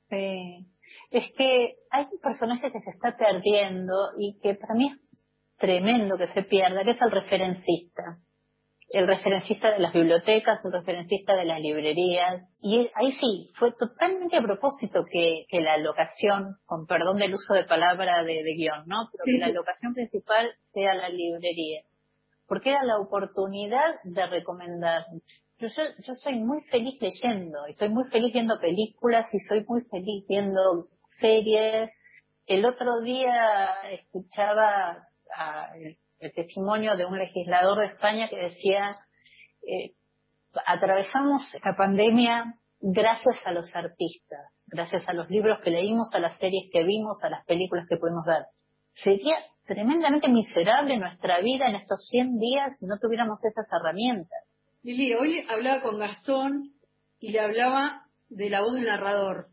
Es 0.10 1.32
que 1.36 1.76
hay 1.90 2.06
un 2.12 2.20
personaje 2.22 2.72
que 2.72 2.80
se 2.80 2.90
está 2.92 3.16
perdiendo 3.18 3.94
y 4.20 4.40
que 4.40 4.54
para 4.56 4.76
mí 4.76 4.92
es 5.12 5.26
tremendo 5.58 6.18
que 6.18 6.28
se 6.28 6.44
pierda, 6.44 6.84
que 6.84 6.92
es 6.92 7.02
el 7.02 7.12
referencista. 7.12 8.20
El 8.94 9.08
referencista 9.08 9.72
de 9.72 9.80
las 9.80 9.92
bibliotecas, 9.92 10.64
el 10.64 10.72
referencista 10.72 11.36
de 11.36 11.46
las 11.46 11.60
librerías. 11.60 12.48
Y 12.62 12.88
ahí 12.94 13.12
sí, 13.14 13.50
fue 13.58 13.72
totalmente 13.72 14.38
a 14.38 14.42
propósito 14.42 15.00
que, 15.12 15.48
la 15.62 15.78
locación, 15.80 16.58
con 16.68 16.86
perdón 16.86 17.18
del 17.18 17.34
uso 17.34 17.56
de 17.56 17.64
palabra 17.64 18.24
de, 18.24 18.44
guion, 18.56 18.84
¿no? 18.86 19.10
Pero 19.12 19.24
que 19.26 19.40
la 19.40 19.50
locación 19.50 19.96
principal 19.96 20.52
sea 20.74 20.94
la 20.94 21.10
librería. 21.10 21.82
Porque 22.48 22.70
era 22.70 22.84
la 22.84 23.00
oportunidad 23.00 23.96
de 24.04 24.28
recomendar. 24.28 25.06
Yo, 25.58 25.70
yo, 25.70 25.84
yo 26.06 26.14
soy 26.14 26.36
muy 26.40 26.62
feliz 26.62 27.02
leyendo, 27.02 27.68
y 27.68 27.74
soy 27.74 27.90
muy 27.90 28.04
feliz 28.12 28.32
viendo 28.32 28.60
películas, 28.60 29.28
y 29.34 29.40
soy 29.40 29.66
muy 29.68 29.82
feliz 29.90 30.24
viendo 30.30 30.88
series. 31.20 31.90
El 32.46 32.64
otro 32.64 33.02
día 33.02 33.74
escuchaba 33.90 35.08
el, 35.76 35.98
testimonio 36.32 36.96
de 36.96 37.06
un 37.06 37.18
legislador 37.18 37.80
de 37.80 37.88
España 37.88 38.30
que 38.30 38.38
decía, 38.38 38.90
eh, 39.68 39.94
atravesamos 40.66 41.44
la 41.64 41.76
pandemia 41.76 42.56
gracias 42.80 43.36
a 43.46 43.52
los 43.52 43.76
artistas, 43.76 44.52
gracias 44.68 45.08
a 45.08 45.14
los 45.14 45.30
libros 45.30 45.60
que 45.64 45.72
leímos, 45.72 46.10
a 46.14 46.20
las 46.20 46.38
series 46.38 46.70
que 46.72 46.84
vimos, 46.84 47.24
a 47.24 47.30
las 47.30 47.46
películas 47.46 47.86
que 47.90 47.98
pudimos 47.98 48.26
ver. 48.26 48.44
Sería 48.96 49.36
tremendamente 49.66 50.30
miserable 50.30 50.98
nuestra 50.98 51.40
vida 51.40 51.68
en 51.68 51.76
estos 51.76 52.08
100 52.10 52.38
días 52.38 52.78
si 52.80 52.86
no 52.86 52.98
tuviéramos 53.00 53.40
esas 53.44 53.66
herramientas. 53.72 54.40
Lili, 54.84 55.14
hoy 55.14 55.46
hablaba 55.50 55.82
con 55.82 55.98
Gastón 55.98 56.74
y 57.20 57.32
le 57.32 57.40
hablaba 57.40 58.04
de 58.30 58.50
la 58.50 58.62
voz 58.62 58.74
del 58.74 58.86
narrador 58.86 59.48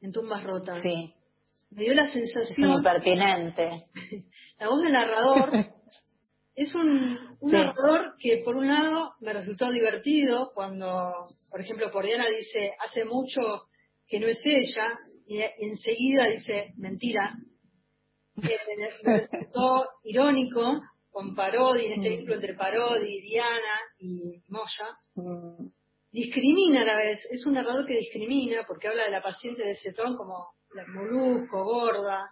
en 0.00 0.12
Tumbas 0.12 0.44
Rotas. 0.44 0.80
Sí 0.82 1.14
me 1.70 1.84
dio 1.84 1.94
la 1.94 2.06
sensación... 2.06 2.70
Es 2.70 2.76
impertinente. 2.76 3.86
La 4.58 4.68
voz 4.68 4.82
del 4.82 4.92
narrador 4.92 5.50
es 6.54 6.74
un, 6.74 7.18
narrador 7.42 8.14
que 8.18 8.42
por 8.44 8.56
un 8.56 8.68
lado 8.68 9.14
me 9.20 9.32
resultó 9.32 9.70
divertido 9.70 10.50
cuando, 10.54 11.26
por 11.50 11.60
ejemplo, 11.60 11.90
por 11.90 12.04
Diana 12.04 12.26
dice, 12.28 12.72
hace 12.80 13.04
mucho 13.04 13.40
que 14.06 14.20
no 14.20 14.26
es 14.26 14.40
ella, 14.44 14.92
y 15.26 15.40
enseguida 15.64 16.26
dice, 16.26 16.72
mentira. 16.76 17.34
me, 18.34 19.18
resultó 19.18 19.86
irónico 20.02 20.82
con 21.10 21.34
Parodi, 21.34 21.86
en 21.86 21.92
este 21.92 22.08
mm. 22.08 22.12
vínculo 22.12 22.34
entre 22.34 22.54
Parodi, 22.54 23.20
Diana 23.20 23.78
y 23.98 24.42
Moya. 24.48 24.96
Mm. 25.14 25.68
Discrimina 26.12 26.82
a 26.82 26.84
la 26.84 26.96
vez, 26.96 27.24
es 27.30 27.46
un 27.46 27.54
narrador 27.54 27.86
que 27.86 27.96
discrimina 27.96 28.64
porque 28.66 28.88
habla 28.88 29.04
de 29.04 29.12
la 29.12 29.22
paciente 29.22 29.62
de 29.62 29.76
Cetón 29.76 30.16
como 30.16 30.54
la 30.74 30.84
molusco, 30.88 31.64
gorda, 31.64 32.28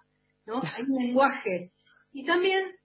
¿no? 0.47 0.61
Hay 0.63 0.83
un 0.83 1.07
lenguaje. 1.07 1.73
Y 2.13 2.25
también 2.25 2.78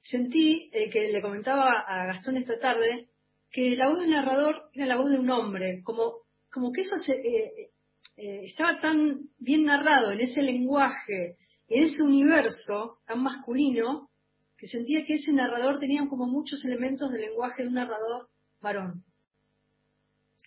sentí, 0.00 0.70
eh, 0.72 0.90
que 0.90 1.12
le 1.12 1.22
comentaba 1.22 1.70
a 1.80 2.06
Gastón 2.06 2.36
esta 2.36 2.58
tarde, 2.58 3.08
que 3.50 3.76
la 3.76 3.88
voz 3.88 4.00
del 4.00 4.10
narrador 4.10 4.70
era 4.72 4.86
la 4.86 4.96
voz 4.96 5.10
de 5.10 5.18
un 5.18 5.30
hombre, 5.30 5.82
como, 5.82 6.14
como 6.50 6.72
que 6.72 6.82
eso 6.82 6.96
se, 6.96 7.12
eh, 7.12 7.70
eh, 8.16 8.40
estaba 8.44 8.80
tan 8.80 9.28
bien 9.38 9.64
narrado 9.64 10.12
en 10.12 10.20
ese 10.20 10.42
lenguaje, 10.42 11.36
en 11.68 11.84
ese 11.84 12.02
universo 12.02 12.98
tan 13.06 13.22
masculino, 13.22 14.10
que 14.56 14.66
sentía 14.66 15.04
que 15.06 15.14
ese 15.14 15.32
narrador 15.32 15.78
tenía 15.78 16.06
como 16.08 16.26
muchos 16.26 16.64
elementos 16.64 17.10
del 17.10 17.22
lenguaje 17.22 17.62
de 17.62 17.68
un 17.68 17.74
narrador 17.74 18.28
varón. 18.60 19.04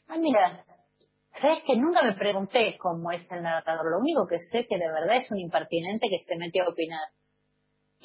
Ah, 0.08 0.18
mira, 0.20 0.66
Sabes 1.42 1.63
que 1.66 1.76
nunca 1.76 2.04
me 2.04 2.13
pregunté 2.13 2.78
cómo 2.78 3.12
es 3.12 3.30
el 3.32 3.42
narrador. 3.42 3.89
Lo 3.89 4.00
único 4.00 4.28
que 4.28 4.39
sé 4.39 4.68
que 4.68 4.78
de 4.78 4.88
verdad 4.88 5.18
es 5.18 5.32
un 5.32 5.39
impertinente 5.39 6.08
que 6.10 6.20
se 6.20 6.36
metió 6.38 6.63
a 6.63 6.70
opinar. 6.70 7.08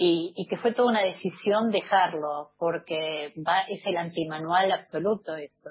Y, 0.00 0.46
que 0.48 0.56
fue 0.58 0.72
toda 0.72 0.90
una 0.90 1.02
decisión 1.02 1.70
dejarlo, 1.70 2.52
porque 2.56 3.34
va, 3.44 3.62
es 3.62 3.84
el 3.84 3.96
antimanual 3.96 4.70
absoluto 4.70 5.34
eso. 5.34 5.70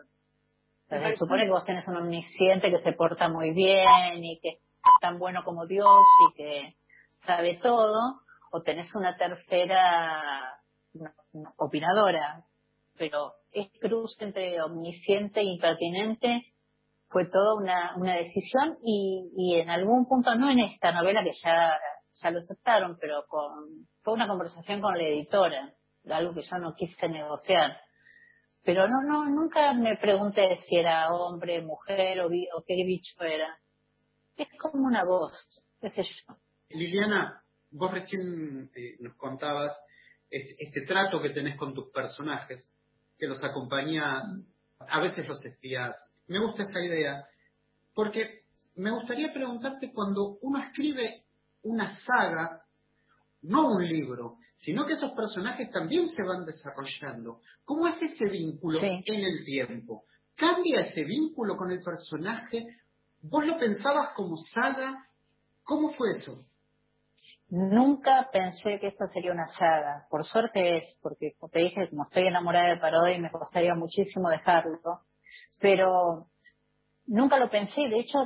se 0.89 1.15
supone 1.15 1.45
que 1.45 1.51
vos 1.51 1.63
tenés 1.63 1.87
un 1.87 1.95
omnisciente 1.95 2.69
que 2.69 2.81
se 2.81 2.91
porta 2.91 3.29
muy 3.29 3.53
bien 3.53 4.25
y 4.25 4.37
que 4.41 4.49
es 4.49 4.59
tan 5.01 5.17
bueno 5.17 5.43
como 5.45 5.65
Dios 5.65 6.03
y 6.29 6.35
que 6.35 6.75
sabe 7.19 7.57
todo, 7.63 8.19
o 8.51 8.61
tenés 8.63 8.93
una 8.95 9.15
tercera 9.15 10.59
opinadora, 11.57 12.43
pero 12.97 13.33
es 13.53 13.69
cruz 13.79 14.17
entre 14.19 14.61
omnisciente 14.61 15.39
e 15.39 15.45
impertinente 15.45 16.53
fue 17.09 17.25
toda 17.27 17.55
una, 17.55 17.95
una 17.97 18.15
decisión 18.15 18.77
y, 18.83 19.31
y 19.37 19.55
en 19.59 19.69
algún 19.69 20.05
punto, 20.05 20.35
no 20.35 20.51
en 20.51 20.59
esta 20.59 20.91
novela 20.91 21.23
que 21.23 21.31
ya, 21.43 21.77
ya 22.21 22.31
lo 22.31 22.39
aceptaron, 22.39 22.97
pero 22.99 23.25
con, 23.27 23.69
fue 24.01 24.13
una 24.13 24.27
conversación 24.27 24.81
con 24.81 24.97
la 24.97 25.03
editora, 25.03 25.73
algo 26.09 26.33
que 26.33 26.43
yo 26.43 26.57
no 26.57 26.73
quise 26.75 27.07
negociar. 27.07 27.77
Pero 28.63 28.87
no, 28.87 29.01
no, 29.03 29.25
nunca 29.29 29.73
me 29.73 29.97
pregunté 29.97 30.57
si 30.67 30.75
era 30.75 31.13
hombre, 31.13 31.61
mujer 31.61 32.19
o, 32.21 32.29
qué 32.65 32.75
bicho 32.85 33.21
era. 33.21 33.57
Es 34.35 34.47
como 34.59 34.85
una 34.85 35.03
voz, 35.03 35.33
qué 35.79 35.89
sé 35.89 36.03
yo. 36.03 36.35
Liliana, 36.69 37.43
vos 37.71 37.91
recién 37.91 38.69
eh, 38.75 38.97
nos 38.99 39.15
contabas 39.15 39.71
este, 40.29 40.55
este, 40.59 40.81
trato 40.81 41.21
que 41.21 41.29
tenés 41.29 41.55
con 41.55 41.73
tus 41.73 41.89
personajes, 41.91 42.69
que 43.17 43.27
los 43.27 43.43
acompañás, 43.43 44.25
a 44.79 44.99
veces 44.99 45.27
los 45.27 45.43
espías. 45.45 45.95
Me 46.27 46.39
gusta 46.39 46.63
esa 46.63 46.81
idea, 46.81 47.25
porque 47.93 48.41
me 48.75 48.91
gustaría 48.91 49.31
preguntarte 49.33 49.93
cuando 49.93 50.37
uno 50.41 50.59
escribe 50.59 51.23
una 51.67 51.99
saga, 51.99 52.61
no 53.41 53.69
un 53.75 53.87
libro, 53.87 54.37
sino 54.55 54.85
que 54.85 54.93
esos 54.93 55.11
personajes 55.11 55.69
también 55.71 56.07
se 56.09 56.23
van 56.23 56.45
desarrollando. 56.45 57.41
¿Cómo 57.63 57.87
es 57.87 58.01
ese 58.01 58.25
vínculo 58.25 58.79
en 58.81 59.03
el 59.07 59.45
tiempo? 59.45 60.05
¿Cambia 60.35 60.81
ese 60.81 61.03
vínculo 61.03 61.55
con 61.57 61.71
el 61.71 61.81
personaje? 61.81 62.65
¿Vos 63.21 63.45
lo 63.45 63.57
pensabas 63.57 64.09
como 64.15 64.37
saga? 64.37 65.05
¿Cómo 65.63 65.93
fue 65.93 66.09
eso? 66.11 66.45
Nunca 67.49 68.29
pensé 68.31 68.79
que 68.79 68.87
esto 68.87 69.07
sería 69.07 69.31
una 69.31 69.47
saga. 69.47 70.05
Por 70.09 70.23
suerte 70.25 70.77
es, 70.77 70.97
porque 71.01 71.33
como 71.39 71.49
te 71.49 71.59
dije, 71.59 71.89
como 71.89 72.03
estoy 72.03 72.27
enamorada 72.27 72.73
de 72.73 72.79
Parodi, 72.79 73.19
me 73.19 73.31
costaría 73.31 73.73
muchísimo 73.73 74.29
dejarlo. 74.29 75.01
Pero 75.61 76.27
nunca 77.05 77.37
lo 77.37 77.49
pensé. 77.49 77.87
De 77.87 77.99
hecho, 77.99 78.19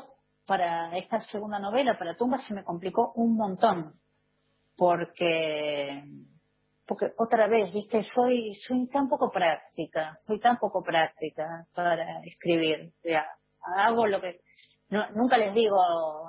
para 0.46 0.98
esta 0.98 1.22
segunda 1.22 1.60
novela, 1.60 1.98
para 1.98 2.16
Tumba, 2.16 2.40
se 2.40 2.54
me 2.54 2.64
complicó 2.64 3.14
un 3.16 3.36
montón. 3.36 3.94
Porque, 4.76 6.04
porque 6.86 7.14
otra 7.18 7.48
vez, 7.48 7.72
viste, 7.74 8.04
soy, 8.04 8.54
soy 8.56 8.88
tan 8.90 9.08
poco 9.08 9.32
práctica, 9.32 10.18
soy 10.26 10.40
tan 10.40 10.58
poco 10.58 10.82
práctica 10.84 11.68
para 11.74 12.22
escribir. 12.24 12.92
hago 13.78 14.08
lo 14.08 14.20
que, 14.20 14.42
nunca 15.16 15.38
les 15.38 15.54
digo 15.54 15.78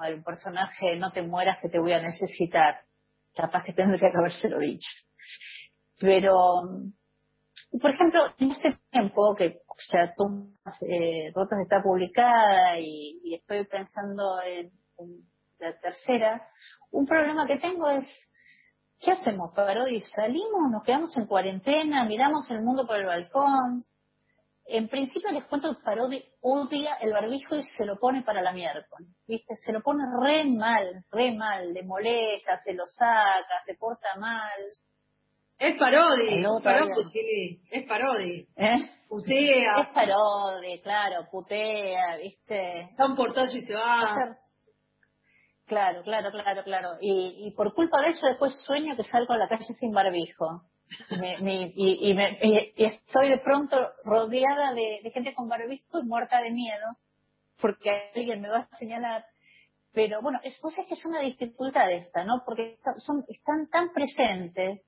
al 0.00 0.22
personaje, 0.22 0.96
no 0.96 1.10
te 1.12 1.22
mueras 1.22 1.58
que 1.60 1.68
te 1.68 1.80
voy 1.80 1.92
a 1.92 2.02
necesitar. 2.02 2.80
Capaz 3.34 3.64
que 3.64 3.72
tendría 3.72 4.10
que 4.10 4.18
habérselo 4.18 4.58
dicho. 4.58 4.90
Pero, 5.98 6.62
por 7.80 7.90
ejemplo, 7.90 8.34
en 8.38 8.50
este 8.50 8.76
tiempo 8.90 9.34
que 9.34 9.61
o 9.72 9.80
sea, 9.90 10.14
tú, 10.14 10.54
eh, 10.82 11.32
Rotas 11.34 11.60
está 11.62 11.82
publicada 11.82 12.78
y, 12.78 13.34
estoy 13.34 13.64
pensando 13.66 14.40
en, 14.42 14.70
la 15.58 15.78
tercera, 15.78 16.48
un 16.90 17.06
problema 17.06 17.46
que 17.46 17.58
tengo 17.58 17.88
es, 17.88 18.06
¿qué 19.00 19.12
hacemos, 19.12 19.52
Parodi? 19.54 20.00
¿Salimos? 20.00 20.70
¿Nos 20.70 20.82
quedamos 20.82 21.16
en 21.16 21.26
cuarentena? 21.26 22.04
¿Miramos 22.04 22.50
el 22.50 22.62
mundo 22.62 22.84
por 22.86 22.96
el 22.96 23.06
balcón? 23.06 23.84
En 24.66 24.88
principio 24.88 25.30
les 25.30 25.44
cuento 25.46 25.74
que 25.74 25.82
Parodi 25.82 26.24
odia 26.40 26.94
el 27.00 27.12
barbijo 27.12 27.56
y 27.56 27.62
se 27.62 27.84
lo 27.84 27.98
pone 27.98 28.22
para 28.22 28.42
la 28.42 28.52
miércoles, 28.52 29.08
¿viste? 29.26 29.56
Se 29.64 29.72
lo 29.72 29.80
pone 29.82 30.02
re 30.20 30.44
mal, 30.44 31.04
re 31.10 31.32
mal, 31.32 31.72
le 31.72 31.82
molesta, 31.84 32.58
se 32.58 32.72
lo 32.74 32.86
saca, 32.86 33.62
se 33.64 33.74
porta 33.74 34.08
mal. 34.18 34.60
Es 35.58 35.78
Parodi, 35.78 36.42
parodi 36.62 37.60
es 37.70 37.86
Parodi. 37.86 38.48
¿Eh? 38.56 38.90
Putea. 39.12 39.82
Es 39.82 39.88
Parodi, 39.88 40.80
claro, 40.80 41.28
putea, 41.30 42.16
¿viste? 42.16 42.90
Da 42.96 43.04
un 43.04 43.14
portazo 43.14 43.54
y 43.54 43.60
se 43.60 43.74
va. 43.74 44.38
Claro, 45.66 46.02
claro, 46.02 46.30
claro, 46.30 46.62
claro. 46.64 46.88
Y, 46.98 47.46
y 47.46 47.54
por 47.54 47.74
culpa 47.74 48.00
de 48.00 48.08
eso 48.08 48.26
después 48.26 48.56
sueño 48.64 48.96
que 48.96 49.04
salgo 49.04 49.34
a 49.34 49.36
la 49.36 49.48
calle 49.48 49.74
sin 49.78 49.92
barbijo 49.92 50.62
y, 51.10 52.14
me, 52.14 52.38
estoy 52.76 53.28
de 53.28 53.38
pronto 53.38 53.76
rodeada 54.04 54.72
de, 54.74 55.10
gente 55.12 55.34
con 55.34 55.48
barbijo 55.48 56.00
y 56.00 56.06
muerta 56.06 56.40
de 56.40 56.50
miedo 56.50 56.86
porque 57.60 57.90
alguien 58.14 58.40
me 58.40 58.48
va 58.48 58.68
a 58.70 58.76
señalar. 58.76 59.24
Pero 59.92 60.22
bueno, 60.22 60.40
es, 60.42 60.58
cosa 60.60 60.84
que 60.88 60.94
es 60.94 61.04
una 61.04 61.20
dificultad 61.20 61.90
esta, 61.92 62.24
¿no? 62.24 62.42
Porque 62.46 62.78
son, 62.98 63.24
están 63.28 63.68
tan 63.68 63.92
presentes 63.92 64.80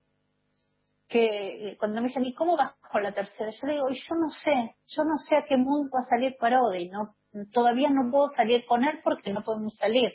que 1.08 1.70
eh, 1.70 1.76
cuando 1.78 2.00
me 2.00 2.08
dicen, 2.08 2.24
¿y 2.24 2.34
cómo 2.34 2.56
vas 2.56 2.72
con 2.90 3.02
la 3.02 3.12
tercera? 3.12 3.50
Yo 3.50 3.66
le 3.66 3.74
digo, 3.74 3.88
yo 3.90 4.14
no 4.14 4.28
sé, 4.28 4.76
yo 4.88 5.04
no 5.04 5.16
sé 5.18 5.36
a 5.36 5.44
qué 5.48 5.56
mundo 5.56 5.90
va 5.94 6.00
a 6.00 6.08
salir 6.08 6.36
Parodi, 6.38 6.88
¿no? 6.88 7.14
Todavía 7.52 7.90
no 7.90 8.10
puedo 8.10 8.28
salir 8.28 8.64
con 8.66 8.84
él 8.84 9.00
porque 9.02 9.32
no 9.32 9.42
podemos 9.42 9.76
salir. 9.76 10.12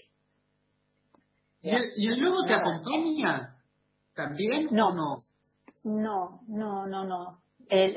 ¿Y 1.62 1.70
el, 1.72 1.84
y 1.98 2.08
el 2.08 2.20
lobo 2.20 2.46
te 2.46 2.54
acompaña 2.54 3.58
también 4.16 4.70
no, 4.72 4.94
no? 4.94 5.18
No, 5.84 6.42
no, 6.48 6.88
no, 6.88 7.06
no. 7.06 7.42
El, 7.70 7.96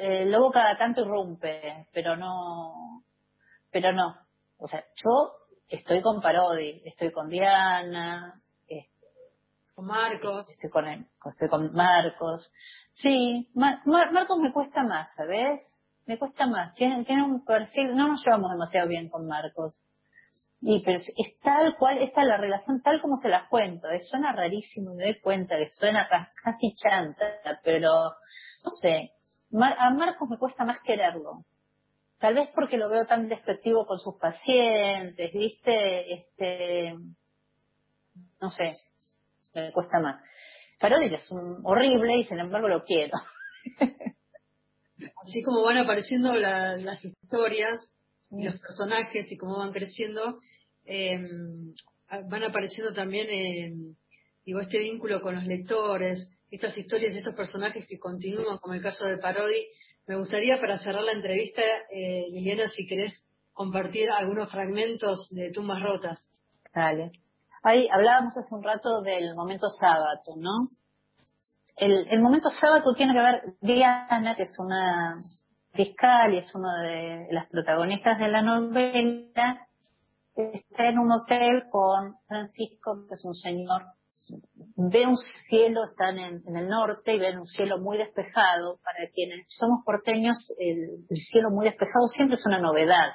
el, 0.00 0.30
lobo 0.30 0.50
cada 0.50 0.76
tanto 0.78 1.02
irrumpe, 1.02 1.86
pero 1.92 2.16
no, 2.16 3.04
pero 3.70 3.92
no. 3.92 4.16
O 4.58 4.66
sea, 4.66 4.84
yo 4.96 5.32
estoy 5.68 6.00
con 6.00 6.20
Parodi, 6.20 6.82
estoy 6.84 7.12
con 7.12 7.28
Diana, 7.28 8.39
con 9.80 9.86
Marcos. 9.86 10.48
Estoy 10.50 10.70
con, 10.70 10.86
él, 10.86 11.06
estoy 11.30 11.48
con 11.48 11.72
Marcos. 11.72 12.52
Sí, 12.92 13.48
Marcos 13.54 14.38
me 14.38 14.52
cuesta 14.52 14.82
más, 14.82 15.10
¿sabes? 15.16 15.62
Me 16.06 16.18
cuesta 16.18 16.46
más. 16.46 16.74
Tiene, 16.74 17.04
tiene 17.04 17.24
un 17.24 17.44
perfil, 17.44 17.96
no 17.96 18.08
nos 18.08 18.24
llevamos 18.24 18.50
demasiado 18.50 18.88
bien 18.88 19.08
con 19.08 19.26
Marcos. 19.26 19.74
Y 20.60 20.82
pero 20.84 20.98
es 20.98 21.40
tal 21.40 21.74
cual, 21.76 21.98
esta 22.02 22.20
es 22.20 22.28
la 22.28 22.36
relación 22.36 22.82
tal 22.82 23.00
como 23.00 23.16
se 23.16 23.30
las 23.30 23.48
cuento. 23.48 23.88
Eh, 23.88 24.00
suena 24.00 24.32
rarísimo, 24.32 24.94
me 24.94 25.04
doy 25.04 25.20
cuenta 25.20 25.56
que 25.56 25.70
suena 25.70 26.06
casi 26.44 26.74
chanta, 26.74 27.24
pero 27.64 27.90
no 27.90 28.70
sé. 28.82 29.12
a 29.78 29.90
Marcos 29.90 30.28
me 30.28 30.36
cuesta 30.36 30.64
más 30.66 30.80
quererlo. 30.80 31.44
Tal 32.18 32.34
vez 32.34 32.50
porque 32.54 32.76
lo 32.76 32.90
veo 32.90 33.06
tan 33.06 33.30
despectivo 33.30 33.86
con 33.86 33.98
sus 33.98 34.18
pacientes, 34.18 35.32
¿viste? 35.32 36.12
Este, 36.12 36.94
no 38.42 38.50
sé, 38.50 38.74
me 39.54 39.72
cuesta 39.72 39.98
más. 40.00 40.22
Parodi 40.78 41.14
es 41.14 41.30
un 41.30 41.60
horrible 41.64 42.18
y 42.18 42.24
sin 42.24 42.38
embargo 42.38 42.68
lo 42.68 42.84
quiero. 42.84 43.12
Así 45.22 45.42
como 45.42 45.62
van 45.62 45.78
apareciendo 45.78 46.34
las 46.34 47.04
historias, 47.04 47.80
los 48.30 48.58
personajes 48.58 49.30
y 49.30 49.36
cómo 49.36 49.58
van 49.58 49.72
creciendo, 49.72 50.40
eh, 50.84 51.22
van 52.28 52.44
apareciendo 52.44 52.92
también, 52.92 53.28
eh, 53.30 53.72
digo, 54.44 54.60
este 54.60 54.78
vínculo 54.78 55.20
con 55.20 55.34
los 55.34 55.44
lectores, 55.44 56.30
estas 56.50 56.76
historias, 56.76 57.14
estos 57.14 57.34
personajes 57.34 57.86
que 57.86 57.98
continúan, 57.98 58.58
como 58.58 58.74
el 58.74 58.82
caso 58.82 59.06
de 59.06 59.18
Parodi. 59.18 59.66
Me 60.06 60.16
gustaría, 60.16 60.58
para 60.60 60.78
cerrar 60.78 61.04
la 61.04 61.12
entrevista, 61.12 61.62
eh, 61.62 62.24
Liliana, 62.30 62.68
si 62.68 62.86
querés 62.86 63.24
compartir 63.52 64.10
algunos 64.10 64.50
fragmentos 64.50 65.28
de 65.30 65.50
Tumbas 65.52 65.82
Rotas. 65.82 66.30
Dale. 66.74 67.12
Ahí 67.62 67.88
hablábamos 67.92 68.36
hace 68.36 68.54
un 68.54 68.62
rato 68.62 69.02
del 69.02 69.34
momento 69.34 69.68
sábado, 69.68 70.36
¿no? 70.36 70.52
El, 71.76 72.06
el 72.10 72.20
momento 72.20 72.48
sábado 72.60 72.94
tiene 72.94 73.14
que 73.14 73.20
ver 73.20 73.42
Diana, 73.60 74.34
que 74.36 74.44
es 74.44 74.58
una 74.58 75.20
fiscal 75.72 76.34
y 76.34 76.38
es 76.38 76.54
una 76.54 76.82
de 76.82 77.28
las 77.30 77.48
protagonistas 77.48 78.18
de 78.18 78.28
la 78.28 78.42
novela, 78.42 79.66
está 80.34 80.88
en 80.88 80.98
un 80.98 81.12
hotel 81.12 81.64
con 81.70 82.16
Francisco, 82.26 83.06
que 83.08 83.14
es 83.14 83.24
un 83.24 83.34
señor, 83.34 83.82
ve 84.76 85.06
un 85.06 85.16
cielo, 85.48 85.84
están 85.84 86.18
en, 86.18 86.56
el 86.56 86.68
norte 86.68 87.14
y 87.14 87.18
ven 87.18 87.38
un 87.38 87.46
cielo 87.46 87.78
muy 87.78 87.98
despejado. 87.98 88.78
Para 88.82 89.10
quienes 89.12 89.46
somos 89.48 89.84
porteños, 89.84 90.36
el, 90.58 91.04
cielo 91.30 91.50
muy 91.50 91.66
despejado 91.66 92.08
siempre 92.08 92.36
es 92.36 92.46
una 92.46 92.60
novedad. 92.60 93.12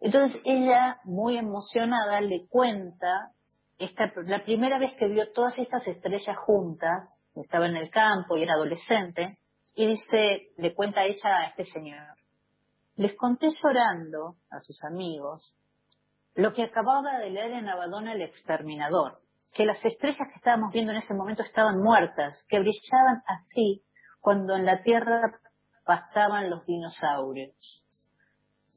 Entonces 0.00 0.40
ella, 0.44 0.98
muy 1.04 1.38
emocionada, 1.38 2.20
le 2.20 2.46
cuenta 2.48 3.32
esta, 3.78 4.12
la 4.24 4.44
primera 4.44 4.78
vez 4.78 4.94
que 4.94 5.08
vio 5.08 5.32
todas 5.32 5.56
estas 5.58 5.86
estrellas 5.86 6.36
juntas, 6.38 7.08
estaba 7.34 7.66
en 7.66 7.76
el 7.76 7.90
campo 7.90 8.36
y 8.36 8.42
era 8.42 8.54
adolescente, 8.54 9.38
y 9.74 9.88
dice, 9.88 10.48
le 10.56 10.74
cuenta 10.74 11.00
a 11.00 11.04
ella 11.04 11.38
a 11.38 11.46
este 11.48 11.64
señor, 11.64 12.16
les 12.96 13.14
conté 13.14 13.48
llorando 13.62 14.36
a 14.50 14.60
sus 14.60 14.82
amigos 14.84 15.54
lo 16.34 16.52
que 16.52 16.64
acababa 16.64 17.18
de 17.18 17.30
leer 17.30 17.52
en 17.52 17.68
Abadona 17.68 18.12
el 18.12 18.22
exterminador, 18.22 19.20
que 19.54 19.64
las 19.64 19.82
estrellas 19.84 20.28
que 20.28 20.36
estábamos 20.36 20.72
viendo 20.72 20.92
en 20.92 20.98
ese 20.98 21.14
momento 21.14 21.42
estaban 21.42 21.82
muertas, 21.82 22.44
que 22.48 22.58
brillaban 22.58 23.22
así 23.26 23.82
cuando 24.20 24.54
en 24.54 24.66
la 24.66 24.82
Tierra 24.82 25.40
pastaban 25.84 26.50
los 26.50 26.66
dinosaurios. 26.66 27.54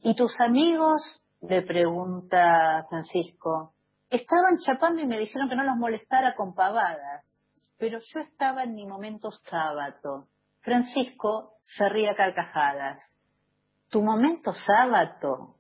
¿Y 0.04 0.16
tus 0.16 0.40
amigos? 0.40 1.16
le 1.42 1.62
pregunta 1.62 2.86
Francisco. 2.90 3.74
Estaban 4.10 4.58
chapando 4.58 5.02
y 5.02 5.08
me 5.08 5.20
dijeron 5.20 5.50
que 5.50 5.56
no 5.56 5.64
los 5.64 5.78
molestara 5.78 6.36
con 6.36 6.54
pavadas, 6.54 7.26
pero 7.78 8.00
yo 8.00 8.20
estaba 8.22 8.64
en 8.64 8.74
mi 8.74 8.86
momento 8.86 9.30
sábado 9.32 10.28
Francisco 10.62 11.54
se 11.62 11.88
ría 11.90 12.14
carcajadas. 12.16 13.02
Tu 13.90 14.02
momento 14.02 14.54
sábado. 14.54 15.56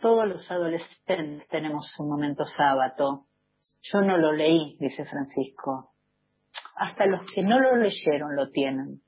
Todos 0.00 0.26
los 0.26 0.50
adolescentes 0.50 1.48
tenemos 1.48 1.92
un 1.98 2.08
momento 2.08 2.44
sábado. 2.44 3.26
Yo 3.80 4.00
no 4.00 4.18
lo 4.18 4.32
leí, 4.32 4.76
dice 4.78 5.04
Francisco. 5.04 5.92
Hasta 6.78 7.06
los 7.06 7.22
que 7.32 7.42
no 7.42 7.58
lo 7.58 7.76
leyeron 7.76 8.36
lo 8.36 8.50
tienen. 8.50 9.00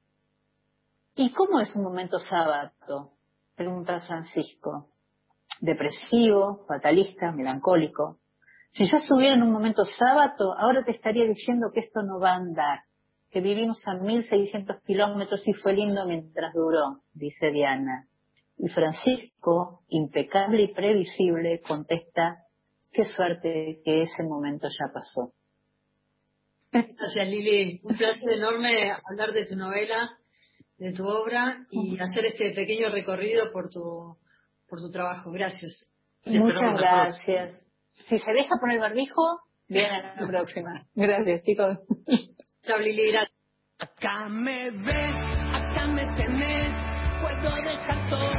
¿Y 1.14 1.32
cómo 1.32 1.60
es 1.60 1.74
un 1.76 1.82
momento 1.82 2.18
sábado? 2.18 3.12
Pregunta 3.54 4.00
Francisco. 4.00 4.88
Depresivo, 5.60 6.64
fatalista, 6.66 7.32
melancólico. 7.32 8.18
Si 8.72 8.84
yo 8.90 8.98
estuviera 8.98 9.34
en 9.34 9.42
un 9.42 9.52
momento 9.52 9.84
sábado, 9.84 10.54
ahora 10.58 10.84
te 10.84 10.92
estaría 10.92 11.26
diciendo 11.26 11.68
que 11.72 11.80
esto 11.80 12.02
no 12.02 12.20
va 12.20 12.32
a 12.32 12.36
andar, 12.36 12.80
que 13.30 13.40
vivimos 13.40 13.82
a 13.86 13.94
1600 13.94 14.82
kilómetros 14.86 15.42
y 15.46 15.52
fue 15.54 15.74
lindo 15.74 16.06
mientras 16.06 16.52
duró, 16.52 17.00
dice 17.14 17.50
Diana. 17.50 18.06
Y 18.58 18.68
Francisco, 18.68 19.82
impecable 19.88 20.62
y 20.62 20.74
previsible, 20.74 21.60
contesta, 21.60 22.38
qué 22.92 23.04
suerte 23.04 23.80
que 23.84 24.02
ese 24.02 24.22
momento 24.22 24.68
ya 24.68 24.92
pasó. 24.92 25.32
Gracias 26.72 27.28
Lili, 27.28 27.80
un 27.84 27.96
placer 27.96 28.32
enorme 28.32 28.92
hablar 29.10 29.32
de 29.32 29.46
tu 29.46 29.56
novela, 29.56 30.10
de 30.78 30.92
tu 30.92 31.06
obra 31.06 31.66
y 31.70 31.98
hacer 31.98 32.26
este 32.26 32.50
pequeño 32.50 32.90
recorrido 32.90 33.50
por 33.52 33.70
tu, 33.70 34.16
por 34.68 34.80
tu 34.80 34.90
trabajo. 34.90 35.30
Gracias. 35.30 35.90
Muchas 36.26 36.78
gracias. 36.78 37.65
Si 37.96 38.18
se 38.18 38.32
deja 38.32 38.56
poner 38.60 38.80
barbijo, 38.80 39.40
viene 39.68 40.14
la 40.18 40.26
próxima. 40.28 40.84
Gracias 40.94 41.42
chicos. 41.42 41.78
Chao 42.66 42.78
Lili. 42.78 43.14
Acá 43.78 44.28
me 44.28 44.70
ves, 44.70 45.16
acá 45.52 45.86
me 45.86 46.06
tenés, 46.16 46.74
puedo 47.20 47.54
dejar 47.56 48.08
todo 48.08 48.32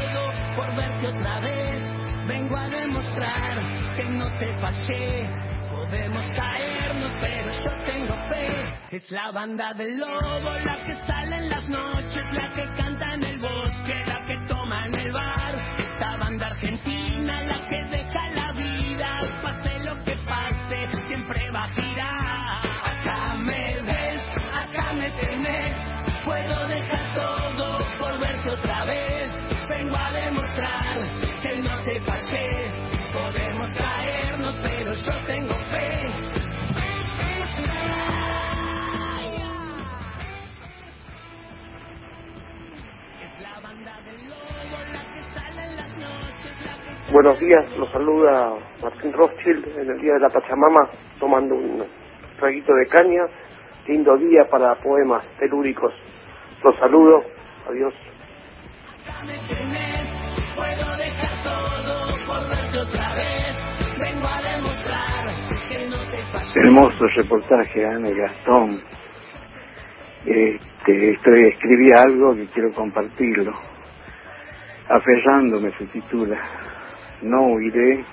por 0.55 0.75
verte 0.75 1.07
otra 1.07 1.39
vez. 1.41 1.83
Vengo 2.27 2.57
a 2.57 2.67
demostrar 2.67 3.95
que 3.95 4.03
no 4.05 4.39
te 4.39 4.59
fallé 4.59 5.57
Podemos 5.71 6.23
caernos, 6.35 7.13
pero 7.21 7.49
yo 7.63 7.85
tengo 7.85 8.15
fe. 8.29 8.97
Es 8.97 9.09
la 9.11 9.31
banda 9.31 9.73
del 9.73 9.97
lobo, 9.97 10.49
la 10.65 10.83
que 10.85 10.93
sale 11.05 11.37
en 11.37 11.49
las 11.49 11.69
noches, 11.69 12.25
la 12.33 12.53
que 12.55 12.63
canta 12.75 13.13
en 13.13 13.23
el 13.23 13.39
bosque, 13.39 13.93
la 14.05 14.25
que 14.25 14.47
toma 14.47 14.85
en 14.87 14.99
el 14.99 15.11
bar. 15.13 15.55
Esta 15.77 16.17
banda 16.17 16.47
argentina, 16.47 17.43
la 17.43 17.69
que 17.69 17.97
deja 17.97 18.29
la 18.31 18.46
Buenos 47.17 47.39
días, 47.39 47.65
los 47.79 47.89
saluda 47.89 48.53
Martín 48.79 49.11
Rothschild 49.11 49.79
en 49.79 49.89
el 49.89 49.99
día 49.99 50.13
de 50.13 50.19
la 50.19 50.29
Pachamama, 50.29 50.87
tomando 51.19 51.55
un 51.55 51.83
traguito 52.37 52.71
de 52.75 52.85
caña. 52.85 53.23
Lindo 53.87 54.15
día 54.17 54.47
para 54.47 54.75
poemas 54.75 55.25
telúricos. 55.39 55.95
Los 56.63 56.77
saludo, 56.77 57.23
adiós. 57.67 57.93
Hermoso 66.53 67.07
reportaje, 67.15 67.83
Ana 67.83 68.09
Gastón. 68.11 68.79
Este, 70.23 71.11
estoy, 71.13 71.47
escribí 71.47 71.89
algo 71.97 72.35
que 72.35 72.45
quiero 72.53 72.71
compartirlo. 72.75 73.57
Aferrándome 74.87 75.71
se 75.79 75.87
titula 75.87 76.39
no 77.21 77.47
huiré 77.47 78.03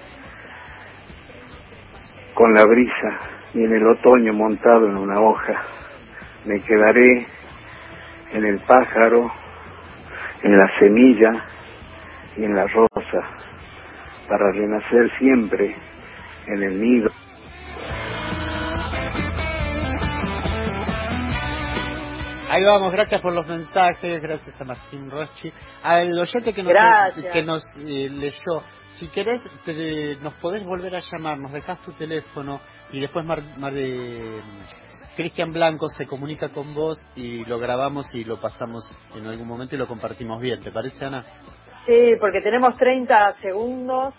con 2.35 2.53
la 2.55 2.65
brisa 2.65 3.21
ni 3.55 3.65
en 3.65 3.75
el 3.75 3.87
otoño 3.87 4.33
montado 4.33 4.89
en 4.89 4.97
una 4.97 5.21
hoja. 5.21 5.63
Me 6.45 6.61
quedaré 6.61 7.27
en 8.33 8.45
el 8.45 8.59
pájaro, 8.61 9.31
en 10.43 10.59
la 10.59 10.79
semilla 10.79 11.45
y 12.37 12.45
en 12.45 12.57
la 12.57 12.67
rosa 12.67 13.23
para 14.29 14.51
renacer 14.53 15.11
siempre 15.19 15.75
en 16.47 16.63
el 16.63 16.81
nido. 16.81 17.11
Ahí 22.55 22.63
vamos, 22.63 22.93
gracias 22.93 23.21
por 23.21 23.33
los 23.33 23.49
mensajes, 23.49 24.23
gracias 24.23 24.61
a 24.61 24.65
Martín 24.65 25.11
Rochi. 25.11 25.53
Al 25.83 26.17
oyente 26.17 26.55
que 26.55 26.63
nos, 26.63 26.73
que 27.33 27.43
nos 27.43 27.65
eh, 27.79 28.09
leyó, 28.09 28.63
si 28.91 29.09
querés, 29.09 29.41
nos 30.23 30.35
podés 30.35 30.63
volver 30.65 30.95
a 30.95 31.01
llamar, 31.01 31.37
nos 31.37 31.53
dejás 31.53 31.81
tu 31.81 31.91
teléfono 31.95 32.61
y 32.93 33.01
después 33.01 33.25
Mar, 33.25 33.43
Cristian 35.17 35.53
Blanco 35.53 35.89
se 35.89 36.07
comunica 36.07 36.51
con 36.51 36.75
vos 36.75 36.97
y 37.17 37.45
lo 37.45 37.59
grabamos 37.59 38.07
y 38.15 38.23
lo 38.23 38.41
pasamos 38.41 38.89
en 39.17 39.27
algún 39.27 39.49
momento 39.49 39.75
y 39.75 39.79
lo 39.79 39.89
compartimos 39.89 40.41
bien. 40.41 40.63
¿Te 40.63 40.71
parece, 40.71 41.07
Ana? 41.07 41.25
Sí, 41.87 42.13
porque 42.21 42.41
tenemos 42.41 42.77
30 42.77 43.33
segundos 43.43 44.15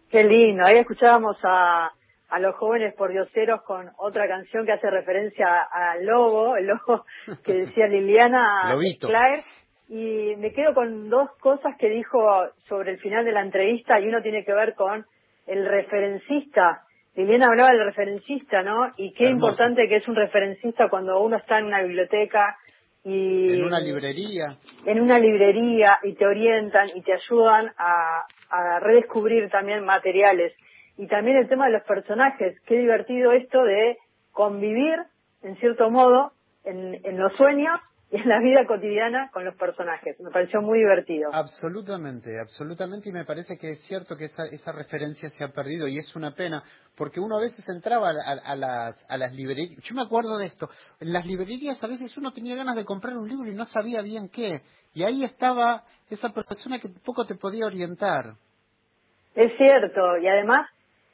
Qué 0.10 0.24
lindo, 0.24 0.66
ahí 0.66 0.80
escuchábamos 0.80 1.38
a, 1.44 1.92
a 2.30 2.40
los 2.40 2.56
jóvenes 2.56 2.94
por 2.96 3.12
dioseros 3.12 3.62
con 3.64 3.90
otra 3.98 4.28
canción 4.28 4.66
que 4.66 4.74
hace 4.74 4.90
referencia 4.90 5.48
al 5.72 6.06
lobo, 6.06 6.56
el 6.56 6.68
lobo 6.68 7.06
que 7.44 7.54
decía 7.54 7.88
Liliana 7.88 8.76
Claire 9.00 9.44
y 9.90 10.36
me 10.38 10.54
quedo 10.54 10.74
con 10.76 11.10
dos 11.10 11.30
cosas 11.40 11.76
que 11.80 11.90
dijo 11.90 12.20
sobre 12.68 12.92
el 12.92 13.00
final 13.00 13.26
de 13.26 13.32
la 13.32 13.42
entrevista 13.42 14.00
y 14.00 14.08
uno 14.08 14.22
tiene 14.22 14.46
que 14.46 14.54
ver 14.54 14.76
con 14.76 15.06
el 15.48 15.66
referencista. 15.66 16.84
Liliana 17.16 17.48
hablaba 17.48 17.72
del 17.72 17.86
referencista, 17.86 18.62
¿no? 18.62 18.92
Y 18.98 19.14
qué 19.14 19.26
importante 19.26 19.88
que 19.88 19.98
es 19.98 20.08
un 20.08 20.16
referencista 20.16 20.90
cuando 20.90 21.20
uno 21.22 21.38
está 21.38 21.58
en 21.58 21.66
una 21.66 21.82
biblioteca 21.82 22.56
y... 23.04 23.54
En 23.54 23.64
una 23.64 23.80
librería. 23.80 24.58
En 24.86 25.02
una 25.02 25.18
librería 25.18 25.98
y 26.04 26.14
te 26.14 26.28
orientan 26.28 26.88
y 26.94 27.02
te 27.02 27.14
ayudan 27.14 27.72
a, 27.78 28.26
a 28.52 28.80
redescubrir 28.80 29.50
también 29.50 29.84
materiales. 29.84 30.54
Y 31.00 31.08
también 31.08 31.38
el 31.38 31.48
tema 31.48 31.68
de 31.68 31.72
los 31.72 31.84
personajes. 31.84 32.60
Qué 32.68 32.78
divertido 32.78 33.32
esto 33.32 33.64
de 33.64 33.98
convivir, 34.34 34.98
en 35.44 35.56
cierto 35.56 35.90
modo, 35.90 36.34
en, 36.66 37.00
en 37.06 37.18
los 37.18 37.34
sueños 37.38 37.80
y 38.12 38.18
en 38.18 38.28
la 38.28 38.40
vida 38.42 38.66
cotidiana 38.68 39.30
con 39.32 39.46
los 39.46 39.56
personajes. 39.56 40.20
Me 40.20 40.30
pareció 40.30 40.62
muy 40.62 40.80
divertido. 40.80 41.30
Absolutamente, 41.32 42.38
absolutamente, 42.38 43.08
y 43.08 43.14
me 43.14 43.24
parece 43.24 43.58
que 43.58 43.72
es 43.72 43.82
cierto 43.84 44.18
que 44.18 44.26
esa, 44.26 44.46
esa 44.48 44.74
referencia 44.74 45.30
se 45.30 45.42
ha 45.42 45.48
perdido 45.54 45.88
y 45.88 46.00
es 46.00 46.14
una 46.18 46.32
pena, 46.32 46.64
porque 46.98 47.22
uno 47.22 47.38
a 47.38 47.44
veces 47.44 47.64
entraba 47.70 48.10
a, 48.10 48.56
las, 48.58 49.06
a 49.08 49.18
las 49.18 49.34
librerías, 49.34 49.82
yo 49.82 49.96
me 49.96 50.02
acuerdo 50.02 50.38
de 50.38 50.48
esto, 50.48 50.68
en 51.00 51.14
las 51.14 51.26
librerías 51.26 51.82
a 51.82 51.88
veces 51.88 52.18
uno 52.18 52.34
tenía 52.34 52.58
ganas 52.58 52.76
de 52.76 52.84
comprar 52.84 53.16
un 53.16 53.30
libro 53.30 53.48
y 53.50 53.56
no 53.56 53.64
sabía 53.64 54.02
bien 54.02 54.28
qué, 54.28 54.64
y 54.94 55.04
ahí 55.04 55.24
estaba 55.24 55.86
esa 56.10 56.34
persona 56.34 56.78
que 56.78 56.90
poco 57.06 57.26
te 57.26 57.36
podía 57.36 57.68
orientar. 57.68 58.34
Es 59.36 59.56
cierto, 59.56 60.18
y 60.18 60.28
además 60.28 60.68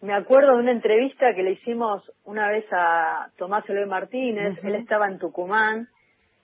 me 0.06 0.14
acuerdo 0.14 0.54
de 0.54 0.60
una 0.60 0.72
entrevista 0.72 1.34
que 1.34 1.44
le 1.44 1.52
hicimos 1.52 2.12
una 2.24 2.50
vez 2.50 2.66
a 2.72 3.30
Tomás 3.38 3.68
Eloy 3.68 3.88
Martínez, 3.88 4.58
él 4.64 4.76
estaba 4.76 5.08
en 5.08 5.18
Tucumán, 5.20 5.90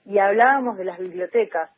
y 0.04 0.18
hablábamos 0.18 0.76
de 0.76 0.84
las 0.84 0.98
bibliotecas 0.98 1.70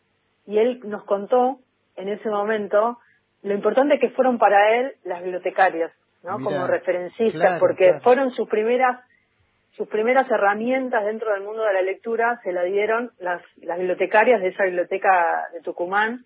y 0.47 0.59
él 0.59 0.81
nos 0.85 1.05
contó 1.05 1.59
en 1.97 2.09
ese 2.09 2.29
momento 2.29 2.99
lo 3.43 3.55
importante 3.55 3.99
que 3.99 4.11
fueron 4.11 4.39
para 4.39 4.77
él 4.77 4.93
las 5.05 5.23
bibliotecarias, 5.23 5.93
¿no? 6.23 6.39
Como 6.39 6.67
referencistas, 6.67 7.61
porque 7.61 8.01
fueron 8.03 8.31
sus 8.33 8.49
primeras 8.49 9.01
sus 9.77 9.89
primeras 9.89 10.31
herramientas 10.31 11.05
dentro 11.05 11.33
del 11.33 11.43
mundo 11.43 11.65
de 11.65 11.73
la 11.73 11.83
lectura 11.83 12.41
se 12.45 12.53
la 12.53 12.63
dieron 12.63 13.11
las, 13.19 13.43
las 13.57 13.77
bibliotecarias 13.77 14.41
de 14.41 14.49
esa 14.49 14.65
biblioteca 14.65 15.49
de 15.53 15.61
Tucumán 15.63 16.25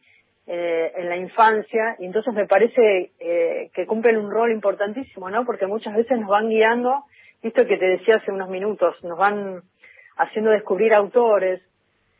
eh, 0.50 0.92
en 0.96 1.10
la 1.10 1.16
infancia 1.18 1.94
y 1.98 2.06
entonces 2.06 2.32
me 2.32 2.46
parece 2.46 3.12
eh, 3.20 3.70
que 3.74 3.84
cumplen 3.84 4.16
un 4.16 4.30
rol 4.30 4.50
importantísimo, 4.50 5.28
¿no? 5.28 5.44
Porque 5.44 5.66
muchas 5.66 5.94
veces 5.94 6.18
nos 6.18 6.30
van 6.30 6.48
guiando, 6.48 7.04
esto 7.42 7.66
que 7.66 7.76
te 7.76 7.84
decía 7.84 8.16
hace 8.16 8.32
unos 8.32 8.48
minutos, 8.48 8.96
nos 9.04 9.18
van 9.18 9.60
haciendo 10.16 10.50
descubrir 10.50 10.94
autores, 10.94 11.60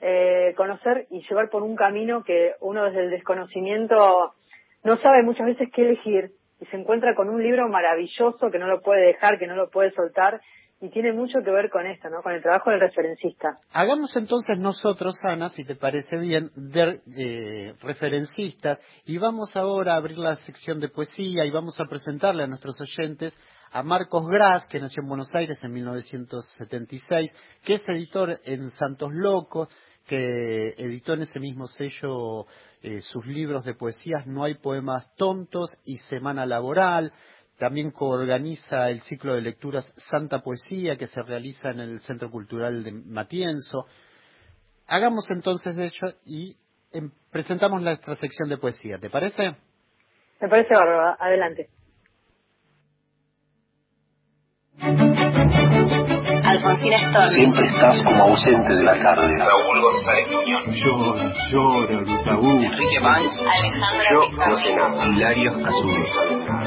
eh, 0.03 0.53
conocer 0.59 1.07
y 1.09 1.23
llevar 1.27 1.49
por 1.49 1.63
un 1.63 1.75
camino 1.75 2.23
que 2.23 2.53
uno 2.61 2.85
desde 2.85 3.05
el 3.05 3.11
desconocimiento 3.11 4.35
no 4.85 4.97
sabe 4.99 5.23
muchas 5.23 5.47
veces 5.47 5.71
qué 5.73 5.87
elegir 5.87 6.33
y 6.61 6.67
se 6.67 6.77
encuentra 6.77 7.15
con 7.15 7.31
un 7.31 7.43
libro 7.43 7.67
maravilloso 7.69 8.51
que 8.51 8.59
no 8.59 8.67
lo 8.67 8.83
puede 8.83 9.07
dejar, 9.07 9.39
que 9.39 9.47
no 9.47 9.57
lo 9.57 9.71
puede 9.71 9.91
soltar 9.93 10.43
y 10.81 10.91
tiene 10.91 11.13
mucho 11.13 11.41
que 11.45 11.51
ver 11.51 11.71
con 11.71 11.87
esto, 11.87 12.09
¿no? 12.09 12.23
Con 12.23 12.33
el 12.33 12.43
trabajo 12.43 12.71
del 12.71 12.81
referencista. 12.81 13.59
Hagamos 13.73 14.17
entonces 14.17 14.59
nosotros, 14.59 15.17
Ana, 15.25 15.49
si 15.49 15.65
te 15.65 15.75
parece 15.75 16.17
bien, 16.19 16.51
de 16.55 17.01
eh, 17.17 17.75
referencistas 17.81 18.81
y 19.05 19.19
vamos 19.19 19.55
ahora 19.57 19.95
a 19.95 19.97
abrir 19.97 20.19
la 20.19 20.37
sección 20.37 20.79
de 20.79 20.89
poesía 20.89 21.45
y 21.45 21.51
vamos 21.51 21.81
a 21.81 21.87
presentarle 21.87 22.45
a 22.45 22.47
nuestros 22.47 22.81
oyentes 22.81 23.37
a 23.73 23.83
Marcos 23.83 24.27
Gras, 24.29 24.67
que 24.69 24.81
nació 24.81 25.03
en 25.03 25.09
Buenos 25.09 25.35
Aires 25.35 25.59
en 25.63 25.73
1976, 25.73 27.33
que 27.65 27.75
es 27.75 27.83
editor 27.89 28.39
en 28.45 28.71
Santos 28.71 29.11
Locos, 29.13 29.69
que 30.07 30.75
editó 30.79 31.13
en 31.13 31.23
ese 31.23 31.39
mismo 31.39 31.67
sello 31.67 32.47
eh, 32.81 33.01
sus 33.03 33.27
libros 33.27 33.65
de 33.65 33.75
poesías 33.75 34.27
No 34.27 34.45
hay 34.45 34.55
poemas 34.55 35.15
tontos 35.17 35.69
y 35.85 35.97
Semana 35.99 36.47
Laboral. 36.47 37.13
También 37.59 37.91
coorganiza 37.91 38.89
el 38.89 39.01
ciclo 39.03 39.35
de 39.35 39.43
lecturas 39.43 39.85
Santa 39.97 40.41
Poesía 40.41 40.97
que 40.97 41.09
se 41.09 41.21
realiza 41.23 41.71
en 41.71 41.81
el 41.81 42.01
Centro 42.01 42.31
Cultural 42.31 42.85
de 42.85 42.93
Matienzo. 42.93 43.87
Hagamos 44.87 45.29
entonces 45.31 45.75
de 45.75 45.87
ello 45.87 46.15
y 46.25 46.57
em, 46.93 47.11
presentamos 47.33 47.83
nuestra 47.83 48.15
sección 48.15 48.49
de 48.49 48.59
poesía. 48.59 48.99
¿Te 48.99 49.11
parece? 49.11 49.57
Me 50.41 50.49
parece 50.49 50.73
bárbaro. 50.73 51.17
Adelante. 51.21 51.69
Alfonsina 56.59 56.99
Storni. 56.99 57.35
Siempre 57.35 57.67
estás 57.67 58.03
como 58.03 58.23
ausente 58.25 58.75
de 58.77 58.83
la 58.83 58.95
tarde. 59.03 59.35
Raúl 59.39 59.81
González 59.83 60.33
Muñoz. 60.33 60.77
Llora, 60.83 61.33
llora, 61.51 62.01
Lutaú. 62.01 62.51
Enrique 62.63 62.99
Banks. 63.01 63.43
Alejandra 63.43 64.05
Yo 64.13 64.21
Pizarro. 64.29 64.51
no 64.51 64.57
sé 64.59 64.75
nada. 64.75 65.07
Hilario 65.07 65.53
Casulo. 65.63 65.93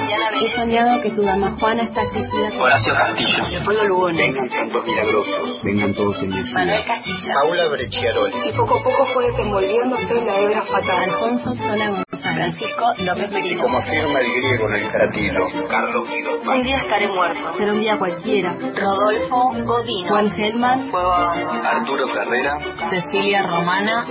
Diana 0.07 0.29
He 0.41 0.55
soñado 0.55 1.01
que 1.01 1.09
tu 1.11 1.21
dama 1.23 1.55
Juana 1.59 1.83
está 1.83 2.01
con... 2.09 2.61
Horacio 2.61 2.93
Castillo. 2.93 3.47
Leopoldo 3.49 3.83
Lugones. 3.87 4.17
Vengan 4.35 4.49
santos 4.49 4.85
milagrosos. 4.85 5.59
Vengan 5.63 5.93
todos 5.93 6.23
en 6.23 6.29
mi 6.29 6.41
Manuel 6.53 6.85
Castilla. 6.85 7.33
Paula 7.41 7.67
Brecciaroli. 7.69 8.33
Y 8.49 8.53
poco 8.53 8.79
a 8.79 8.83
poco 8.83 9.05
fue 9.13 9.25
desenvolviéndose 9.27 10.17
en 10.17 10.25
la 10.27 10.39
hebra 10.39 10.63
fatal. 10.65 11.03
Alfonso 11.03 11.55
Sola 11.55 11.87
González. 11.89 12.10
Francisco 12.21 12.93
López 12.99 13.29
Y 13.29 13.33
Merino. 13.33 13.63
como 13.63 13.77
afirma 13.77 14.19
el 14.19 14.31
griego 14.31 14.69
en 14.69 14.75
el 14.75 14.91
caratilo, 14.91 15.47
Carlos 15.69 16.07
Guido 16.09 16.41
Un 16.41 16.63
día 16.63 16.77
estaré 16.77 17.07
muerto. 17.07 17.53
Será 17.57 17.73
un 17.73 17.79
día 17.79 17.97
cualquiera. 17.97 18.55
Rodolfo 18.75 19.53
Godino. 19.63 20.09
Juan 20.09 20.31
Gelman. 20.31 20.91
Arturo 20.93 22.07
Ferrera. 22.07 22.57
Cecilia 22.89 23.43
Romana. 23.47 24.05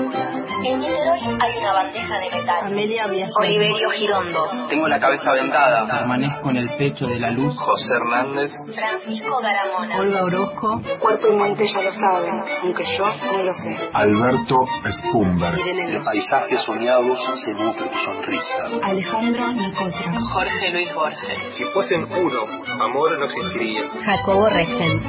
En 0.64 0.78
Niterói 0.78 1.20
hay 1.40 1.58
una 1.58 1.72
bandeja 1.72 2.18
de 2.18 2.30
metal. 2.30 2.66
Amelia. 2.66 3.06
Oliverio 3.38 3.90
Girondo. 3.90 4.50
Tengo 4.68 4.88
la 4.88 5.00
cabeza 5.00 5.32
vendada. 5.32 5.86
Permanezco 5.86 6.50
en 6.50 6.56
el 6.56 6.68
pecho 6.76 7.06
de 7.06 7.18
la 7.18 7.30
luz. 7.30 7.56
José 7.56 7.94
Hernández. 7.94 8.52
Francisco 8.74 9.40
Garamona. 9.40 9.98
Olga 9.98 10.24
Orozco. 10.24 10.82
Cuerpo 11.00 11.28
y 11.28 11.36
mente 11.36 11.66
ya 11.66 11.82
lo 11.82 11.92
saben, 11.92 12.42
aunque 12.62 12.84
yo 12.96 13.06
no 13.32 13.42
lo 13.42 13.54
sé. 13.54 13.90
Alberto 13.92 14.54
Spumberg. 14.90 15.58
Irene 15.58 15.90
De 15.92 16.00
paisajes 16.04 16.60
soñados 16.62 17.18
se 17.42 17.50
nutren 17.52 17.90
sonrisas. 18.04 18.74
Alejandro 18.82 19.52
Nicotra. 19.52 20.20
Jorge 20.32 20.70
Luis 20.70 20.94
Borges. 20.94 21.38
Si 21.56 21.64
fuesen 21.64 22.04
uno, 22.04 22.40
amor 22.80 23.18
no 23.18 23.24
existiría. 23.24 23.82
Jacobo 24.04 24.48
Regen. 24.48 25.02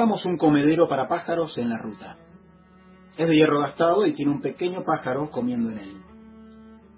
Compramos 0.00 0.24
un 0.24 0.38
comedero 0.38 0.88
para 0.88 1.08
pájaros 1.08 1.58
en 1.58 1.68
la 1.68 1.76
ruta. 1.76 2.16
Es 3.18 3.26
de 3.26 3.36
hierro 3.36 3.60
gastado 3.60 4.06
y 4.06 4.14
tiene 4.14 4.32
un 4.32 4.40
pequeño 4.40 4.82
pájaro 4.82 5.30
comiendo 5.30 5.70
en 5.70 5.78
él. 5.78 6.02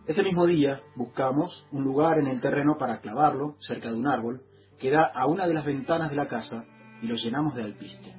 Ese 0.07 0.22
mismo 0.22 0.46
día 0.46 0.80
buscamos 0.94 1.66
un 1.72 1.82
lugar 1.82 2.20
en 2.20 2.28
el 2.28 2.40
terreno 2.40 2.76
para 2.78 3.00
clavarlo 3.00 3.57
cerca 3.59 3.90
de 3.90 3.96
un 3.96 4.07
árbol 4.07 4.42
que 4.78 4.92
da 4.92 5.11
a 5.12 5.26
una 5.26 5.48
de 5.48 5.55
las 5.55 5.64
ventanas 5.64 6.11
de 6.11 6.16
la 6.16 6.28
casa 6.28 6.64
y 7.03 7.09
lo 7.09 7.16
llenamos 7.16 7.57
de 7.57 7.64
alpiste. 7.64 8.14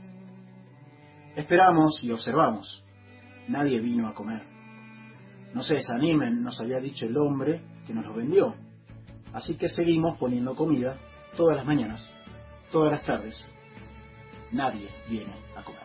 Esperamos 1.38 2.04
y 2.04 2.12
observamos. 2.12 2.84
Nadie 3.48 3.80
vino 3.80 4.10
a 4.10 4.14
comer. 4.14 4.44
No 5.54 5.64
se 5.64 5.76
desanimen, 5.76 6.44
nos 6.44 6.60
había 6.60 6.82
dicho 6.82 7.06
el 7.06 7.16
hombre 7.16 7.64
que 7.88 7.94
nos 7.94 8.06
lo 8.06 8.16
vendió. 8.16 8.54
Así 9.32 9.56
que 9.56 9.70
seguimos 9.70 10.18
poniendo 10.18 10.56
comida 10.56 10.98
todas 11.38 11.56
las 11.56 11.66
mañanas, 11.66 12.14
todas 12.70 12.92
las 12.92 13.04
tardes. 13.06 13.53
Nadie 14.54 14.90
viene 15.10 15.34
a 15.56 15.64
comer. 15.64 15.84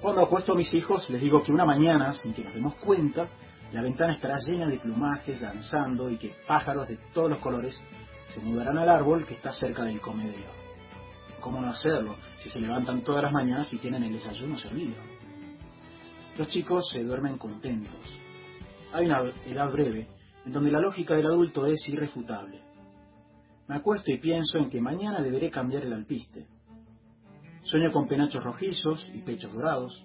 Cuando 0.00 0.22
acuesto 0.22 0.52
a 0.52 0.56
mis 0.56 0.72
hijos, 0.74 1.08
les 1.10 1.20
digo 1.20 1.42
que 1.42 1.52
una 1.52 1.64
mañana, 1.64 2.12
sin 2.12 2.34
que 2.34 2.44
nos 2.44 2.54
demos 2.54 2.74
cuenta, 2.76 3.28
la 3.72 3.82
ventana 3.82 4.12
estará 4.12 4.38
llena 4.38 4.66
de 4.66 4.78
plumajes 4.78 5.40
danzando 5.40 6.10
y 6.10 6.18
que 6.18 6.34
pájaros 6.46 6.88
de 6.88 6.98
todos 7.14 7.30
los 7.30 7.40
colores 7.40 7.82
se 8.26 8.40
mudarán 8.40 8.78
al 8.78 8.88
árbol 8.88 9.24
que 9.26 9.34
está 9.34 9.52
cerca 9.52 9.84
del 9.84 10.00
comedero. 10.00 10.50
¿Cómo 11.40 11.60
no 11.60 11.70
hacerlo 11.70 12.16
si 12.38 12.48
se 12.48 12.60
levantan 12.60 13.02
todas 13.02 13.22
las 13.22 13.32
mañanas 13.32 13.72
y 13.72 13.78
tienen 13.78 14.02
el 14.02 14.12
desayuno 14.12 14.58
servido? 14.58 14.96
Los 16.36 16.48
chicos 16.48 16.88
se 16.92 17.02
duermen 17.02 17.38
contentos. 17.38 18.00
Hay 18.92 19.06
una 19.06 19.22
edad 19.46 19.70
breve 19.70 20.08
en 20.44 20.52
donde 20.52 20.70
la 20.70 20.80
lógica 20.80 21.14
del 21.14 21.26
adulto 21.26 21.66
es 21.66 21.88
irrefutable. 21.88 22.71
Me 23.68 23.76
acuesto 23.76 24.10
y 24.12 24.18
pienso 24.18 24.58
en 24.58 24.68
que 24.70 24.80
mañana 24.80 25.20
deberé 25.20 25.50
cambiar 25.50 25.84
el 25.84 25.92
alpiste. 25.92 26.46
Sueño 27.62 27.92
con 27.92 28.08
penachos 28.08 28.42
rojizos 28.42 29.10
y 29.14 29.22
pechos 29.22 29.52
dorados. 29.52 30.04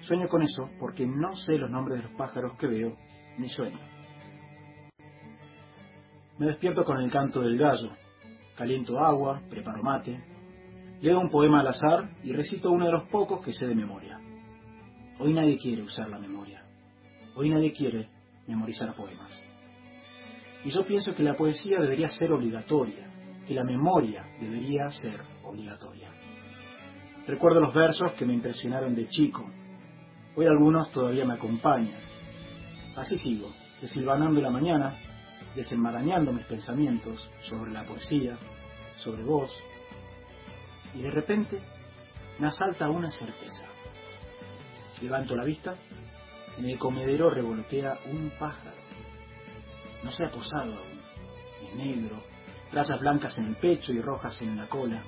Sueño 0.00 0.28
con 0.28 0.42
eso 0.42 0.70
porque 0.78 1.06
no 1.06 1.34
sé 1.34 1.54
los 1.54 1.70
nombres 1.70 1.98
de 1.98 2.08
los 2.08 2.16
pájaros 2.16 2.56
que 2.58 2.66
veo, 2.66 2.96
ni 3.38 3.48
sueño. 3.48 3.78
Me 6.38 6.46
despierto 6.46 6.84
con 6.84 6.98
el 6.98 7.10
canto 7.10 7.40
del 7.40 7.58
gallo. 7.58 7.90
Caliento 8.56 8.98
agua, 9.00 9.40
preparo 9.48 9.82
mate. 9.82 10.22
Leo 11.00 11.18
un 11.18 11.30
poema 11.30 11.60
al 11.60 11.68
azar 11.68 12.10
y 12.22 12.32
recito 12.32 12.70
uno 12.70 12.86
de 12.86 12.92
los 12.92 13.04
pocos 13.04 13.44
que 13.44 13.52
sé 13.52 13.66
de 13.66 13.74
memoria. 13.74 14.20
Hoy 15.18 15.32
nadie 15.32 15.56
quiere 15.58 15.82
usar 15.82 16.08
la 16.08 16.18
memoria. 16.18 16.62
Hoy 17.34 17.50
nadie 17.50 17.72
quiere 17.72 18.08
memorizar 18.46 18.94
poemas. 18.94 19.42
Y 20.64 20.70
yo 20.70 20.84
pienso 20.86 21.14
que 21.14 21.22
la 21.22 21.34
poesía 21.34 21.78
debería 21.80 22.08
ser 22.08 22.32
obligatoria, 22.32 23.10
que 23.46 23.54
la 23.54 23.64
memoria 23.64 24.24
debería 24.40 24.90
ser 24.90 25.20
obligatoria. 25.44 26.10
Recuerdo 27.26 27.60
los 27.60 27.74
versos 27.74 28.12
que 28.12 28.24
me 28.24 28.34
impresionaron 28.34 28.94
de 28.94 29.06
chico. 29.08 29.44
Hoy 30.34 30.46
algunos 30.46 30.90
todavía 30.90 31.24
me 31.24 31.34
acompañan. 31.34 32.00
Así 32.96 33.16
sigo, 33.16 33.52
desilvanando 33.80 34.40
la 34.40 34.50
mañana, 34.50 34.96
desenmarañando 35.54 36.32
mis 36.32 36.46
pensamientos 36.46 37.30
sobre 37.40 37.70
la 37.70 37.84
poesía, 37.84 38.38
sobre 38.96 39.22
vos, 39.22 39.54
y 40.94 41.02
de 41.02 41.10
repente 41.10 41.60
me 42.38 42.46
asalta 42.46 42.88
una 42.88 43.10
certeza. 43.10 43.66
Levanto 45.02 45.36
la 45.36 45.44
vista, 45.44 45.76
en 46.56 46.68
el 46.68 46.78
comedero 46.78 47.30
revolotea 47.30 47.98
un 48.10 48.32
pájaro. 48.38 48.77
No 50.02 50.10
se 50.10 50.24
ha 50.24 50.30
posado 50.30 50.72
aún, 50.74 51.00
es 51.68 51.74
negro, 51.74 52.22
rayas 52.72 53.00
blancas 53.00 53.36
en 53.38 53.46
el 53.46 53.56
pecho 53.56 53.92
y 53.92 54.00
rojas 54.00 54.40
en 54.42 54.56
la 54.56 54.68
cola. 54.68 55.02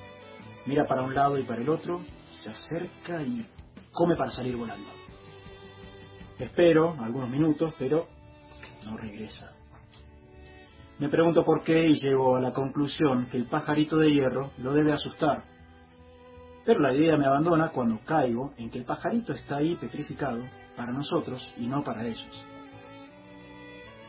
Mira 0.66 0.86
para 0.86 1.02
un 1.02 1.14
lado 1.14 1.38
y 1.38 1.44
para 1.44 1.62
el 1.62 1.68
otro, 1.68 2.00
se 2.42 2.50
acerca 2.50 3.22
y 3.22 3.46
come 3.92 4.16
para 4.16 4.30
salir 4.30 4.56
volando. 4.56 4.90
Espero 6.38 6.96
algunos 7.00 7.28
minutos, 7.28 7.74
pero 7.78 8.08
no 8.84 8.96
regresa. 8.96 9.52
Me 10.98 11.08
pregunto 11.08 11.44
por 11.44 11.62
qué 11.62 11.86
y 11.86 11.94
llego 11.94 12.36
a 12.36 12.40
la 12.40 12.52
conclusión 12.52 13.26
que 13.26 13.38
el 13.38 13.46
pajarito 13.46 13.96
de 13.96 14.12
hierro 14.12 14.50
lo 14.58 14.72
debe 14.72 14.92
asustar. 14.92 15.44
Pero 16.64 16.80
la 16.80 16.92
idea 16.92 17.16
me 17.16 17.26
abandona 17.26 17.70
cuando 17.70 18.00
caigo 18.04 18.52
en 18.58 18.70
que 18.70 18.78
el 18.78 18.84
pajarito 18.84 19.32
está 19.32 19.56
ahí 19.56 19.76
petrificado 19.76 20.42
para 20.76 20.92
nosotros 20.92 21.52
y 21.56 21.66
no 21.66 21.82
para 21.82 22.06
ellos. 22.06 22.44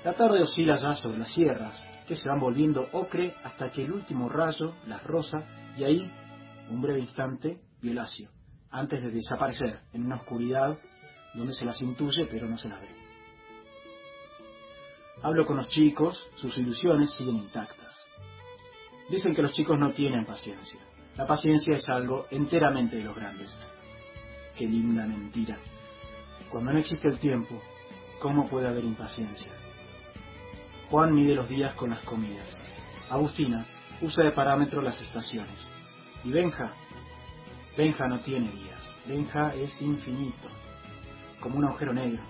La 0.04 0.14
tarde 0.14 0.42
oscila 0.42 0.78
ya 0.78 0.96
sobre 0.96 1.20
las 1.20 1.32
sierras, 1.32 1.88
que 2.08 2.16
se 2.16 2.28
van 2.28 2.40
volviendo 2.40 2.90
ocre 2.92 3.36
hasta 3.44 3.70
que 3.70 3.84
el 3.84 3.92
último 3.92 4.30
rayo 4.30 4.74
las 4.88 5.04
rosa 5.04 5.44
y 5.78 5.84
ahí, 5.84 6.12
un 6.72 6.82
breve 6.82 7.02
instante, 7.02 7.62
violáceo, 7.82 8.32
antes 8.72 9.00
de 9.04 9.12
desaparecer 9.12 9.82
en 9.94 10.06
una 10.06 10.16
oscuridad 10.16 10.76
donde 11.36 11.54
se 11.54 11.66
las 11.66 11.80
intuye 11.84 12.26
pero 12.26 12.50
no 12.50 12.58
se 12.58 12.68
las 12.68 12.82
ve. 12.82 12.90
Hablo 15.22 15.46
con 15.46 15.58
los 15.58 15.68
chicos, 15.68 16.28
sus 16.34 16.58
ilusiones 16.58 17.14
siguen 17.14 17.36
intactas. 17.36 17.96
Dicen 19.08 19.36
que 19.36 19.44
los 19.44 19.52
chicos 19.52 19.78
no 19.78 19.92
tienen 19.92 20.26
paciencia. 20.26 20.80
La 21.16 21.28
paciencia 21.28 21.76
es 21.76 21.88
algo 21.88 22.26
enteramente 22.32 22.96
de 22.96 23.04
los 23.04 23.16
grandes. 23.16 23.56
Qué 24.58 24.66
linda 24.66 25.06
mentira. 25.06 25.60
Cuando 26.50 26.72
no 26.74 26.80
existe 26.80 27.08
el 27.08 27.20
tiempo, 27.20 27.62
¿cómo 28.20 28.50
puede 28.50 28.68
haber 28.68 28.84
impaciencia? 28.84 29.61
Juan 30.92 31.14
mide 31.16 31.36
los 31.36 31.48
días 31.48 31.74
con 31.76 31.92
las 31.92 32.04
comidas. 32.04 32.60
Agustina 33.10 33.66
usa 34.02 34.26
de 34.26 34.34
parámetro 34.34 34.82
las 34.82 35.00
estaciones. 35.00 35.66
Y 36.26 36.32
Benja, 36.32 36.74
Benja 37.78 38.10
no 38.10 38.20
tiene 38.20 38.52
días. 38.52 38.98
Benja 39.06 39.56
es 39.56 39.82
infinito, 39.82 40.50
como 41.40 41.60
un 41.60 41.64
agujero 41.64 41.94
negro. 41.94 42.22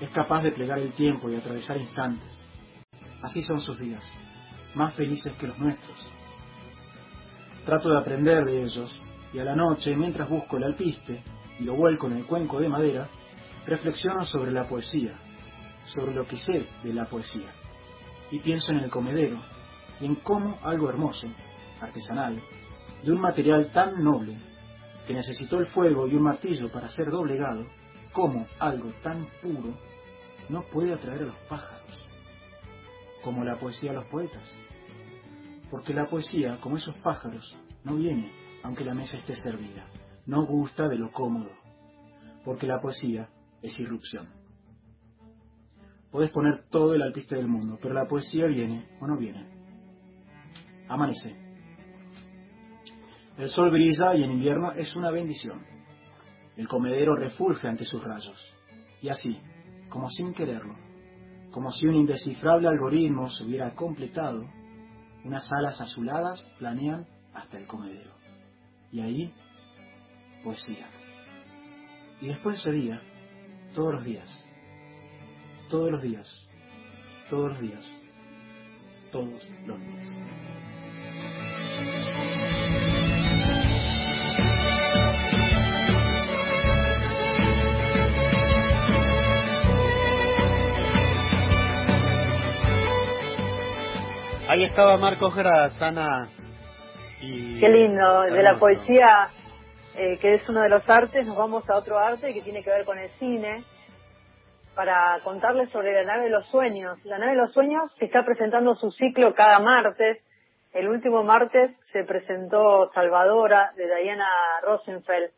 Es 0.00 0.08
capaz 0.08 0.42
de 0.42 0.52
plegar 0.52 0.78
el 0.78 0.94
tiempo 0.94 1.28
y 1.28 1.36
atravesar 1.36 1.76
instantes. 1.76 2.42
Así 3.20 3.42
son 3.42 3.60
sus 3.60 3.78
días, 3.78 4.10
más 4.74 4.94
felices 4.94 5.34
que 5.38 5.48
los 5.48 5.58
nuestros. 5.58 5.98
Trato 7.66 7.90
de 7.90 7.98
aprender 7.98 8.46
de 8.46 8.62
ellos 8.62 9.02
y 9.34 9.38
a 9.38 9.44
la 9.44 9.54
noche, 9.54 9.94
mientras 9.94 10.30
busco 10.30 10.56
el 10.56 10.64
alpiste 10.64 11.22
y 11.60 11.64
lo 11.64 11.74
vuelco 11.74 12.06
en 12.06 12.16
el 12.16 12.24
cuenco 12.24 12.58
de 12.58 12.70
madera, 12.70 13.06
reflexiono 13.66 14.24
sobre 14.24 14.50
la 14.50 14.66
poesía, 14.66 15.12
sobre 15.84 16.14
lo 16.14 16.26
que 16.26 16.38
sé 16.38 16.66
de 16.82 16.94
la 16.94 17.04
poesía, 17.04 17.52
y 18.32 18.40
pienso 18.40 18.72
en 18.72 18.78
el 18.78 18.90
comedero 18.90 19.38
y 20.00 20.06
en 20.06 20.16
cómo 20.16 20.58
algo 20.62 20.88
hermoso, 20.88 21.26
artesanal, 21.80 22.42
de 23.04 23.12
un 23.12 23.20
material 23.20 23.70
tan 23.72 24.02
noble, 24.02 24.38
que 25.06 25.12
necesitó 25.12 25.58
el 25.58 25.66
fuego 25.66 26.08
y 26.08 26.14
un 26.14 26.22
martillo 26.22 26.72
para 26.72 26.88
ser 26.88 27.10
doblegado, 27.10 27.66
como 28.12 28.46
algo 28.58 28.90
tan 29.02 29.28
puro 29.42 29.76
no 30.48 30.62
puede 30.62 30.94
atraer 30.94 31.22
a 31.22 31.26
los 31.26 31.36
pájaros, 31.48 32.08
como 33.22 33.44
la 33.44 33.58
poesía 33.58 33.90
a 33.90 33.94
los 33.94 34.06
poetas. 34.06 34.52
Porque 35.70 35.92
la 35.92 36.06
poesía, 36.06 36.58
como 36.60 36.76
esos 36.76 36.96
pájaros, 36.96 37.56
no 37.84 37.96
viene 37.96 38.32
aunque 38.62 38.84
la 38.84 38.94
mesa 38.94 39.16
esté 39.16 39.34
servida, 39.34 39.86
no 40.24 40.46
gusta 40.46 40.88
de 40.88 40.96
lo 40.96 41.10
cómodo, 41.10 41.50
porque 42.44 42.66
la 42.66 42.80
poesía 42.80 43.28
es 43.60 43.78
irrupción. 43.78 44.28
Puedes 46.12 46.30
poner 46.30 46.66
todo 46.68 46.94
el 46.94 47.00
alpiste 47.00 47.36
del 47.36 47.48
mundo, 47.48 47.78
pero 47.80 47.94
la 47.94 48.06
poesía 48.06 48.46
viene 48.46 48.86
o 49.00 49.06
no 49.06 49.16
viene. 49.16 49.48
Amanece. 50.86 51.34
El 53.38 53.48
sol 53.48 53.70
brilla 53.70 54.14
y 54.14 54.22
en 54.22 54.32
invierno 54.32 54.72
es 54.72 54.94
una 54.94 55.10
bendición. 55.10 55.64
El 56.54 56.68
comedero 56.68 57.16
refulge 57.16 57.66
ante 57.66 57.86
sus 57.86 58.04
rayos. 58.04 58.38
Y 59.00 59.08
así, 59.08 59.40
como 59.88 60.10
sin 60.10 60.34
quererlo, 60.34 60.76
como 61.50 61.72
si 61.72 61.86
un 61.86 61.94
indescifrable 61.94 62.68
algoritmo 62.68 63.30
se 63.30 63.44
hubiera 63.44 63.74
completado, 63.74 64.44
unas 65.24 65.50
alas 65.50 65.80
azuladas 65.80 66.52
planean 66.58 67.06
hasta 67.32 67.56
el 67.56 67.66
comedero. 67.66 68.12
Y 68.90 69.00
ahí, 69.00 69.34
poesía. 70.44 70.90
Y 72.20 72.28
después 72.28 72.58
ese 72.58 72.70
día, 72.70 73.00
todos 73.74 73.94
los 73.94 74.04
días, 74.04 74.51
todos 75.72 75.90
los 75.90 76.02
días, 76.02 76.48
todos 77.30 77.48
los 77.52 77.60
días, 77.62 77.92
todos 79.10 79.48
los 79.66 79.80
días. 79.80 80.08
Ahí 94.48 94.64
estaba 94.64 94.98
Marcos 94.98 95.34
Gras, 95.34 95.80
Ana. 95.80 96.28
Y 97.22 97.58
Qué 97.58 97.70
lindo, 97.70 98.20
de 98.24 98.42
la 98.42 98.58
poesía, 98.58 99.30
eh, 99.96 100.18
que 100.20 100.34
es 100.34 100.46
uno 100.50 100.60
de 100.60 100.68
los 100.68 100.86
artes, 100.86 101.26
nos 101.26 101.38
vamos 101.38 101.64
a 101.70 101.78
otro 101.78 101.98
arte 101.98 102.34
que 102.34 102.42
tiene 102.42 102.62
que 102.62 102.68
ver 102.68 102.84
con 102.84 102.98
el 102.98 103.08
cine, 103.18 103.64
para 104.74 105.20
contarles 105.22 105.70
sobre 105.70 105.92
la 105.92 106.04
nave 106.04 106.24
de 106.24 106.30
los 106.30 106.46
sueños. 106.46 106.98
La 107.04 107.18
nave 107.18 107.32
de 107.32 107.38
los 107.38 107.52
sueños 107.52 107.90
que 107.98 108.06
está 108.06 108.24
presentando 108.24 108.74
su 108.76 108.90
ciclo 108.92 109.34
cada 109.34 109.58
martes. 109.58 110.18
El 110.72 110.88
último 110.88 111.22
martes 111.22 111.70
se 111.92 112.04
presentó 112.04 112.90
Salvadora 112.94 113.72
de 113.76 113.84
Diana 113.86 114.28
Rosenfeld, 114.62 115.30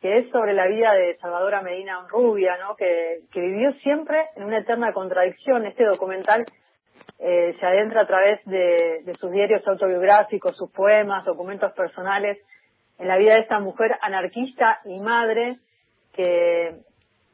que 0.00 0.18
es 0.18 0.30
sobre 0.30 0.54
la 0.54 0.66
vida 0.66 0.94
de 0.94 1.16
Salvadora 1.18 1.60
Medina 1.60 2.06
Rubia, 2.08 2.56
¿no? 2.56 2.74
que, 2.76 3.20
que 3.30 3.40
vivió 3.40 3.72
siempre 3.82 4.28
en 4.36 4.44
una 4.44 4.58
eterna 4.58 4.94
contradicción. 4.94 5.66
Este 5.66 5.84
documental 5.84 6.46
eh, 7.18 7.54
se 7.60 7.66
adentra 7.66 8.02
a 8.02 8.06
través 8.06 8.42
de, 8.46 9.02
de 9.04 9.14
sus 9.20 9.30
diarios 9.30 9.66
autobiográficos, 9.68 10.56
sus 10.56 10.70
poemas, 10.70 11.24
documentos 11.26 11.72
personales, 11.72 12.38
en 12.98 13.08
la 13.08 13.18
vida 13.18 13.34
de 13.34 13.40
esta 13.40 13.58
mujer 13.58 13.98
anarquista 14.00 14.80
y 14.86 14.98
madre 15.00 15.56
que 16.14 16.80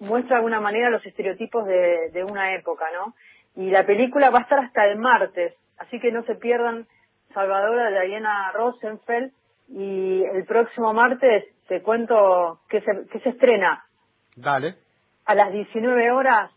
muestra 0.03 0.37
de 0.37 0.37
alguna 0.37 0.61
manera 0.61 0.91
los 0.91 1.05
estereotipos 1.05 1.67
de, 1.67 2.11
de 2.13 2.25
una 2.25 2.55
época, 2.55 2.87
¿no? 2.93 3.15
Y 3.57 3.71
la 3.71 3.85
película 3.85 4.31
va 4.31 4.41
a 4.41 4.43
estar 4.43 4.59
hasta 4.59 4.87
el 4.87 4.99
martes, 4.99 5.55
así 5.79 6.01
que 6.01 6.13
no 6.13 6.25
se 6.25 6.35
pierdan 6.35 6.87
Salvadora 7.35 7.91
de 7.91 8.07
Diana 8.07 8.53
Rosenfeld 8.53 9.33
y 9.69 10.23
el 10.25 10.45
próximo 10.45 10.93
martes 10.93 11.45
te 11.69 11.81
cuento 11.83 12.61
que 12.69 12.81
se, 12.81 13.09
que 13.11 13.21
se 13.21 13.31
estrena 13.31 13.85
Dale. 14.37 14.75
a 15.25 15.35
las 15.35 15.53
19 15.53 16.11
horas 16.11 16.51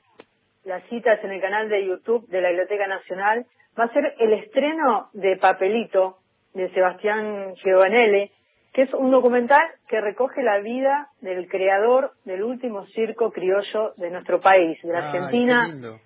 la 0.65 0.81
cita 0.89 1.13
es 1.13 1.23
en 1.23 1.31
el 1.31 1.41
canal 1.41 1.69
de 1.69 1.85
YouTube 1.85 2.27
de 2.27 2.41
la 2.41 2.49
Biblioteca 2.49 2.87
Nacional. 2.87 3.45
Va 3.79 3.83
a 3.85 3.93
ser 3.93 4.15
el 4.19 4.33
estreno 4.33 5.09
de 5.13 5.37
Papelito 5.37 6.17
de 6.53 6.71
Sebastián 6.73 7.53
Giovanelli, 7.63 8.31
que 8.75 8.81
es 8.81 8.93
un 8.93 9.09
documental 9.09 9.63
que 9.87 10.01
recoge 10.01 10.43
la 10.43 10.59
vida 10.59 11.07
del 11.21 11.47
creador 11.47 12.11
del 12.25 12.43
último 12.43 12.85
circo 12.87 13.31
criollo 13.31 13.93
de 13.95 14.09
nuestro 14.09 14.41
país, 14.41 14.77
de 14.83 14.91
la 14.91 14.99
Ay, 14.99 15.05
Argentina. 15.05 15.61
qué 15.65 15.71
lindo. 15.71 15.99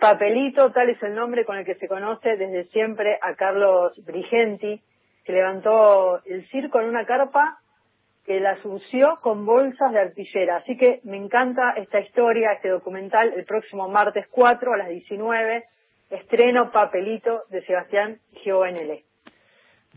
Papelito, 0.00 0.72
tal 0.72 0.88
es 0.88 1.02
el 1.02 1.14
nombre 1.14 1.44
con 1.44 1.58
el 1.58 1.66
que 1.66 1.74
se 1.74 1.86
conoce 1.86 2.38
desde 2.38 2.64
siempre 2.70 3.18
a 3.20 3.34
Carlos 3.34 3.92
Brigenti, 4.06 4.80
que 5.24 5.32
levantó 5.32 6.24
el 6.24 6.48
circo 6.48 6.80
en 6.80 6.88
una 6.88 7.04
carpa 7.04 7.58
que 8.24 8.40
la 8.40 8.56
sució 8.62 9.18
con 9.20 9.44
bolsas 9.44 9.92
de 9.92 10.00
artillera. 10.00 10.56
Así 10.56 10.74
que 10.78 11.00
me 11.04 11.18
encanta 11.18 11.72
esta 11.72 12.00
historia, 12.00 12.52
este 12.52 12.70
documental, 12.70 13.34
el 13.36 13.44
próximo 13.44 13.90
martes 13.90 14.26
4 14.30 14.72
a 14.72 14.76
las 14.78 14.88
19, 14.88 15.64
estreno 16.08 16.70
Papelito 16.72 17.42
de 17.50 17.62
Sebastián 17.66 18.20
Giovanelli. 18.42 19.04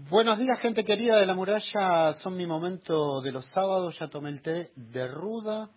Buenos 0.08 0.40
días, 0.40 0.58
gente 0.60 0.86
querida 0.86 1.18
de 1.18 1.26
la 1.26 1.34
muralla. 1.36 2.14
Son 2.14 2.36
mi 2.36 2.48
momento 2.48 3.22
de 3.22 3.32
los 3.32 3.46
sábados. 3.52 3.98
Ya 4.00 4.08
tomé 4.08 4.30
el 4.30 4.42
té 4.42 4.72
de 4.76 5.08
ruda 5.08 5.70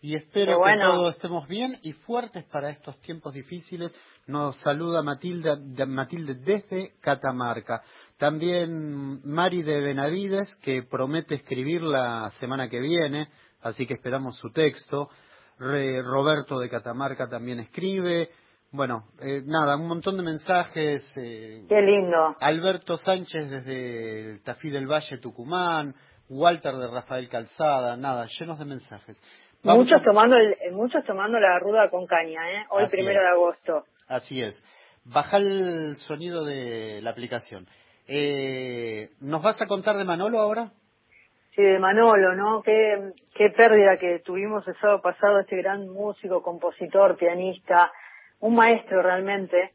y 0.00 0.14
espero 0.14 0.58
bueno. 0.58 0.90
que 0.90 0.96
todos 0.96 1.14
estemos 1.16 1.48
bien 1.48 1.78
y 1.82 1.92
fuertes 1.92 2.44
para 2.44 2.70
estos 2.70 2.98
tiempos 3.00 3.34
difíciles. 3.34 3.92
Nos 4.26 4.56
saluda 4.60 5.02
Matilde, 5.02 5.56
de- 5.60 5.86
Matilde 5.86 6.34
desde 6.36 6.92
Catamarca. 7.00 7.82
También 8.16 9.20
Mari 9.24 9.62
de 9.62 9.80
Benavides, 9.80 10.54
que 10.62 10.82
promete 10.84 11.34
escribir 11.34 11.82
la 11.82 12.30
semana 12.38 12.68
que 12.68 12.80
viene, 12.80 13.28
así 13.62 13.86
que 13.86 13.94
esperamos 13.94 14.36
su 14.38 14.50
texto. 14.50 15.08
Re- 15.58 16.00
Roberto 16.02 16.58
de 16.58 16.70
Catamarca 16.70 17.28
también 17.28 17.58
escribe. 17.60 18.30
Bueno, 18.76 19.04
eh, 19.20 19.40
nada, 19.46 19.76
un 19.76 19.86
montón 19.86 20.16
de 20.16 20.24
mensajes. 20.24 21.00
eh, 21.16 21.64
Qué 21.68 21.80
lindo. 21.80 22.34
Alberto 22.40 22.96
Sánchez 22.96 23.48
desde 23.48 24.30
el 24.32 24.42
Tafí 24.42 24.68
del 24.68 24.88
Valle, 24.90 25.18
Tucumán. 25.18 25.94
Walter 26.28 26.72
de 26.74 26.88
Rafael 26.88 27.28
Calzada, 27.28 27.96
nada, 27.96 28.26
llenos 28.36 28.58
de 28.58 28.64
mensajes. 28.64 29.20
Vamos 29.62 29.84
Muchos 29.86 30.00
a- 30.00 30.04
tomando 30.04 30.36
el, 30.36 30.54
eh, 30.54 30.72
muchos 30.72 31.04
tomando 31.04 31.38
la 31.38 31.58
ruda 31.60 31.88
con 31.88 32.04
caña, 32.06 32.40
¿eh? 32.50 32.64
Hoy 32.70 32.82
Así 32.84 32.96
primero 32.96 33.18
es. 33.20 33.22
de 33.24 33.30
agosto. 33.30 33.84
Así 34.08 34.42
es. 34.42 34.60
Baja 35.04 35.36
el 35.36 35.94
sonido 35.98 36.44
de 36.44 37.00
la 37.02 37.10
aplicación. 37.10 37.68
Eh, 38.08 39.10
¿Nos 39.20 39.40
vas 39.40 39.60
a 39.62 39.66
contar 39.66 39.96
de 39.96 40.04
Manolo 40.04 40.40
ahora? 40.40 40.72
Sí, 41.54 41.62
de 41.62 41.78
Manolo, 41.78 42.34
¿no? 42.34 42.62
Qué, 42.62 43.12
qué 43.36 43.50
pérdida 43.50 43.98
que 44.00 44.18
tuvimos 44.24 44.66
el 44.66 44.74
sábado 44.80 45.00
pasado, 45.00 45.38
este 45.38 45.56
gran 45.58 45.86
músico, 45.88 46.42
compositor, 46.42 47.16
pianista, 47.16 47.92
un 48.40 48.54
maestro 48.54 49.02
realmente. 49.02 49.72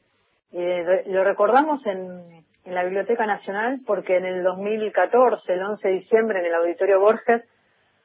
Eh, 0.51 1.03
lo 1.07 1.23
recordamos 1.23 1.85
en, 1.85 2.43
en 2.65 2.75
la 2.75 2.83
Biblioteca 2.83 3.25
Nacional 3.25 3.79
porque 3.85 4.17
en 4.17 4.25
el 4.25 4.43
2014, 4.43 5.53
el 5.53 5.63
11 5.63 5.87
de 5.87 5.93
diciembre, 5.95 6.39
en 6.39 6.45
el 6.45 6.55
Auditorio 6.55 6.99
Borges, 6.99 7.43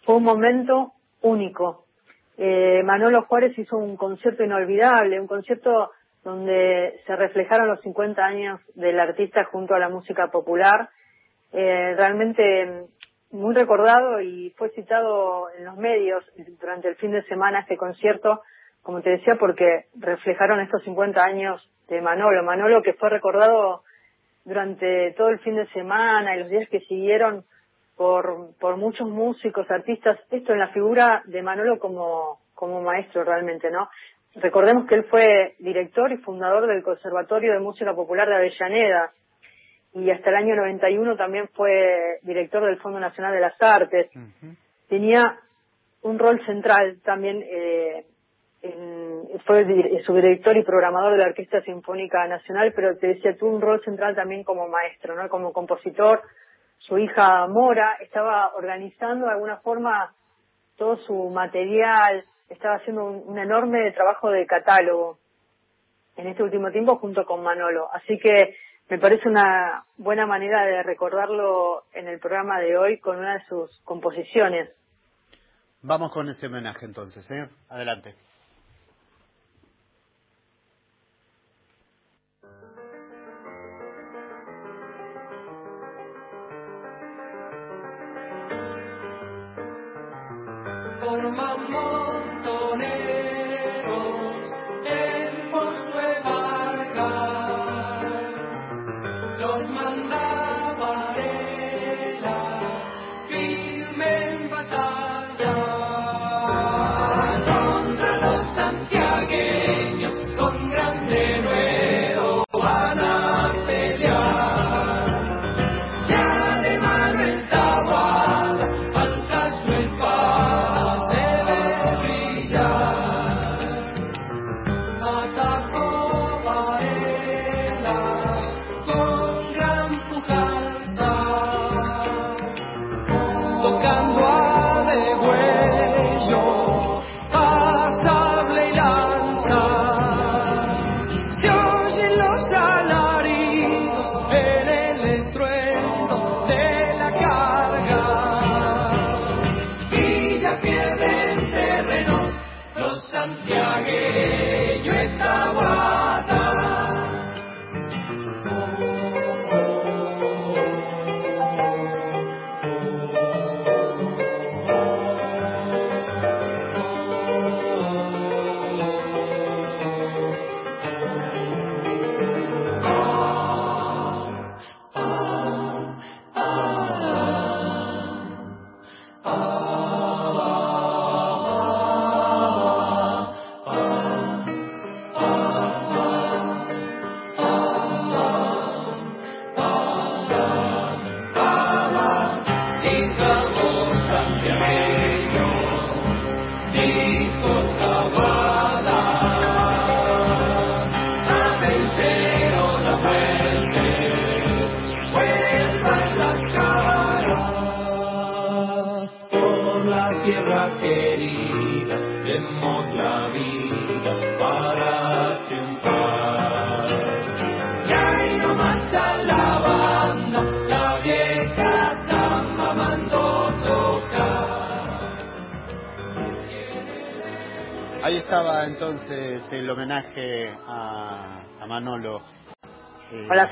fue 0.04 0.16
un 0.16 0.24
momento 0.24 0.92
único. 1.22 1.84
Eh, 2.36 2.82
Manolo 2.84 3.22
Juárez 3.22 3.56
hizo 3.58 3.76
un 3.76 3.96
concierto 3.96 4.42
inolvidable, 4.42 5.20
un 5.20 5.26
concierto 5.26 5.90
donde 6.22 7.00
se 7.06 7.16
reflejaron 7.16 7.68
los 7.68 7.80
50 7.82 8.24
años 8.24 8.60
del 8.74 8.98
artista 8.98 9.44
junto 9.44 9.74
a 9.74 9.78
la 9.78 9.88
música 9.88 10.28
popular. 10.28 10.88
Eh, 11.52 11.94
realmente 11.96 12.66
mm, 12.66 13.36
muy 13.36 13.54
recordado 13.54 14.20
y 14.20 14.50
fue 14.56 14.70
citado 14.70 15.48
en 15.56 15.64
los 15.64 15.76
medios 15.76 16.24
durante 16.60 16.88
el 16.88 16.96
fin 16.96 17.12
de 17.12 17.22
semana 17.24 17.60
este 17.60 17.76
concierto, 17.76 18.42
como 18.84 19.02
te 19.02 19.10
decía, 19.10 19.34
porque 19.36 19.86
reflejaron 19.98 20.60
estos 20.60 20.84
50 20.84 21.20
años 21.20 21.68
de 21.88 22.00
Manolo. 22.00 22.44
Manolo 22.44 22.82
que 22.82 22.92
fue 22.92 23.10
recordado 23.10 23.82
durante 24.44 25.12
todo 25.16 25.30
el 25.30 25.40
fin 25.40 25.56
de 25.56 25.66
semana 25.72 26.36
y 26.36 26.40
los 26.40 26.48
días 26.48 26.68
que 26.68 26.80
siguieron 26.80 27.44
por, 27.96 28.56
por 28.60 28.76
muchos 28.76 29.08
músicos, 29.08 29.68
artistas, 29.70 30.18
esto 30.30 30.52
en 30.52 30.60
la 30.60 30.68
figura 30.68 31.22
de 31.26 31.42
Manolo 31.42 31.80
como, 31.80 32.38
como 32.54 32.80
maestro 32.80 33.24
realmente, 33.24 33.70
¿no? 33.70 33.88
Recordemos 34.36 34.86
que 34.86 34.96
él 34.96 35.04
fue 35.04 35.54
director 35.58 36.12
y 36.12 36.18
fundador 36.18 36.66
del 36.66 36.82
Conservatorio 36.82 37.52
de 37.52 37.60
Música 37.60 37.94
Popular 37.94 38.28
de 38.28 38.36
Avellaneda, 38.36 39.12
y 39.94 40.10
hasta 40.10 40.30
el 40.30 40.36
año 40.36 40.56
91 40.56 41.16
también 41.16 41.48
fue 41.54 42.18
director 42.22 42.64
del 42.64 42.80
Fondo 42.80 42.98
Nacional 42.98 43.32
de 43.32 43.40
las 43.40 43.54
Artes. 43.62 44.10
Tenía 44.88 45.38
un 46.02 46.18
rol 46.18 46.44
central 46.44 46.98
también, 47.04 47.42
eh, 47.44 48.04
en, 48.64 49.40
fue 49.44 49.64
subdirector 50.04 50.56
y 50.56 50.64
programador 50.64 51.12
de 51.12 51.18
la 51.18 51.26
Orquesta 51.26 51.60
Sinfónica 51.62 52.26
Nacional, 52.26 52.72
pero 52.74 52.96
te 52.96 53.08
decía, 53.08 53.36
tuvo 53.36 53.54
un 53.54 53.60
rol 53.60 53.82
central 53.84 54.14
también 54.14 54.42
como 54.42 54.68
maestro, 54.68 55.14
¿no? 55.14 55.28
como 55.28 55.52
compositor. 55.52 56.22
Su 56.78 56.98
hija 56.98 57.46
Mora 57.46 57.96
estaba 58.00 58.54
organizando 58.54 59.26
de 59.26 59.32
alguna 59.32 59.58
forma 59.58 60.14
todo 60.76 60.96
su 60.98 61.30
material, 61.30 62.24
estaba 62.48 62.76
haciendo 62.76 63.04
un, 63.04 63.22
un 63.26 63.38
enorme 63.38 63.90
trabajo 63.92 64.30
de 64.30 64.46
catálogo 64.46 65.18
en 66.16 66.28
este 66.28 66.42
último 66.42 66.70
tiempo 66.70 66.96
junto 66.96 67.24
con 67.24 67.42
Manolo. 67.42 67.88
Así 67.92 68.18
que 68.18 68.56
me 68.88 68.98
parece 68.98 69.28
una 69.28 69.84
buena 69.96 70.26
manera 70.26 70.64
de 70.64 70.82
recordarlo 70.82 71.84
en 71.92 72.08
el 72.08 72.18
programa 72.18 72.60
de 72.60 72.76
hoy 72.76 72.98
con 72.98 73.18
una 73.18 73.34
de 73.34 73.44
sus 73.46 73.80
composiciones. 73.84 74.70
Vamos 75.82 76.12
con 76.12 76.28
este 76.28 76.46
homenaje 76.46 76.86
entonces, 76.86 77.30
¿eh? 77.30 77.48
Adelante. 77.68 78.14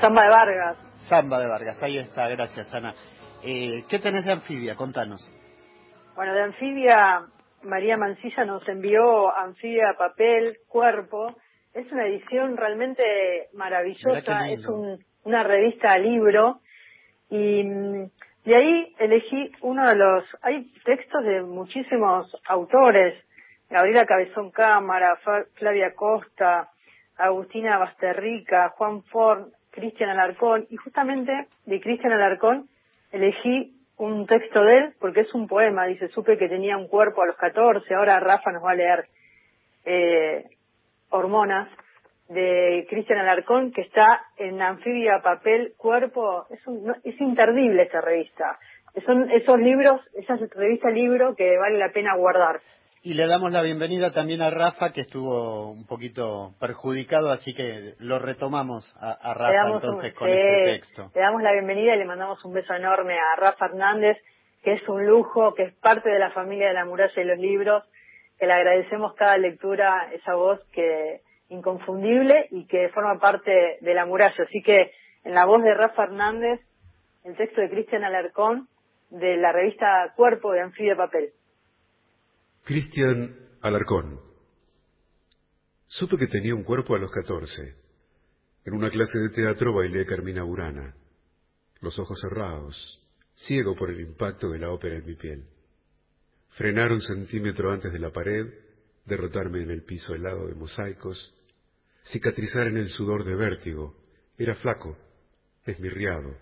Samba 0.03 0.23
de 0.23 0.29
Vargas. 0.29 0.77
Samba 1.07 1.39
de 1.39 1.47
Vargas, 1.47 1.81
ahí 1.81 1.97
está, 1.97 2.27
gracias 2.27 2.67
Ana. 2.73 2.93
Eh, 3.41 3.85
¿Qué 3.87 3.99
tenés 3.99 4.25
de 4.25 4.33
Anfibia? 4.33 4.75
Contanos. 4.75 5.31
Bueno, 6.13 6.33
de 6.33 6.41
Anfibia, 6.41 7.21
María 7.61 7.95
Mancilla 7.95 8.43
nos 8.43 8.67
envió 8.67 9.33
Anfibia 9.33 9.95
Papel, 9.97 10.57
Cuerpo. 10.67 11.37
Es 11.73 11.89
una 11.93 12.05
edición 12.05 12.57
realmente 12.57 13.47
maravillosa, 13.53 14.49
es 14.49 14.65
una 15.23 15.43
revista 15.43 15.97
libro 15.97 16.59
y 17.29 17.63
de 17.63 18.55
ahí 18.57 18.93
elegí 18.99 19.53
uno 19.61 19.87
de 19.87 19.95
los, 19.95 20.25
hay 20.41 20.69
textos 20.83 21.23
de 21.23 21.43
muchísimos 21.43 22.29
autores, 22.49 23.23
Gabriela 23.69 24.05
Cabezón 24.05 24.51
Cámara, 24.51 25.17
Flavia 25.53 25.95
Costa, 25.95 26.71
Agustina 27.15 27.77
Basterrica, 27.77 28.67
Juan 28.75 29.01
Ford, 29.03 29.47
Cristian 29.73 30.09
Alarcón, 30.09 30.67
y 30.69 30.77
justamente 30.77 31.47
de 31.65 31.81
Cristian 31.81 32.13
Alarcón 32.13 32.69
elegí 33.11 33.73
un 33.97 34.25
texto 34.27 34.63
de 34.63 34.77
él 34.77 34.93
porque 34.99 35.21
es 35.21 35.33
un 35.33 35.47
poema, 35.47 35.85
dice, 35.85 36.07
supe 36.09 36.37
que 36.37 36.47
tenía 36.47 36.77
un 36.77 36.87
cuerpo 36.87 37.23
a 37.23 37.25
los 37.25 37.35
14, 37.37 37.93
ahora 37.93 38.19
Rafa 38.19 38.51
nos 38.51 38.63
va 38.63 38.71
a 38.71 38.75
leer 38.75 39.05
eh, 39.85 40.45
Hormonas 41.09 41.69
de 42.29 42.85
Cristian 42.89 43.19
Alarcón 43.19 43.71
que 43.71 43.81
está 43.81 44.21
en 44.37 44.61
Anfibia 44.61 45.21
Papel 45.21 45.73
Cuerpo, 45.77 46.45
es, 46.49 46.65
un, 46.67 46.95
es 47.03 47.19
interdible 47.19 47.83
esa 47.83 48.01
revista, 48.01 48.59
son 49.05 49.29
esos 49.31 49.59
libros, 49.59 50.01
esa 50.13 50.37
revista 50.55 50.89
libro 50.89 51.35
que 51.35 51.57
vale 51.57 51.77
la 51.77 51.89
pena 51.89 52.15
guardar. 52.15 52.61
Y 53.05 53.15
le 53.15 53.27
damos 53.27 53.51
la 53.51 53.61
bienvenida 53.61 54.13
también 54.13 54.41
a 54.41 54.49
Rafa, 54.49 54.93
que 54.93 55.01
estuvo 55.01 55.71
un 55.71 55.85
poquito 55.85 56.53
perjudicado, 56.57 57.33
así 57.33 57.53
que 57.53 57.95
lo 57.99 58.17
retomamos 58.17 58.95
a, 58.97 59.33
Rafa 59.33 59.73
entonces 59.73 60.13
con 60.13 60.29
este 60.29 60.71
texto. 60.71 61.11
Le 61.13 61.19
damos 61.19 61.41
la 61.41 61.51
bienvenida 61.51 61.95
y 61.95 61.97
le 61.97 62.05
mandamos 62.05 62.43
un 62.45 62.53
beso 62.53 62.73
enorme 62.73 63.15
a 63.19 63.35
Rafa 63.35 63.65
Hernández, 63.65 64.15
que 64.63 64.75
es 64.75 64.87
un 64.87 65.05
lujo, 65.05 65.53
que 65.53 65.63
es 65.63 65.73
parte 65.81 66.09
de 66.09 66.17
la 66.17 66.31
familia 66.31 66.69
de 66.69 66.75
la 66.75 66.85
muralla 66.85 67.21
y 67.21 67.25
los 67.25 67.37
libros, 67.39 67.83
que 68.39 68.47
le 68.47 68.53
agradecemos 68.53 69.15
cada 69.15 69.37
lectura, 69.37 70.09
esa 70.13 70.35
voz 70.35 70.61
que 70.71 71.19
inconfundible 71.49 72.47
y 72.51 72.67
que 72.67 72.87
forma 72.87 73.19
parte 73.19 73.79
de 73.81 73.93
la 73.93 74.05
muralla. 74.05 74.45
Así 74.47 74.61
que 74.61 74.93
en 75.25 75.33
la 75.35 75.43
voz 75.43 75.61
de 75.61 75.73
Rafa 75.73 76.03
Hernández, 76.03 76.61
el 77.25 77.35
texto 77.35 77.59
de 77.59 77.69
Cristian 77.69 78.05
Alarcón, 78.05 78.69
de 79.09 79.35
la 79.35 79.51
revista 79.51 80.13
Cuerpo 80.15 80.53
de 80.53 80.61
Anfibia 80.61 80.95
Papel. 80.95 81.33
Cristian 82.65 83.35
Alarcón. 83.59 84.21
Supe 85.87 86.15
que 86.15 86.27
tenía 86.27 86.55
un 86.55 86.63
cuerpo 86.63 86.95
a 86.95 86.97
los 86.97 87.11
catorce. 87.11 87.75
En 88.63 88.73
una 88.73 88.89
clase 88.89 89.19
de 89.19 89.31
teatro 89.31 89.73
bailé 89.73 90.05
Carmina 90.05 90.43
Burana, 90.43 90.95
los 91.81 91.99
ojos 91.99 92.17
cerrados, 92.21 93.05
ciego 93.35 93.75
por 93.75 93.89
el 93.91 93.99
impacto 93.99 94.47
de 94.49 94.59
la 94.59 94.71
ópera 94.71 94.95
en 94.95 95.05
mi 95.05 95.15
piel. 95.15 95.45
Frenar 96.51 96.93
un 96.93 97.01
centímetro 97.01 97.69
antes 97.69 97.91
de 97.91 97.99
la 97.99 98.11
pared, 98.11 98.45
derrotarme 99.03 99.61
en 99.61 99.71
el 99.71 99.83
piso 99.83 100.13
helado 100.13 100.47
de 100.47 100.55
mosaicos, 100.55 101.35
cicatrizar 102.05 102.67
en 102.67 102.77
el 102.77 102.87
sudor 102.87 103.25
de 103.25 103.35
vértigo. 103.35 103.97
Era 104.37 104.55
flaco, 104.55 104.97
esmirriado, 105.65 106.37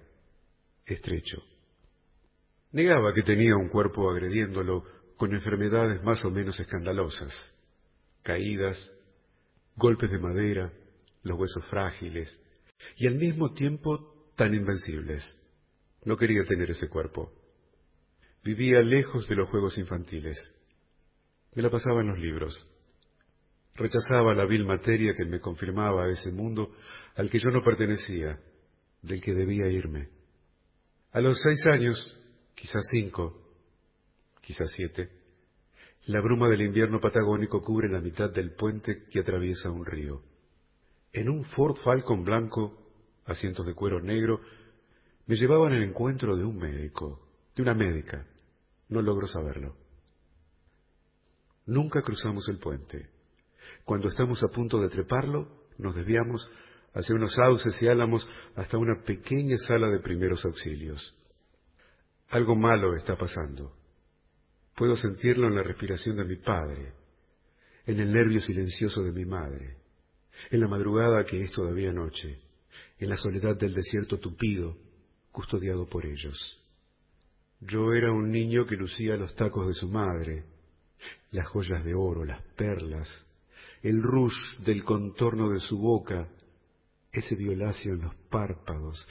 estrecho. 0.86 1.42
Negaba 2.74 3.12
que 3.12 3.24
tenía 3.24 3.56
un 3.56 3.70
cuerpo 3.70 4.08
agrediéndolo 4.08 5.01
con 5.22 5.34
enfermedades 5.34 6.02
más 6.02 6.26
o 6.26 6.32
menos 6.32 6.60
escandalosas, 6.60 7.32
caídas, 8.24 8.92
golpes 9.76 10.10
de 10.10 10.18
madera, 10.18 10.74
los 11.22 11.38
huesos 11.38 11.64
frágiles, 11.68 12.42
y 12.98 13.06
al 13.06 13.18
mismo 13.18 13.54
tiempo 13.54 14.32
tan 14.36 14.56
invencibles. 14.56 15.24
No 16.06 16.18
quería 16.18 16.44
tener 16.46 16.72
ese 16.72 16.90
cuerpo. 16.90 17.32
Vivía 18.44 18.82
lejos 18.82 19.28
de 19.28 19.36
los 19.36 19.48
juegos 19.50 19.78
infantiles. 19.78 20.40
Me 21.54 21.62
la 21.62 21.70
pasaba 21.70 22.02
en 22.02 22.08
los 22.08 22.18
libros. 22.18 22.68
Rechazaba 23.76 24.34
la 24.34 24.48
vil 24.48 24.66
materia 24.66 25.14
que 25.14 25.26
me 25.26 25.40
confirmaba 25.40 26.10
ese 26.10 26.32
mundo 26.32 26.76
al 27.14 27.30
que 27.30 27.38
yo 27.38 27.52
no 27.52 27.64
pertenecía, 27.64 28.40
del 29.04 29.22
que 29.22 29.36
debía 29.36 29.68
irme. 29.68 30.10
A 31.12 31.22
los 31.22 31.40
seis 31.40 31.64
años, 31.68 32.18
quizás 32.56 32.82
cinco, 32.90 33.51
quizás 34.52 34.72
siete, 34.76 35.10
la 36.08 36.20
bruma 36.20 36.50
del 36.50 36.62
invierno 36.62 37.00
patagónico 37.00 37.62
cubre 37.62 37.88
la 37.88 38.02
mitad 38.02 38.30
del 38.30 38.54
puente 38.54 39.06
que 39.10 39.22
atraviesa 39.22 39.72
un 39.72 39.86
río. 39.86 40.24
En 41.14 41.30
un 41.30 41.46
Ford 41.46 41.78
Falcon 41.86 42.26
blanco, 42.26 42.92
asientos 43.26 43.66
de 43.66 43.74
cuero 43.74 44.02
negro, 44.02 44.42
me 45.26 45.36
llevaban 45.36 45.72
al 45.72 45.84
encuentro 45.84 46.36
de 46.36 46.44
un 46.44 46.58
médico, 46.58 47.30
de 47.56 47.62
una 47.62 47.74
médica. 47.74 48.28
No 48.90 49.02
logro 49.02 49.26
saberlo. 49.26 49.78
Nunca 51.66 52.02
cruzamos 52.02 52.50
el 52.50 52.58
puente. 52.58 53.10
Cuando 53.86 54.10
estamos 54.10 54.44
a 54.44 54.50
punto 54.50 54.82
de 54.82 54.90
treparlo, 54.90 55.48
nos 55.78 55.96
desviamos 55.96 56.50
hacia 56.94 57.16
unos 57.16 57.34
sauces 57.34 57.82
y 57.82 57.88
álamos 57.88 58.28
hasta 58.56 58.78
una 58.78 59.02
pequeña 59.04 59.56
sala 59.66 59.88
de 59.88 60.00
primeros 60.00 60.44
auxilios. 60.44 61.18
Algo 62.32 62.56
malo 62.58 62.98
está 62.98 63.16
pasando. 63.16 63.81
Puedo 64.82 64.96
sentirlo 64.96 65.48
en 65.48 65.54
la 65.54 65.62
respiración 65.62 66.16
de 66.16 66.24
mi 66.26 66.38
padre, 66.38 66.94
en 67.86 68.00
el 68.00 68.12
nervio 68.12 68.40
silencioso 68.42 69.04
de 69.04 69.12
mi 69.12 69.26
madre, 69.26 69.78
en 70.50 70.60
la 70.60 70.68
madrugada 70.68 71.24
que 71.24 71.40
es 71.40 71.52
todavía 71.52 71.94
noche, 71.94 72.40
en 72.98 73.10
la 73.10 73.16
soledad 73.16 73.56
del 73.58 73.76
desierto 73.76 74.18
tupido, 74.18 74.76
custodiado 75.32 75.86
por 75.86 76.04
ellos. 76.08 76.60
Yo 77.60 77.94
era 77.94 78.12
un 78.12 78.32
niño 78.32 78.66
que 78.66 78.76
lucía 78.76 79.18
los 79.18 79.36
tacos 79.36 79.68
de 79.68 79.74
su 79.74 79.88
madre, 79.88 80.46
las 81.30 81.48
joyas 81.50 81.86
de 81.86 81.94
oro, 81.94 82.26
las 82.26 82.42
perlas, 82.56 83.08
el 83.84 84.02
rush 84.02 84.58
del 84.66 84.84
contorno 84.84 85.52
de 85.52 85.60
su 85.60 85.78
boca, 85.78 86.28
ese 87.12 87.36
violáceo 87.36 87.94
en 87.94 88.02
los 88.02 88.16
párpados, 88.32 89.08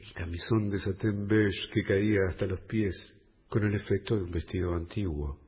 el 0.00 0.12
camisón 0.14 0.68
de 0.68 0.80
satén 0.80 1.28
beige 1.28 1.70
que 1.72 1.84
caía 1.84 2.22
hasta 2.28 2.44
los 2.44 2.60
pies 2.62 2.96
con 3.52 3.64
el 3.64 3.74
efecto 3.74 4.16
de 4.16 4.22
un 4.22 4.30
vestido 4.30 4.72
antiguo. 4.72 5.38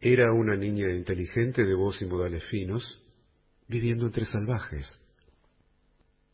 Era 0.00 0.32
una 0.32 0.56
niña 0.56 0.90
inteligente 0.90 1.66
de 1.66 1.74
voz 1.74 2.00
y 2.00 2.06
modales 2.06 2.42
finos, 2.46 2.98
viviendo 3.68 4.06
entre 4.06 4.24
salvajes. 4.24 4.98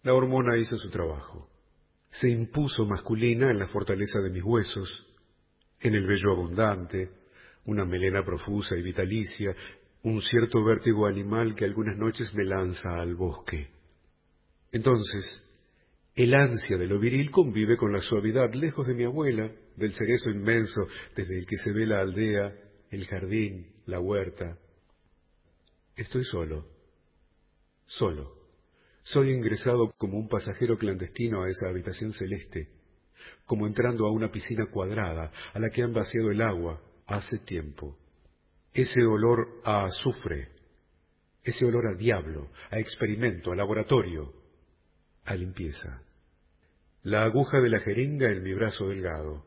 La 0.05 0.15
hormona 0.15 0.57
hizo 0.59 0.79
su 0.79 0.91
trabajo. 0.91 1.51
Se 2.09 2.31
impuso 2.31 2.85
masculina 2.85 3.51
en 3.51 3.59
la 3.59 3.67
fortaleza 3.67 4.21
de 4.21 4.31
mis 4.31 4.45
huesos, 4.45 5.05
en 5.81 5.97
el 5.97 6.07
vello 6.07 6.31
abundante, 6.35 7.11
una 7.65 7.85
melena 7.85 8.25
profusa 8.25 8.77
y 8.77 8.83
vitalicia, 8.83 9.57
un 10.05 10.21
cierto 10.21 10.63
vértigo 10.63 11.09
animal 11.09 11.57
que 11.57 11.65
algunas 11.65 11.97
noches 11.97 12.33
me 12.33 12.45
lanza 12.45 12.95
al 12.95 13.17
bosque. 13.17 13.71
Entonces, 14.71 15.52
el 16.15 16.35
ansia 16.35 16.77
de 16.77 16.87
lo 16.87 16.99
viril 16.99 17.31
convive 17.31 17.77
con 17.77 17.93
la 17.93 18.01
suavidad 18.01 18.53
lejos 18.53 18.87
de 18.87 18.95
mi 18.95 19.05
abuela, 19.05 19.51
del 19.77 19.93
cerezo 19.95 20.29
inmenso 20.29 20.87
desde 21.17 21.39
el 21.39 21.47
que 21.47 21.57
se 21.57 21.73
ve 21.73 21.87
la 21.87 22.01
aldea, 22.01 22.55
el 22.91 23.07
jardín, 23.07 23.73
la 23.87 23.99
huerta. 23.99 24.59
Estoy 25.97 26.25
solo, 26.25 26.67
solo. 27.87 28.43
Soy 29.05 29.31
ingresado 29.31 29.93
como 29.97 30.19
un 30.19 30.29
pasajero 30.29 30.77
clandestino 30.77 31.43
a 31.43 31.49
esa 31.49 31.69
habitación 31.69 32.13
celeste, 32.13 32.69
como 33.47 33.67
entrando 33.67 34.07
a 34.07 34.13
una 34.13 34.31
piscina 34.31 34.67
cuadrada 34.67 35.33
a 35.53 35.59
la 35.59 35.71
que 35.71 35.83
han 35.83 35.93
vaciado 35.93 36.31
el 36.31 36.43
agua 36.43 36.81
hace 37.07 37.39
tiempo. 37.39 37.99
Ese 38.75 39.03
olor 39.05 39.61
a 39.65 39.85
azufre, 39.87 40.51
ese 41.43 41.65
olor 41.65 41.89
a 41.89 41.99
diablo, 41.99 42.51
a 42.71 42.79
experimento, 42.79 43.51
a 43.51 43.57
laboratorio, 43.57 44.42
a 45.25 45.35
limpieza. 45.35 46.03
La 47.03 47.25
aguja 47.25 47.61
de 47.61 47.69
la 47.69 47.81
jeringa 47.81 48.31
en 48.31 48.43
mi 48.43 48.55
brazo 48.55 48.89
delgado, 48.89 49.45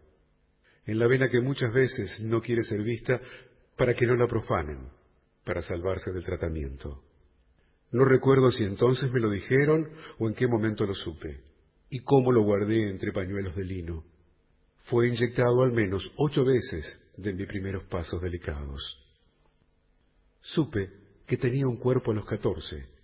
en 0.86 1.00
la 1.00 1.08
vena 1.08 1.30
que 1.30 1.42
muchas 1.42 1.74
veces 1.74 2.20
no 2.20 2.42
quiere 2.42 2.64
ser 2.64 2.84
vista 2.84 3.20
para 3.78 3.94
que 3.94 4.06
no 4.06 4.16
la 4.16 4.28
profanen, 4.28 4.90
para 5.44 5.62
salvarse 5.62 6.12
del 6.12 6.24
tratamiento. 6.24 7.04
No 7.92 8.06
recuerdo 8.06 8.52
si 8.52 8.64
entonces 8.64 9.12
me 9.12 9.20
lo 9.20 9.30
dijeron 9.30 9.90
o 10.20 10.28
en 10.28 10.36
qué 10.36 10.48
momento 10.48 10.86
lo 10.86 10.94
supe, 10.94 11.42
y 11.90 12.00
cómo 12.00 12.32
lo 12.32 12.44
guardé 12.44 12.90
entre 12.90 13.12
pañuelos 13.12 13.56
de 13.56 13.64
lino. 13.64 14.04
Fue 14.86 15.08
inyectado 15.08 15.64
al 15.64 15.72
menos 15.72 16.12
ocho 16.18 16.44
veces 16.44 17.02
de 17.18 17.34
mis 17.34 17.48
primeros 17.48 17.84
pasos 17.86 18.22
delicados. 18.22 19.02
Supe 20.42 20.90
que 21.26 21.38
tenía 21.38 21.66
un 21.68 21.78
cuerpo 21.78 22.12
a 22.12 22.16
los 22.16 22.26
catorce. 22.26 22.95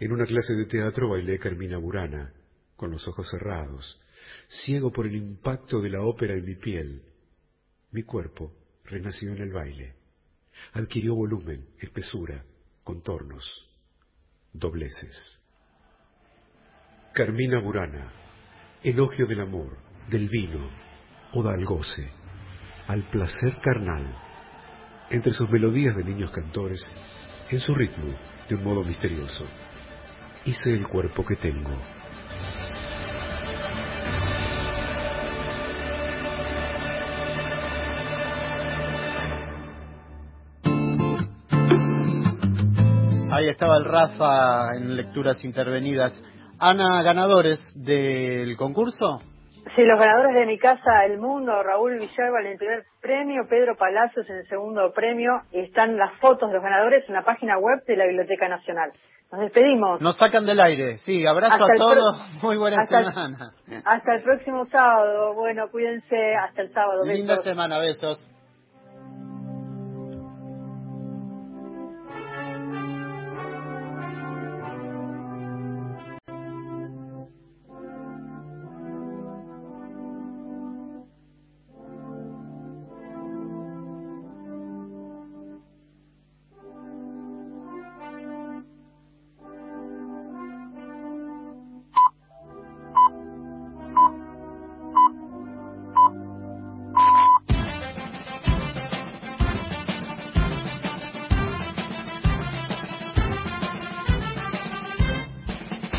En 0.00 0.12
una 0.12 0.24
clase 0.24 0.54
de 0.54 0.64
teatro 0.64 1.10
bailé 1.10 1.38
Carmina 1.38 1.76
Burana, 1.76 2.32
con 2.74 2.90
los 2.90 3.06
ojos 3.06 3.28
cerrados, 3.28 4.00
ciego 4.64 4.90
por 4.90 5.06
el 5.06 5.14
impacto 5.14 5.78
de 5.82 5.90
la 5.90 6.00
ópera 6.00 6.32
en 6.32 6.46
mi 6.46 6.54
piel. 6.54 7.02
Mi 7.90 8.02
cuerpo 8.04 8.50
renació 8.84 9.30
en 9.34 9.42
el 9.42 9.52
baile. 9.52 9.96
Adquirió 10.72 11.14
volumen, 11.14 11.66
espesura, 11.78 12.42
contornos, 12.82 13.44
dobleces. 14.54 15.42
Carmina 17.12 17.60
Burana, 17.60 18.10
elogio 18.82 19.26
del 19.26 19.40
amor, 19.40 19.76
del 20.08 20.30
vino, 20.30 20.66
oda 21.34 21.52
al 21.52 21.66
goce, 21.66 22.10
al 22.86 23.06
placer 23.10 23.58
carnal, 23.62 24.16
entre 25.10 25.34
sus 25.34 25.50
melodías 25.50 25.94
de 25.94 26.04
niños 26.04 26.30
cantores, 26.30 26.82
en 27.50 27.60
su 27.60 27.74
ritmo, 27.74 28.18
de 28.48 28.54
un 28.54 28.64
modo 28.64 28.82
misterioso. 28.82 29.46
Hice 30.44 30.70
el 30.70 30.88
cuerpo 30.88 31.24
que 31.24 31.36
tengo. 31.36 31.70
Ahí 43.32 43.46
estaba 43.48 43.76
el 43.76 43.84
Rafa 43.84 44.76
en 44.76 44.96
lecturas 44.96 45.44
intervenidas. 45.44 46.12
Ana, 46.58 47.02
ganadores 47.02 47.58
del 47.74 48.56
concurso. 48.56 49.20
Sí, 49.76 49.84
los 49.84 49.98
ganadores 50.00 50.34
de 50.34 50.46
Mi 50.46 50.58
Casa 50.58 51.04
El 51.04 51.18
Mundo, 51.18 51.62
Raúl 51.62 51.98
Villalba 51.98 52.40
en 52.40 52.46
el 52.48 52.58
primer 52.58 52.84
premio, 53.00 53.46
Pedro 53.48 53.76
Palacios 53.76 54.28
en 54.28 54.36
el 54.36 54.48
segundo 54.48 54.92
premio, 54.92 55.42
y 55.52 55.60
están 55.60 55.96
las 55.96 56.12
fotos 56.20 56.48
de 56.48 56.54
los 56.54 56.62
ganadores 56.62 57.04
en 57.08 57.14
la 57.14 57.22
página 57.22 57.56
web 57.58 57.84
de 57.86 57.96
la 57.96 58.06
Biblioteca 58.06 58.48
Nacional. 58.48 58.92
Nos 59.30 59.42
despedimos. 59.42 60.00
Nos 60.00 60.16
sacan 60.18 60.44
del 60.44 60.58
aire. 60.60 60.98
Sí, 60.98 61.24
abrazo 61.24 61.54
Hasta 61.54 61.72
a 61.72 61.76
todos. 61.76 62.42
Muy 62.42 62.56
buena 62.56 62.78
hasta 62.82 62.98
el- 62.98 63.04
semana. 63.06 63.52
Hasta 63.84 64.14
el 64.16 64.22
próximo 64.22 64.66
sábado. 64.66 65.34
Bueno, 65.34 65.70
cuídense. 65.70 66.34
Hasta 66.34 66.62
el 66.62 66.72
sábado. 66.72 67.02
Linda 67.04 67.34
Besos. 67.34 67.44
semana. 67.44 67.78
Besos. 67.78 68.18